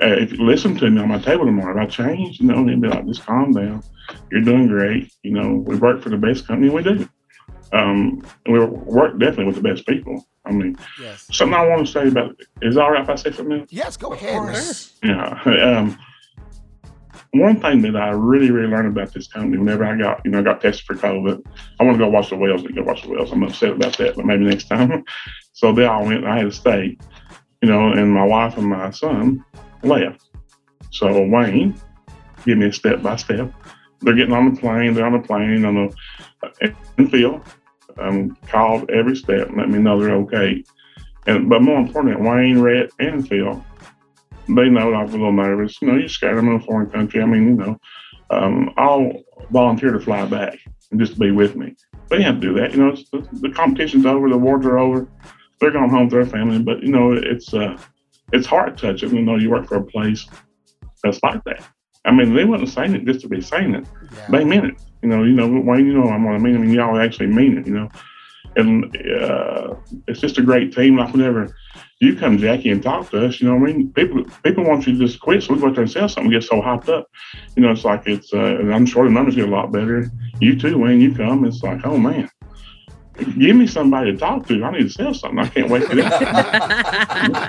Uh, 0.00 0.06
if 0.06 0.32
you 0.32 0.44
listen 0.44 0.76
to 0.76 0.90
me 0.90 1.02
on 1.02 1.08
my 1.08 1.18
table 1.18 1.44
tomorrow, 1.44 1.82
if 1.82 1.88
I 1.88 1.90
change, 1.90 2.40
you 2.40 2.46
know, 2.46 2.56
and 2.56 2.70
he'd 2.70 2.80
be 2.80 2.88
like, 2.88 3.06
just 3.06 3.26
calm 3.26 3.52
down. 3.52 3.82
You're 4.30 4.40
doing 4.40 4.66
great. 4.66 5.12
You 5.22 5.32
know, 5.32 5.56
we 5.56 5.76
work 5.76 6.02
for 6.02 6.08
the 6.08 6.16
best 6.16 6.46
company 6.46 6.70
we 6.70 6.82
do. 6.82 7.06
Um, 7.72 8.22
we 8.46 8.58
work 8.64 9.18
definitely 9.18 9.46
with 9.46 9.56
the 9.56 9.62
best 9.62 9.86
people. 9.86 10.26
I 10.44 10.52
mean, 10.52 10.76
Yes. 11.00 11.26
something 11.32 11.54
I 11.54 11.66
want 11.66 11.86
to 11.86 11.92
say 11.92 12.08
about 12.08 12.38
is 12.60 12.76
it 12.76 12.82
all 12.82 12.90
right 12.90 13.02
if 13.02 13.08
I 13.08 13.14
say 13.14 13.32
something 13.32 13.60
else? 13.60 13.72
Yes, 13.72 13.96
go 13.96 14.12
ahead. 14.12 14.42
man. 14.44 14.64
Yeah. 15.02 15.78
Um, 15.78 15.98
one 17.34 17.58
thing 17.60 17.80
that 17.82 17.96
I 17.96 18.10
really, 18.10 18.50
really 18.50 18.68
learned 18.68 18.88
about 18.88 19.14
this 19.14 19.26
company 19.26 19.56
whenever 19.56 19.86
I 19.86 19.96
got, 19.96 20.20
you 20.22 20.30
know, 20.30 20.40
I 20.40 20.42
got 20.42 20.60
tested 20.60 20.84
for 20.84 20.94
COVID, 20.94 21.42
I 21.80 21.84
want 21.84 21.96
to 21.96 22.04
go 22.04 22.10
watch 22.10 22.28
the 22.28 22.36
whales. 22.36 22.60
Didn't 22.60 22.76
go 22.76 22.82
watch 22.82 23.02
the 23.02 23.08
whales. 23.08 23.32
I'm 23.32 23.42
upset 23.42 23.70
about 23.70 23.96
that, 23.96 24.16
but 24.16 24.26
maybe 24.26 24.44
next 24.44 24.64
time. 24.68 25.02
so 25.54 25.72
they 25.72 25.86
all 25.86 26.04
went. 26.04 26.26
I 26.26 26.36
had 26.36 26.44
to 26.44 26.52
stay, 26.52 26.98
you 27.62 27.68
know, 27.70 27.92
and 27.92 28.12
my 28.12 28.24
wife 28.24 28.58
and 28.58 28.66
my 28.68 28.90
son 28.90 29.42
left. 29.82 30.22
So 30.90 31.26
Wayne 31.26 31.74
give 32.44 32.58
me 32.58 32.66
a 32.66 32.72
step 32.72 33.02
by 33.02 33.16
step. 33.16 33.50
They're 34.00 34.14
getting 34.14 34.34
on 34.34 34.52
the 34.52 34.60
plane. 34.60 34.92
They're 34.92 35.06
on 35.06 35.12
the 35.12 35.26
plane 35.26 35.64
on 35.64 35.88
the 35.88 36.74
and 36.98 37.10
Phil 37.10 37.42
um, 37.98 38.36
called 38.46 38.90
every 38.90 39.16
step 39.16 39.48
and 39.48 39.56
let 39.56 39.70
me 39.70 39.78
know 39.78 40.00
they're 40.00 40.16
okay. 40.16 40.64
And 41.26 41.48
but 41.48 41.62
more 41.62 41.78
important, 41.78 42.20
Wayne, 42.20 42.60
Rhett, 42.60 42.90
and 42.98 43.26
Phil 43.26 43.64
they 44.48 44.68
know 44.68 44.92
I 44.92 45.02
was 45.02 45.14
a 45.14 45.16
little 45.16 45.32
nervous. 45.32 45.80
You 45.80 45.88
know, 45.88 45.98
you 45.98 46.08
scared 46.08 46.36
them 46.36 46.48
in 46.48 46.54
a 46.54 46.60
foreign 46.60 46.90
country. 46.90 47.22
I 47.22 47.26
mean, 47.26 47.44
you 47.48 47.54
know, 47.54 47.80
um, 48.30 48.70
I'll 48.76 49.12
volunteer 49.50 49.92
to 49.92 50.00
fly 50.00 50.24
back 50.26 50.58
and 50.90 51.00
just 51.00 51.18
be 51.18 51.30
with 51.30 51.56
me. 51.56 51.74
They 52.08 52.18
didn't 52.18 52.34
have 52.34 52.40
to 52.40 52.48
do 52.48 52.54
that. 52.60 52.72
You 52.72 52.78
know, 52.78 52.88
it's, 52.88 53.08
the, 53.10 53.26
the 53.32 53.50
competition's 53.50 54.06
over, 54.06 54.28
the 54.28 54.34
awards 54.34 54.66
are 54.66 54.78
over. 54.78 55.08
They're 55.60 55.70
going 55.70 55.90
home 55.90 56.08
to 56.10 56.16
their 56.16 56.26
family. 56.26 56.58
But 56.58 56.82
you 56.82 56.90
know, 56.90 57.12
it's 57.12 57.54
uh, 57.54 57.78
it's 58.32 58.46
heart 58.46 58.76
touching. 58.76 59.14
You 59.14 59.22
know, 59.22 59.36
you 59.36 59.50
work 59.50 59.68
for 59.68 59.76
a 59.76 59.84
place 59.84 60.26
that's 61.02 61.22
like 61.22 61.42
that. 61.44 61.64
I 62.04 62.10
mean, 62.10 62.34
they 62.34 62.44
wasn't 62.44 62.70
saying 62.70 62.94
it 62.94 63.04
just 63.04 63.20
to 63.20 63.28
be 63.28 63.40
saying 63.40 63.74
it. 63.74 63.86
Yeah. 64.12 64.26
They 64.30 64.44
meant 64.44 64.66
it. 64.66 64.82
You 65.02 65.08
know, 65.08 65.24
you 65.24 65.32
know, 65.32 65.48
Wayne, 65.48 65.86
you 65.86 65.94
know 65.94 66.08
I'm 66.08 66.26
I 66.26 66.38
mean. 66.38 66.54
I 66.54 66.58
mean, 66.58 66.70
y'all 66.70 66.98
actually 66.98 67.26
mean 67.26 67.58
it, 67.58 67.66
you 67.66 67.74
know. 67.74 67.88
And 68.54 68.94
uh, 68.96 69.74
it's 70.06 70.20
just 70.20 70.38
a 70.38 70.42
great 70.42 70.74
team. 70.74 70.96
Like 70.96 71.12
whenever 71.12 71.54
you 72.00 72.16
come, 72.16 72.36
Jackie, 72.38 72.70
and 72.70 72.82
talk 72.82 73.10
to 73.10 73.26
us, 73.26 73.40
you 73.40 73.48
know 73.48 73.56
what 73.56 73.70
I 73.70 73.72
mean? 73.72 73.92
People 73.92 74.24
people 74.44 74.64
want 74.64 74.86
you 74.86 74.92
to 74.92 75.06
just 75.06 75.20
quit, 75.20 75.42
so 75.42 75.54
we 75.54 75.60
go 75.60 75.68
out 75.68 75.74
there 75.74 75.84
and 75.84 75.90
sell 75.90 76.08
something, 76.08 76.30
get 76.30 76.44
so 76.44 76.60
hyped 76.60 76.88
up. 76.88 77.08
You 77.56 77.62
know, 77.62 77.70
it's 77.70 77.84
like 77.84 78.06
it's, 78.06 78.32
uh, 78.34 78.58
and 78.58 78.74
I'm 78.74 78.86
sure 78.86 79.04
the 79.04 79.10
numbers 79.10 79.36
get 79.36 79.48
a 79.48 79.50
lot 79.50 79.72
better. 79.72 80.10
You 80.40 80.58
too, 80.58 80.78
Wayne, 80.78 81.00
you 81.00 81.14
come, 81.14 81.44
it's 81.44 81.62
like, 81.62 81.80
oh 81.84 81.96
man, 81.96 82.28
give 83.16 83.56
me 83.56 83.66
somebody 83.66 84.12
to 84.12 84.18
talk 84.18 84.46
to. 84.48 84.64
I 84.64 84.72
need 84.72 84.84
to 84.84 84.90
sell 84.90 85.14
something. 85.14 85.38
I 85.38 85.48
can't 85.48 85.68
wait 85.70 85.84
for 85.84 85.96
that. 85.96 87.48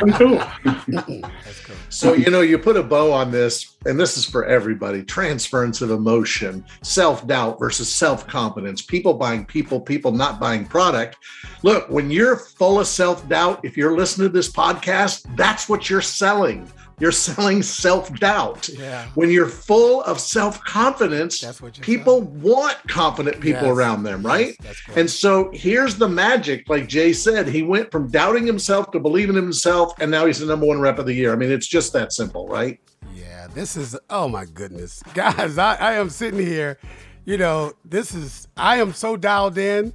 It's 1.46 1.66
cool. 1.66 1.82
So, 1.90 2.14
you 2.14 2.32
know, 2.32 2.42
you 2.42 2.58
put 2.58 2.76
a 2.76 2.84
bow 2.84 3.12
on 3.12 3.32
this, 3.32 3.76
and 3.86 4.00
this 4.00 4.18
is 4.18 4.26
for 4.26 4.46
everybody 4.46 5.04
transference 5.04 5.82
of 5.82 5.92
emotion, 5.92 6.66
self 6.82 7.28
doubt 7.28 7.60
versus 7.60 7.94
self 7.94 8.28
confidence, 8.28 8.82
people 8.82 9.14
buying 9.14 9.46
people, 9.46 9.80
people 9.80 10.12
not 10.12 10.40
buying 10.40 10.66
product. 10.66 11.18
Look, 11.62 11.90
when 11.90 12.10
you're 12.10 12.36
full 12.36 12.80
of 12.80 12.88
self 12.88 13.28
doubt, 13.30 13.60
if 13.64 13.78
you're 13.78 13.96
listening 13.96 14.28
to 14.28 14.34
this 14.34 14.52
podcast, 14.52 15.26
that's 15.36 15.70
what 15.70 15.90
you're 15.90 16.02
selling. 16.02 16.68
You're 17.04 17.12
selling 17.12 17.62
self 17.62 18.18
doubt. 18.18 18.70
Yeah. 18.70 19.10
When 19.16 19.30
you're 19.30 19.50
full 19.50 20.04
of 20.04 20.22
self 20.22 20.64
confidence, 20.64 21.44
people 21.82 22.22
want 22.22 22.78
confident 22.88 23.42
people 23.42 23.64
Yes. 23.68 23.76
around 23.78 24.04
them, 24.04 24.26
right? 24.26 24.58
Great. 24.58 24.98
And 24.98 25.10
so 25.12 25.52
here's 25.52 25.98
the 25.98 26.08
magic. 26.08 26.70
Like 26.70 26.88
Jay 26.88 27.12
said, 27.12 27.50
he 27.50 27.62
went 27.62 27.92
from 27.92 28.10
doubting 28.10 28.46
himself 28.48 28.90
to 28.92 29.02
believing 29.02 29.36
in 29.36 29.44
himself, 29.44 29.92
and 30.00 30.10
now 30.10 30.26
he's 30.26 30.40
the 30.40 30.46
number 30.46 30.66
one 30.66 30.80
rep 30.80 30.98
of 30.98 31.06
the 31.06 31.14
year. 31.14 31.34
I 31.34 31.36
mean, 31.36 31.52
it's 31.52 31.68
just 31.68 31.92
that 31.92 32.14
simple, 32.14 32.48
right? 32.48 32.80
Yeah, 33.14 33.48
this 33.54 33.76
is 33.76 33.98
oh 34.10 34.30
my 34.30 34.46
goodness, 34.46 35.04
guys! 35.14 35.58
I, 35.58 35.76
I 35.76 35.94
am 35.96 36.10
sitting 36.10 36.40
here, 36.40 36.78
you 37.26 37.38
know, 37.38 37.74
this 37.84 38.16
is 38.16 38.48
I 38.56 38.78
am 38.78 38.94
so 38.94 39.18
dialed 39.18 39.58
in, 39.58 39.94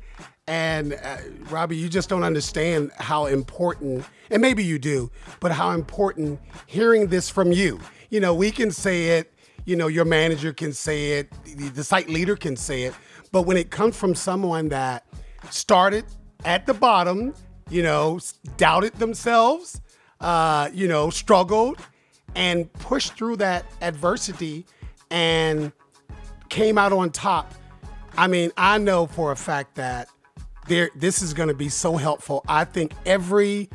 and 0.49 0.95
uh, 0.95 1.19
Robbie, 1.51 1.77
you 1.77 1.91
just 1.91 2.09
don't 2.09 2.25
understand 2.25 2.91
how 2.97 3.27
important, 3.27 4.07
and 4.31 4.41
maybe 4.41 4.65
you 4.65 4.79
do, 4.79 5.11
but 5.41 5.53
how 5.53 5.73
important 5.73 6.41
hearing 6.67 7.09
this 7.09 7.29
from 7.29 7.53
you. 7.53 7.79
You 8.09 8.21
know, 8.21 8.35
we 8.35 8.51
can 8.51 8.71
say 8.71 9.19
it, 9.19 9.35
you 9.67 9.77
know, 9.77 9.89
your 9.89 10.07
manager 10.07 10.55
can 10.55 10.73
say 10.73 11.19
it, 11.19 11.31
the, 11.45 11.85
site 11.85 12.09
leader 12.09 12.35
can 12.35 12.57
say 12.57 12.85
it, 12.85 12.95
but 13.31 13.43
when 13.43 13.59
it 13.59 13.71
comes 13.71 13.95
from 13.95 14.15
someone 14.15 14.71
that 14.71 15.05
started 15.51 16.07
at 16.47 16.65
the 16.65 16.73
bottom, 16.73 17.35
you 17.69 17.83
know, 17.83 18.19
doubted 18.57 18.95
themselves, 18.95 19.83
uh, 20.23 20.71
you 20.73 20.89
know, 20.89 21.11
struggled 21.11 21.79
and 22.35 22.73
pushed 22.73 23.19
through 23.19 23.37
that 23.37 23.67
adversity 23.83 24.65
and 25.11 25.73
came 26.49 26.79
out 26.79 26.95
on 26.95 27.11
top. 27.11 27.53
I 28.17 28.29
mean, 28.29 28.51
I 28.57 28.79
know 28.79 29.07
for 29.07 29.31
a 29.31 29.37
fact 29.37 29.75
that 29.75 30.09
there 30.69 30.91
this 30.95 31.23
is 31.23 31.35
going 31.35 31.49
to 31.49 31.55
be 31.55 31.69
so 31.69 31.97
helpful. 31.97 32.45
I 32.49 32.65
think 32.65 32.93
every 33.07 33.69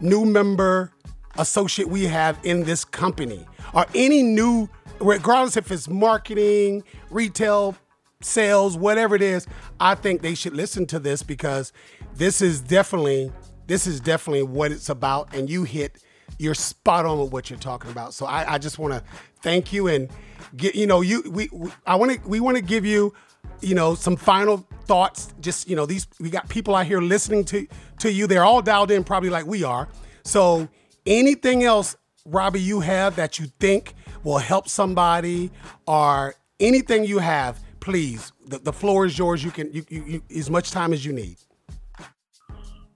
new 0.00 0.24
member 0.24 0.92
associate 1.36 1.88
we 1.88 2.04
have 2.04 2.38
in 2.44 2.64
this 2.64 2.84
company 2.84 3.46
or 3.74 3.86
any 3.94 4.22
new 4.22 4.68
regardless 5.00 5.56
if 5.56 5.70
it's 5.70 5.88
marketing, 5.88 6.82
retail, 7.10 7.76
sales, 8.20 8.76
whatever 8.76 9.14
it 9.14 9.22
is, 9.22 9.46
I 9.78 9.94
think 9.94 10.22
they 10.22 10.34
should 10.34 10.54
listen 10.54 10.86
to 10.86 10.98
this 10.98 11.22
because 11.22 11.72
this 12.14 12.42
is 12.42 12.60
definitely 12.60 13.32
this 13.66 13.86
is 13.86 14.00
definitely 14.00 14.42
what 14.42 14.72
it's 14.72 14.88
about 14.88 15.34
and 15.34 15.48
you 15.48 15.64
hit 15.64 16.02
you're 16.38 16.54
spot 16.54 17.04
on 17.04 17.18
with 17.18 17.32
what 17.32 17.50
you're 17.50 17.58
talking 17.58 17.90
about. 17.90 18.14
So 18.14 18.26
I, 18.26 18.54
I 18.54 18.58
just 18.58 18.78
want 18.78 18.94
to 18.94 19.02
thank 19.42 19.72
you 19.72 19.88
and 19.88 20.08
get 20.56 20.74
you 20.74 20.86
know 20.86 21.00
you 21.00 21.22
we, 21.30 21.48
we 21.52 21.70
I 21.86 21.96
want 21.96 22.12
to 22.12 22.28
we 22.28 22.40
want 22.40 22.56
to 22.56 22.62
give 22.62 22.84
you 22.84 23.14
you 23.60 23.74
know 23.74 23.94
some 23.94 24.16
final 24.16 24.66
thoughts. 24.84 25.32
Just 25.40 25.68
you 25.68 25.76
know 25.76 25.86
these 25.86 26.06
we 26.20 26.30
got 26.30 26.48
people 26.48 26.74
out 26.74 26.86
here 26.86 27.00
listening 27.00 27.44
to 27.46 27.66
to 28.00 28.12
you. 28.12 28.26
They're 28.26 28.44
all 28.44 28.62
dialed 28.62 28.90
in 28.90 29.04
probably 29.04 29.30
like 29.30 29.46
we 29.46 29.64
are. 29.64 29.88
So 30.24 30.68
anything 31.06 31.64
else, 31.64 31.96
Robbie, 32.24 32.60
you 32.60 32.80
have 32.80 33.16
that 33.16 33.38
you 33.38 33.46
think 33.60 33.94
will 34.24 34.38
help 34.38 34.68
somebody 34.68 35.50
or 35.86 36.34
anything 36.60 37.04
you 37.04 37.18
have, 37.18 37.60
please. 37.80 38.32
The, 38.46 38.58
the 38.58 38.72
floor 38.72 39.06
is 39.06 39.18
yours. 39.18 39.44
You 39.44 39.50
can 39.50 39.72
you, 39.72 39.84
you, 39.88 40.04
you 40.04 40.22
as 40.36 40.50
much 40.50 40.70
time 40.70 40.92
as 40.92 41.04
you 41.04 41.12
need. 41.12 41.36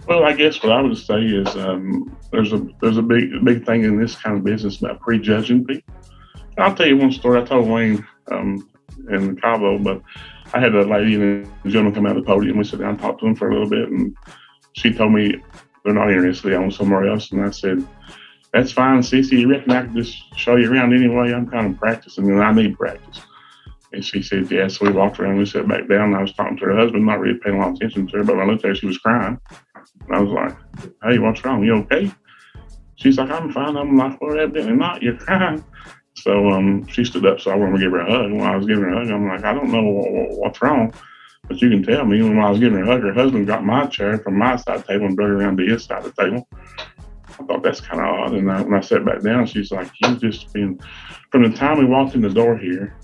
Well, 0.07 0.25
I 0.25 0.33
guess 0.33 0.61
what 0.63 0.73
I 0.73 0.83
would 0.83 0.99
say 0.99 1.21
is 1.21 1.55
um, 1.57 2.17
there's 2.33 2.53
a 2.53 2.67
there's 2.81 2.97
a 2.97 3.03
big 3.03 3.45
big 3.45 3.65
thing 3.65 3.85
in 3.85 4.01
this 4.01 4.17
kind 4.17 4.37
of 4.37 4.45
business 4.45 4.81
about 4.81 5.01
prejudging 5.01 5.65
people. 5.65 5.95
I'll 6.59 6.75
tell 6.75 6.87
you 6.87 6.97
one 6.97 7.13
story. 7.13 7.41
I 7.41 7.45
told 7.45 7.69
Wayne 7.69 8.07
um, 8.31 8.69
in 9.11 9.37
Cabo, 9.37 9.79
but 9.79 10.03
I 10.55 10.61
had 10.61 10.75
a 10.75 10.85
lady 10.85 11.15
and 11.15 11.47
a 11.65 11.69
gentleman 11.69 11.95
come 11.95 12.07
out 12.07 12.17
of 12.17 12.25
the 12.25 12.27
podium. 12.27 12.59
We 12.59 12.65
sat 12.65 12.81
down 12.81 12.91
and 12.91 12.99
talked 12.99 13.21
to 13.21 13.27
them 13.27 13.37
for 13.37 13.49
a 13.49 13.53
little 13.53 13.69
bit, 13.69 13.89
and 13.89 14.15
she 14.75 14.93
told 14.93 15.13
me 15.13 15.37
they're 15.85 15.95
not 15.95 16.11
interested. 16.11 16.53
Own 16.53 16.71
somewhere 16.71 17.07
else, 17.07 17.33
and 17.33 17.45
I 17.45 17.51
said, 17.51 17.87
"That's 18.53 18.73
fine, 18.73 19.01
Cece. 19.01 19.33
You 19.33 19.51
reckon 19.51 19.73
I 19.73 19.83
could 19.83 19.95
just 19.95 20.37
show 20.37 20.57
you 20.57 20.71
around 20.71 20.93
anyway? 20.93 21.33
I'm 21.33 21.49
kind 21.49 21.73
of 21.73 21.81
practicing, 21.81 22.29
and 22.31 22.43
I 22.43 22.53
need 22.53 22.79
practice." 22.79 23.23
And 23.93 24.05
she 24.05 24.23
said, 24.23 24.51
"Yeah." 24.51 24.69
So 24.69 24.87
we 24.87 24.93
walked 24.93 25.19
around. 25.21 25.39
We 25.39 25.47
sat 25.47 25.67
back 25.69 25.89
down. 25.89 26.09
And 26.09 26.17
I 26.17 26.23
was 26.23 26.33
talking 26.33 26.57
to 26.59 26.67
her 26.67 26.77
husband, 26.77 27.07
not 27.07 27.21
really 27.21 27.39
paying 27.39 27.57
a 27.57 27.61
lot 27.61 27.71
of 27.71 27.75
attention 27.77 28.07
to 28.09 28.19
her, 28.19 28.25
but 28.25 28.37
when 28.37 28.49
I 28.49 28.51
looked 28.51 28.65
at 28.65 28.69
her, 28.69 28.75
she 28.75 28.87
was 28.87 28.99
crying. 28.99 29.39
And 30.07 30.17
I 30.17 30.21
was 30.21 30.31
like, 30.31 30.57
"Hey, 31.03 31.19
what's 31.19 31.45
wrong? 31.45 31.65
You 31.65 31.77
okay?" 31.77 32.11
She's 32.97 33.19
like, 33.19 33.31
"I'm 33.31 33.51
fine." 33.53 33.77
I'm 33.77 33.97
like, 33.97 34.21
"Well, 34.21 34.39
evidently 34.39 34.77
not. 34.77 35.03
You're 35.03 35.17
crying." 35.17 35.65
So 36.15 36.51
um, 36.51 36.87
she 36.87 37.05
stood 37.05 37.27
up, 37.27 37.41
so 37.41 37.51
I 37.51 37.57
went 37.57 37.75
to 37.75 37.81
give 37.81 37.93
her 37.93 38.01
a 38.01 38.11
hug. 38.11 38.33
When 38.33 38.43
I 38.43 38.57
was 38.57 38.67
giving 38.67 38.85
her 38.85 38.93
a 38.93 38.99
hug, 38.99 39.11
I'm 39.11 39.29
like, 39.29 39.45
"I 39.45 39.55
don't 39.55 39.71
know 39.71 39.83
what's 40.37 40.61
wrong, 40.63 40.93
but 41.49 41.61
you 41.61 41.71
can 41.71 41.83
tell 41.83 42.05
me." 42.05 42.23
When 42.23 42.39
I 42.39 42.51
was 42.51 42.61
giving 42.61 42.79
her 42.79 42.85
a 42.85 42.87
hug, 42.87 43.03
her 43.03 43.15
husband 43.15 43.47
got 43.47 43.65
my 43.65 43.87
chair 43.87 44.19
from 44.19 44.39
my 44.39 44.57
side 44.57 44.77
of 44.77 44.87
the 44.87 44.93
table 44.93 45.07
and 45.07 45.17
brought 45.17 45.31
it 45.31 45.43
around 45.43 45.57
to 45.59 45.67
his 45.67 45.85
side 45.85 46.05
of 46.05 46.15
the 46.15 46.23
table. 46.23 46.49
I 47.29 47.45
thought 47.45 47.63
that's 47.63 47.81
kind 47.81 48.01
of 48.01 48.07
odd. 48.07 48.35
And 48.35 48.51
I, 48.51 48.61
when 48.61 48.75
I 48.75 48.81
sat 48.81 49.05
back 49.05 49.23
down, 49.23 49.47
she's 49.47 49.73
like, 49.73 49.91
"You've 50.03 50.21
just 50.21 50.53
been 50.53 50.79
from 51.31 51.43
the 51.43 51.57
time 51.57 51.79
we 51.79 51.87
walked 51.87 52.15
in 52.15 52.21
the 52.21 52.31
door 52.31 52.57
here 52.57 52.97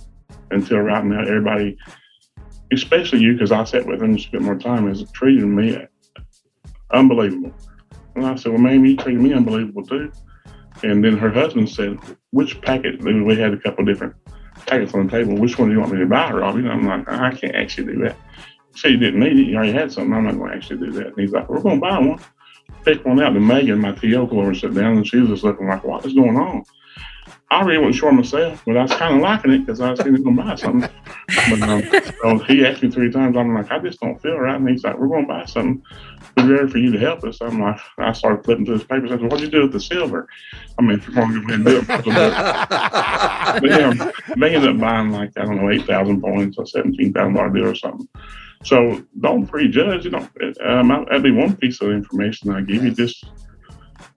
until 0.51 0.79
right 0.79 1.05
now, 1.05 1.21
everybody." 1.21 1.77
Especially 2.71 3.21
you, 3.21 3.33
because 3.33 3.51
I 3.51 3.65
sat 3.65 3.87
with 3.87 4.03
him 4.03 4.11
and 4.11 4.21
spent 4.21 4.43
more 4.43 4.55
time, 4.55 4.89
has 4.89 5.11
treated 5.13 5.47
me 5.47 5.87
unbelievable. 6.91 7.55
And 8.15 8.27
I 8.27 8.35
said, 8.35 8.53
Well, 8.53 8.61
ma'am, 8.61 8.85
you 8.85 8.97
treated 8.97 9.23
me 9.23 9.33
unbelievable 9.33 9.85
too. 9.85 10.11
And 10.83 11.05
then 11.05 11.17
her 11.17 11.31
husband 11.31 11.69
said, 11.69 11.99
Which 12.31 12.61
packet? 12.63 13.03
We 13.03 13.37
had 13.37 13.53
a 13.53 13.59
couple 13.59 13.85
different 13.85 14.15
packets 14.67 14.95
on 14.95 15.07
the 15.07 15.13
table. 15.13 15.37
Which 15.37 15.59
one 15.59 15.69
do 15.69 15.75
you 15.75 15.81
want 15.81 15.93
me 15.93 15.99
to 15.99 16.07
buy, 16.07 16.31
Robbie? 16.31 16.61
And 16.61 16.71
I'm 16.71 16.87
like, 16.87 17.09
I 17.09 17.35
can't 17.35 17.55
actually 17.55 17.95
do 17.95 18.05
that. 18.05 18.17
Said, 18.75 18.93
You 18.93 18.97
didn't 18.99 19.21
need 19.21 19.39
it. 19.39 19.49
You 19.49 19.57
already 19.57 19.73
had 19.73 19.93
something. 19.93 20.13
I'm 20.13 20.25
not 20.25 20.37
going 20.37 20.51
to 20.51 20.57
actually 20.57 20.87
do 20.87 20.93
that. 20.93 21.07
And 21.09 21.19
he's 21.19 21.33
like, 21.33 21.49
We're 21.49 21.61
going 21.61 21.77
to 21.77 21.81
buy 21.81 21.99
one. 21.99 22.21
Pick 22.85 23.05
one 23.05 23.21
out. 23.21 23.35
And 23.35 23.47
Megan, 23.47 23.81
my 23.81 23.93
TO, 23.93 24.27
came 24.29 24.39
over 24.39 24.49
and 24.49 24.57
sat 24.57 24.75
down, 24.75 24.99
and 24.99 25.07
she 25.07 25.19
was 25.19 25.31
just 25.31 25.45
looking 25.45 25.67
like, 25.69 25.85
What 25.85 26.05
is 26.07 26.15
going 26.15 26.37
on? 26.37 26.65
I 27.51 27.63
really 27.63 27.79
wasn't 27.79 27.97
sure 27.97 28.13
myself, 28.13 28.63
but 28.67 28.77
I 28.77 28.83
was 28.83 28.93
kind 28.93 29.15
of 29.15 29.23
liking 29.23 29.53
it 29.53 29.59
because 29.61 29.81
I 29.81 29.91
was 29.91 30.01
thinking 30.01 30.23
going 30.23 30.37
to 30.37 30.43
buy 30.43 30.55
something. 30.55 30.91
But 31.49 31.63
um, 31.63 31.83
so 32.23 32.39
he 32.45 32.67
asked 32.67 32.83
me 32.83 32.91
three 32.91 33.11
times. 33.11 33.39
I'm 33.39 33.55
like, 33.55 33.71
I 33.71 33.79
just 33.79 34.01
don't 34.01 34.21
feel 34.21 34.37
right. 34.37 34.57
And 34.57 34.69
he's 34.69 34.85
like, 34.85 34.99
We're 34.99 35.09
going 35.09 35.27
to 35.27 35.33
buy 35.33 35.45
something. 35.47 35.83
We're 36.37 36.59
ready 36.59 36.71
for 36.71 36.79
you 36.79 36.93
to 36.93 36.99
help 36.99 37.25
us. 37.25 37.41
I'm 37.41 37.59
like, 37.59 37.81
I 37.97 38.13
started 38.13 38.45
flipping 38.45 38.67
through 38.67 38.79
his 38.79 38.85
papers. 38.85 39.13
I 39.13 39.17
said, 39.17 39.23
What'd 39.23 39.41
you 39.41 39.51
do 39.51 39.63
with 39.63 39.73
the 39.73 39.81
silver? 39.81 40.29
I 40.79 40.83
mean, 40.83 40.99
if 40.99 41.07
you're 41.09 41.15
going 41.15 41.33
to 41.33 41.41
go 41.41 41.47
ahead 41.47 41.55
and 41.55 41.65
do 41.65 41.79
it. 41.79 41.87
but 43.61 43.65
yeah, 43.65 44.11
they 44.37 44.55
ended 44.55 44.71
up 44.71 44.79
buying 44.79 45.11
like, 45.11 45.33
I 45.39 45.47
don't 45.47 45.57
know, 45.57 45.71
8,000 45.71 46.21
points 46.21 46.59
or 46.59 46.65
$17,000 46.65 47.55
deal 47.55 47.67
or 47.67 47.75
something. 47.75 48.09
So 48.65 49.03
don't 49.21 49.47
prejudge. 49.47 50.05
You 50.05 50.11
know, 50.11 50.29
um, 50.65 50.89
that'd 50.89 51.23
be 51.23 51.31
one 51.31 51.57
piece 51.57 51.81
of 51.81 51.93
information 51.93 52.51
I 52.51 52.61
give 52.61 52.85
you. 52.85 52.91
Just 52.91 53.25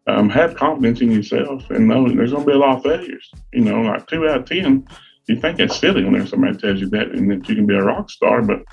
um, 0.07 0.29
have 0.29 0.55
confidence 0.55 1.01
in 1.01 1.11
yourself 1.11 1.69
and 1.69 1.87
know 1.87 2.07
there's 2.07 2.31
going 2.31 2.45
to 2.45 2.51
be 2.51 2.55
a 2.55 2.59
lot 2.59 2.77
of 2.77 2.83
failures. 2.83 3.31
You 3.53 3.61
know, 3.61 3.81
like 3.81 4.07
two 4.07 4.27
out 4.27 4.41
of 4.41 4.45
10, 4.45 4.87
you 5.27 5.39
think 5.39 5.59
it's 5.59 5.77
silly 5.77 6.03
when 6.03 6.13
there's 6.13 6.29
somebody 6.29 6.57
tells 6.57 6.79
you 6.79 6.89
that 6.89 7.11
and 7.11 7.29
that 7.31 7.47
you 7.47 7.55
can 7.55 7.67
be 7.67 7.75
a 7.75 7.83
rock 7.83 8.09
star. 8.09 8.41
But 8.41 8.63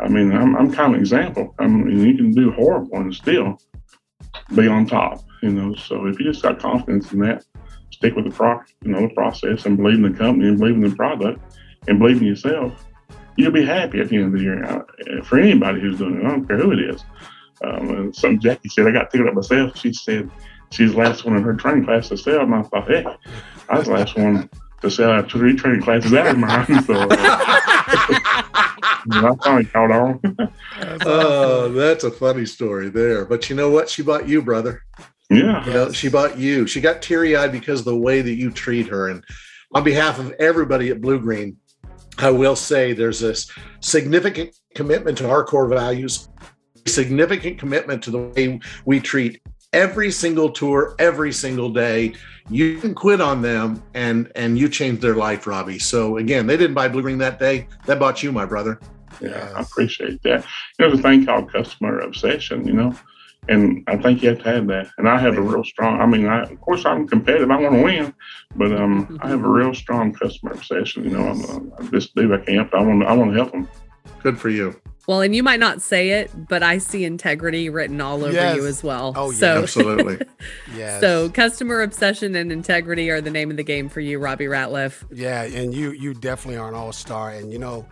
I 0.00 0.08
mean, 0.08 0.32
I'm, 0.32 0.56
I'm 0.56 0.72
kind 0.72 0.92
of 0.92 0.94
an 0.94 1.00
example. 1.00 1.54
I 1.58 1.66
mean, 1.66 2.00
you 2.00 2.16
can 2.16 2.32
do 2.32 2.50
horrible 2.52 2.96
and 2.96 3.14
still 3.14 3.58
be 4.54 4.66
on 4.66 4.86
top, 4.86 5.20
you 5.42 5.50
know. 5.50 5.74
So 5.74 6.06
if 6.06 6.18
you 6.18 6.30
just 6.30 6.42
got 6.42 6.58
confidence 6.58 7.12
in 7.12 7.20
that, 7.20 7.44
stick 7.90 8.16
with 8.16 8.24
the 8.24 8.30
pro, 8.30 8.60
you 8.82 8.92
know, 8.92 9.02
the 9.02 9.14
process 9.14 9.66
and 9.66 9.76
believe 9.76 9.96
in 9.96 10.12
the 10.12 10.18
company 10.18 10.48
and 10.48 10.58
believe 10.58 10.76
in 10.76 10.88
the 10.88 10.96
product 10.96 11.40
and 11.86 11.98
believe 11.98 12.20
in 12.20 12.26
yourself, 12.26 12.84
you'll 13.36 13.52
be 13.52 13.64
happy 13.64 14.00
at 14.00 14.08
the 14.08 14.16
end 14.16 14.26
of 14.26 14.32
the 14.32 14.40
year. 14.40 14.64
Uh, 14.64 15.22
For 15.24 15.38
anybody 15.38 15.80
who's 15.80 15.98
doing 15.98 16.20
it, 16.20 16.24
I 16.24 16.30
don't 16.30 16.46
care 16.46 16.58
who 16.58 16.72
it 16.72 16.80
is. 16.80 17.04
Um, 17.64 18.12
something 18.12 18.40
Jackie 18.40 18.68
said, 18.70 18.88
I 18.88 18.90
got 18.92 19.10
ticked 19.10 19.28
up 19.28 19.34
myself. 19.34 19.76
She 19.78 19.92
said 19.92 20.30
she's 20.72 20.92
the 20.92 20.98
last 20.98 21.24
one 21.24 21.36
in 21.36 21.42
her 21.42 21.54
training 21.54 21.84
class 21.84 22.08
to 22.08 22.16
sell. 22.16 22.40
And 22.40 22.54
I 22.54 22.62
thought, 22.62 22.88
hey, 22.88 23.04
I 23.68 23.78
was 23.78 23.86
the 23.86 23.92
last 23.92 24.16
one 24.16 24.48
to 24.80 24.90
sell 24.90 25.12
after 25.12 25.38
three 25.38 25.54
training 25.54 25.82
classes 25.82 26.12
out 26.12 26.26
of 26.26 26.38
mine. 26.38 26.82
So 26.84 26.94
uh, 26.94 27.06
I 29.10 29.34
finally 29.42 29.64
caught 29.66 29.90
on. 29.90 30.20
Oh, 31.04 31.68
that's 31.72 32.04
a 32.04 32.10
funny 32.10 32.44
story 32.44 32.88
there. 32.88 33.24
But 33.24 33.48
you 33.48 33.56
know 33.56 33.70
what? 33.70 33.88
She 33.88 34.02
bought 34.02 34.28
you, 34.28 34.42
brother. 34.42 34.82
Yeah. 35.30 35.64
You 35.64 35.72
know, 35.72 35.92
she 35.92 36.08
bought 36.08 36.38
you. 36.38 36.66
She 36.66 36.80
got 36.80 37.02
teary 37.02 37.36
eyed 37.36 37.52
because 37.52 37.80
of 37.80 37.86
the 37.86 37.96
way 37.96 38.20
that 38.20 38.34
you 38.34 38.50
treat 38.50 38.88
her. 38.88 39.08
And 39.08 39.24
on 39.74 39.84
behalf 39.84 40.18
of 40.18 40.32
everybody 40.32 40.90
at 40.90 41.00
Bluegreen, 41.00 41.56
I 42.18 42.30
will 42.30 42.56
say 42.56 42.92
there's 42.92 43.20
this 43.20 43.50
significant 43.80 44.54
commitment 44.74 45.18
to 45.18 45.30
our 45.30 45.44
core 45.44 45.68
values, 45.68 46.28
significant 46.86 47.58
commitment 47.58 48.02
to 48.04 48.10
the 48.10 48.18
way 48.18 48.60
we 48.84 49.00
treat 49.00 49.40
every 49.72 50.10
single 50.10 50.50
tour, 50.50 50.94
every 50.98 51.32
single 51.32 51.70
day. 51.70 52.14
You 52.50 52.78
can 52.78 52.94
quit 52.94 53.20
on 53.20 53.40
them 53.40 53.82
and 53.94 54.30
and 54.34 54.58
you 54.58 54.68
changed 54.68 55.00
their 55.00 55.14
life, 55.14 55.46
Robbie. 55.46 55.78
So 55.78 56.18
again, 56.18 56.46
they 56.46 56.56
didn't 56.56 56.74
buy 56.74 56.88
Bluegreen 56.88 57.18
that 57.18 57.38
day. 57.38 57.68
That 57.86 57.98
bought 57.98 58.22
you, 58.22 58.32
my 58.32 58.44
brother. 58.44 58.80
Yeah, 59.20 59.52
I 59.54 59.60
appreciate 59.60 60.22
that. 60.22 60.44
There's 60.78 60.98
a 60.98 61.02
thing 61.02 61.24
called 61.24 61.52
customer 61.52 62.00
obsession, 62.00 62.66
you 62.66 62.72
know, 62.72 62.98
and 63.48 63.84
I 63.86 63.96
think 63.96 64.22
you 64.22 64.30
have 64.30 64.38
to 64.38 64.44
have 64.44 64.66
that. 64.68 64.88
And 64.98 65.08
I 65.08 65.18
have 65.18 65.36
a 65.36 65.40
real 65.40 65.62
strong. 65.62 66.00
I 66.00 66.06
mean, 66.06 66.26
I, 66.26 66.42
of 66.42 66.60
course, 66.60 66.84
I'm 66.84 67.06
competitive. 67.06 67.50
I 67.50 67.56
want 67.56 67.76
to 67.76 67.82
win, 67.82 68.14
but 68.56 68.72
um, 68.72 69.20
I 69.22 69.28
have 69.28 69.44
a 69.44 69.48
real 69.48 69.74
strong 69.74 70.12
customer 70.12 70.52
obsession. 70.52 71.04
You 71.04 71.10
know, 71.10 71.28
I'm, 71.28 71.72
I 71.78 71.90
just 71.90 72.14
do 72.16 72.34
I 72.34 72.38
can. 72.38 72.68
I 72.72 72.82
want. 72.82 73.04
I 73.04 73.12
want 73.12 73.30
to 73.30 73.36
help 73.36 73.52
them. 73.52 73.68
Good 74.22 74.38
for 74.38 74.48
you. 74.48 74.80
Well, 75.08 75.20
and 75.20 75.34
you 75.34 75.42
might 75.42 75.58
not 75.58 75.82
say 75.82 76.10
it, 76.10 76.30
but 76.48 76.62
I 76.62 76.78
see 76.78 77.04
integrity 77.04 77.68
written 77.68 78.00
all 78.00 78.22
over 78.24 78.32
Yes. 78.32 78.56
you 78.56 78.66
as 78.66 78.84
well. 78.84 79.12
Oh, 79.16 79.30
yeah. 79.32 79.36
so, 79.38 79.58
Absolutely. 79.62 80.24
Yes. 80.76 81.00
so 81.00 81.28
customer 81.28 81.82
obsession 81.82 82.34
and 82.36 82.52
integrity 82.52 83.10
are 83.10 83.20
the 83.20 83.30
name 83.30 83.50
of 83.50 83.56
the 83.56 83.64
game 83.64 83.88
for 83.88 84.00
you, 84.00 84.18
Robbie 84.20 84.44
Ratliff. 84.46 85.02
Yeah, 85.10 85.42
and 85.42 85.74
you 85.74 85.90
you 85.90 86.14
definitely 86.14 86.58
are 86.58 86.68
an 86.68 86.74
all 86.74 86.92
star. 86.92 87.30
And 87.30 87.52
you 87.52 87.58
know, 87.58 87.86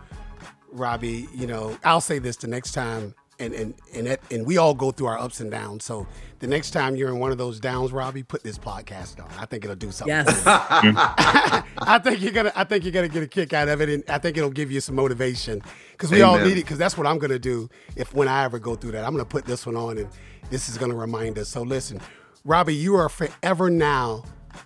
Robbie, 0.71 1.27
you 1.35 1.47
know, 1.47 1.77
I'll 1.83 1.99
say 2.01 2.17
this 2.19 2.37
the 2.37 2.47
next 2.47 2.71
time, 2.71 3.13
and 3.41 3.53
and 3.53 3.73
and 3.93 4.07
it, 4.07 4.21
and 4.31 4.45
we 4.45 4.57
all 4.57 4.73
go 4.73 4.91
through 4.91 5.07
our 5.07 5.17
ups 5.17 5.39
and 5.39 5.51
downs. 5.51 5.83
So 5.83 6.07
the 6.39 6.47
next 6.47 6.71
time 6.71 6.95
you're 6.95 7.09
in 7.09 7.19
one 7.19 7.31
of 7.31 7.37
those 7.37 7.59
downs, 7.59 7.91
Robbie, 7.91 8.23
put 8.23 8.43
this 8.43 8.57
podcast 8.57 9.19
on. 9.21 9.29
I 9.37 9.45
think 9.45 9.63
it'll 9.63 9.75
do 9.75 9.91
something. 9.91 10.15
Yes. 10.15 10.43
I 10.45 11.99
think 12.03 12.21
you're 12.21 12.31
gonna 12.31 12.51
I 12.55 12.63
think 12.63 12.83
you're 12.83 12.93
gonna 12.93 13.07
get 13.07 13.23
a 13.23 13.27
kick 13.27 13.53
out 13.53 13.67
of 13.67 13.81
it, 13.81 13.89
and 13.89 14.03
I 14.07 14.17
think 14.17 14.37
it'll 14.37 14.49
give 14.49 14.71
you 14.71 14.79
some 14.79 14.95
motivation 14.95 15.61
because 15.91 16.11
we 16.11 16.21
all 16.21 16.37
need 16.37 16.53
it. 16.53 16.63
Because 16.63 16.77
that's 16.77 16.97
what 16.97 17.07
I'm 17.07 17.17
gonna 17.17 17.39
do 17.39 17.69
if 17.95 18.13
when 18.13 18.27
I 18.27 18.43
ever 18.43 18.59
go 18.59 18.75
through 18.75 18.91
that, 18.91 19.03
I'm 19.03 19.11
gonna 19.11 19.25
put 19.25 19.45
this 19.45 19.65
one 19.65 19.75
on, 19.75 19.97
and 19.97 20.09
this 20.49 20.69
is 20.69 20.77
gonna 20.77 20.95
remind 20.95 21.37
us. 21.37 21.49
So 21.49 21.63
listen, 21.63 21.99
Robbie, 22.45 22.75
you 22.75 22.95
are 22.95 23.09
forever 23.09 23.69
now 23.69 24.23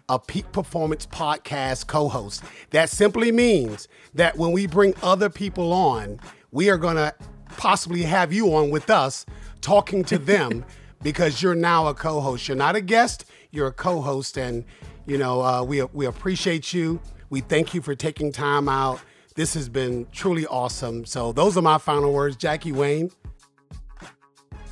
a 0.10 0.20
peak 0.20 0.52
performance 0.52 1.06
podcast 1.06 1.88
co-host. 1.88 2.44
That 2.72 2.90
simply 2.90 3.32
means 3.32 3.88
that 4.16 4.38
when 4.38 4.52
we 4.52 4.68
bring 4.68 4.96
other 5.04 5.30
people 5.30 5.72
on, 5.72 6.20
we 6.52 6.70
are 6.70 6.78
gonna 6.78 7.14
possibly 7.58 8.04
have 8.04 8.32
you 8.34 8.54
on 8.56 8.70
with 8.70 8.90
us 8.90 9.26
talking 9.62 10.04
to 10.06 10.18
them 10.18 10.66
because 11.04 11.42
you're 11.42 11.56
now 11.56 11.88
a 11.88 11.94
co-host. 11.94 12.48
You're 12.48 12.58
not 12.58 12.76
a 12.76 12.82
guest, 12.82 13.26
you're 13.52 13.68
a 13.68 13.72
co-host, 13.74 14.38
and 14.38 14.64
you 15.06 15.18
know 15.18 15.42
uh, 15.42 15.64
we 15.64 15.82
we 15.84 16.06
appreciate 16.06 16.74
you. 16.74 17.00
We 17.30 17.42
thank 17.42 17.74
you 17.74 17.82
for 17.82 17.96
taking 17.96 18.32
time 18.32 18.70
out. 18.70 19.00
This 19.36 19.54
has 19.56 19.68
been 19.68 20.08
truly 20.12 20.46
awesome. 20.48 21.06
So 21.06 21.32
those 21.34 21.58
are 21.58 21.62
my 21.62 21.78
final 21.78 22.14
words, 22.14 22.36
Jackie 22.38 22.72
Wayne. 22.72 23.12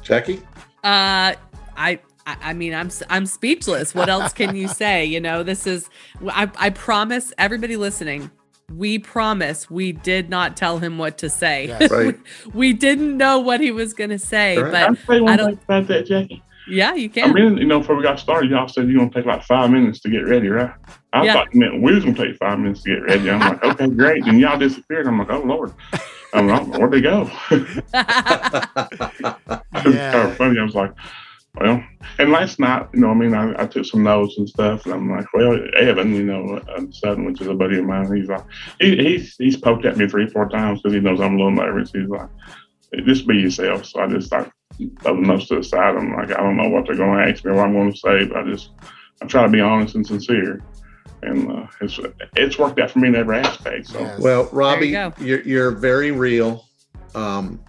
Jackie? 0.01 0.41
Uh, 0.83 1.33
I. 1.75 1.99
I 2.25 2.37
I 2.41 2.53
mean, 2.53 2.73
I'm 2.73 2.87
s- 2.87 3.03
I'm 3.09 3.25
speechless. 3.25 3.93
What 3.93 4.07
else 4.07 4.31
can 4.31 4.55
you 4.55 4.67
say? 4.83 5.03
You 5.05 5.19
know, 5.19 5.43
this 5.43 5.67
is. 5.67 5.89
I 6.29 6.49
I 6.57 6.69
promise 6.69 7.33
everybody 7.37 7.75
listening. 7.75 8.31
We 8.71 8.97
promise 8.99 9.69
we 9.69 9.91
did 9.91 10.29
not 10.29 10.55
tell 10.57 10.79
him 10.79 10.97
what 10.97 11.17
to 11.19 11.29
say. 11.29 11.67
Yes. 11.67 11.91
Right. 11.91 12.17
we 12.53 12.73
didn't 12.73 13.17
know 13.17 13.39
what 13.39 13.59
he 13.59 13.71
was 13.71 13.93
going 13.93 14.09
to 14.09 14.19
say, 14.19 14.57
Right. 14.57 14.71
Can 14.71 14.95
I 14.95 14.97
but 15.07 15.29
I 15.29 15.35
don't. 15.37 15.63
about 15.63 15.87
that, 15.87 16.05
Jackie? 16.05 16.41
Yeah, 16.67 16.93
you 16.95 17.09
can. 17.09 17.29
I 17.29 17.33
mean, 17.33 17.57
you 17.57 17.65
know, 17.65 17.79
before 17.79 17.97
we 17.97 18.03
got 18.03 18.19
started, 18.19 18.49
y'all 18.49 18.69
said 18.69 18.87
you're 18.87 18.97
gonna 18.99 19.11
take 19.11 19.25
like 19.25 19.43
five 19.43 19.69
minutes 19.69 19.99
to 19.99 20.09
get 20.09 20.19
ready, 20.19 20.47
right? 20.47 20.71
I 21.11 21.25
Yeah. 21.25 21.33
thought 21.33 21.53
you 21.53 21.59
meant 21.59 21.81
we 21.81 21.93
was 21.93 22.05
gonna 22.05 22.15
take 22.15 22.37
five 22.37 22.57
minutes 22.57 22.83
to 22.83 22.89
get 22.95 23.03
ready. 23.03 23.29
I'm 23.29 23.41
like, 23.41 23.61
okay, 23.65 23.87
great. 23.89 24.25
And 24.27 24.39
y'all 24.39 24.57
disappeared. 24.57 25.05
I'm 25.07 25.19
like, 25.19 25.29
oh 25.29 25.41
Lord. 25.41 25.73
I'm 26.33 26.47
like, 26.47 26.61
oh, 26.61 26.79
where'd 26.79 26.91
they 26.93 27.01
go? 27.01 27.29
It 29.75 29.87
was 29.87 29.95
kind 29.97 30.29
of 30.31 30.37
funny. 30.37 30.59
I 30.59 30.63
was 30.63 30.75
like, 30.75 30.91
well, 31.59 31.83
and 32.17 32.31
last 32.31 32.59
night, 32.59 32.87
you 32.93 33.01
know, 33.01 33.11
I 33.11 33.13
mean, 33.13 33.33
I, 33.33 33.61
I 33.61 33.67
took 33.67 33.85
some 33.85 34.03
notes 34.03 34.37
and 34.37 34.49
stuff, 34.49 34.85
and 34.85 34.93
I'm 34.93 35.09
like, 35.09 35.31
well, 35.33 35.59
Evan, 35.77 36.15
you 36.15 36.23
know, 36.23 36.57
uh, 36.57 36.81
Sutton, 36.89 37.25
which 37.25 37.41
is 37.41 37.47
a 37.47 37.53
buddy 37.53 37.77
of 37.77 37.85
mine, 37.85 38.13
he's 38.15 38.27
like, 38.27 38.43
he, 38.79 38.95
he's 38.95 39.35
he's 39.37 39.57
poked 39.57 39.85
at 39.85 39.97
me 39.97 40.07
three, 40.07 40.27
four 40.27 40.49
times 40.49 40.81
because 40.81 40.95
he 40.95 40.99
knows 40.99 41.21
I'm 41.21 41.35
a 41.35 41.37
little 41.37 41.51
nervous. 41.51 41.91
He's 41.91 42.09
like, 42.09 42.29
just 43.05 43.27
be 43.27 43.35
yourself. 43.35 43.85
So 43.85 44.01
I 44.01 44.07
just 44.07 44.31
like 44.31 44.51
throw 45.01 45.15
the 45.15 45.21
notes 45.21 45.47
to 45.49 45.57
the 45.57 45.63
side. 45.63 45.95
I'm 45.95 46.13
like, 46.13 46.31
I 46.31 46.41
don't 46.41 46.57
know 46.57 46.69
what 46.69 46.87
they're 46.87 46.95
going 46.95 47.19
to 47.19 47.31
ask 47.31 47.45
me, 47.45 47.51
or 47.51 47.55
what 47.55 47.65
I'm 47.65 47.73
going 47.73 47.91
to 47.91 47.97
say, 47.97 48.25
but 48.25 48.37
I 48.37 48.49
just 48.49 48.71
I 49.21 49.27
try 49.27 49.43
to 49.43 49.49
be 49.49 49.61
honest 49.61 49.93
and 49.93 50.05
sincere, 50.05 50.59
and 51.21 51.51
uh, 51.51 51.67
it's 51.81 51.99
it's 52.35 52.57
worked 52.57 52.79
out 52.79 52.89
for 52.89 52.99
me 52.99 53.09
in 53.09 53.15
every 53.15 53.37
aspect. 53.37 53.87
So. 53.87 53.99
Yes. 53.99 54.19
Well, 54.19 54.49
Robbie, 54.51 54.91
go. 54.91 55.13
you're, 55.19 55.41
you're 55.41 55.71
very 55.71 56.11
real. 56.11 56.65
Um, 57.13 57.63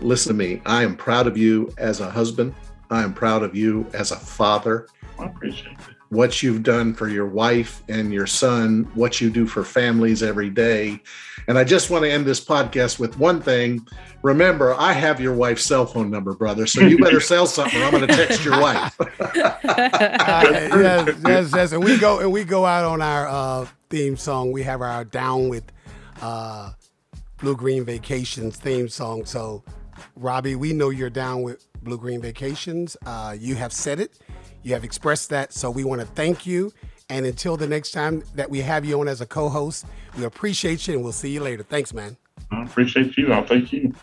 listen 0.00 0.28
to 0.30 0.38
me. 0.38 0.62
I 0.64 0.84
am 0.84 0.96
proud 0.96 1.26
of 1.26 1.36
you 1.36 1.72
as 1.76 1.98
a 1.98 2.08
husband. 2.08 2.54
I 2.90 3.02
am 3.02 3.12
proud 3.12 3.42
of 3.42 3.54
you 3.54 3.86
as 3.92 4.12
a 4.12 4.16
father. 4.16 4.88
I 5.18 5.26
appreciate 5.26 5.72
it. 5.72 5.78
What 6.08 6.40
you've 6.40 6.62
done 6.62 6.94
for 6.94 7.08
your 7.08 7.26
wife 7.26 7.82
and 7.88 8.12
your 8.12 8.28
son, 8.28 8.88
what 8.94 9.20
you 9.20 9.28
do 9.28 9.44
for 9.46 9.64
families 9.64 10.22
every 10.22 10.50
day. 10.50 11.00
And 11.48 11.58
I 11.58 11.64
just 11.64 11.90
want 11.90 12.04
to 12.04 12.10
end 12.10 12.24
this 12.26 12.44
podcast 12.44 13.00
with 13.00 13.18
one 13.18 13.40
thing. 13.42 13.86
Remember, 14.22 14.74
I 14.74 14.92
have 14.92 15.20
your 15.20 15.34
wife's 15.34 15.64
cell 15.64 15.84
phone 15.84 16.10
number, 16.10 16.32
brother. 16.34 16.66
So 16.66 16.82
you 16.82 16.98
better 16.98 17.20
sell 17.32 17.46
something 17.46 17.80
or 17.80 17.84
I'm 17.86 17.90
going 17.90 18.06
to 18.06 18.14
text 18.14 18.44
your 18.44 18.60
wife. 18.60 18.96
Uh, 19.68 20.42
yes, 20.50 21.18
yes, 21.26 21.52
yes. 21.54 21.72
And 21.72 21.84
we 21.84 21.98
go 21.98 22.18
and 22.20 22.32
we 22.32 22.44
go 22.44 22.64
out 22.64 22.84
on 22.84 23.00
our 23.00 23.28
uh, 23.28 23.66
theme 23.90 24.16
song. 24.16 24.50
We 24.52 24.62
have 24.62 24.80
our 24.80 25.04
down 25.04 25.48
with 25.48 25.64
uh, 26.20 26.72
Bluegreen 27.38 27.84
Vacations 27.84 28.56
theme 28.56 28.88
song. 28.88 29.24
So, 29.24 29.62
Robbie, 30.16 30.56
we 30.56 30.72
know 30.72 30.90
you're 30.90 31.10
down 31.10 31.42
with 31.42 31.66
Bluegreen 31.86 32.20
Vacations. 32.20 32.96
Uh, 33.06 33.36
you 33.38 33.54
have 33.54 33.72
said 33.72 34.00
it. 34.00 34.18
You 34.62 34.74
have 34.74 34.84
expressed 34.84 35.30
that. 35.30 35.52
So 35.52 35.70
we 35.70 35.84
want 35.84 36.00
to 36.00 36.06
thank 36.08 36.44
you. 36.44 36.72
And 37.08 37.24
until 37.24 37.56
the 37.56 37.68
next 37.68 37.92
time 37.92 38.24
that 38.34 38.50
we 38.50 38.60
have 38.62 38.84
you 38.84 39.00
on 39.00 39.06
as 39.06 39.20
a 39.20 39.26
co-host, 39.26 39.86
we 40.18 40.24
appreciate 40.24 40.88
you 40.88 40.94
and 40.94 41.04
we'll 41.04 41.12
see 41.12 41.30
you 41.30 41.40
later. 41.40 41.62
Thanks, 41.62 41.94
man. 41.94 42.16
I 42.50 42.64
appreciate 42.64 43.16
you. 43.16 43.32
I'll 43.32 43.46
thank 43.46 43.72
you. 43.72 43.94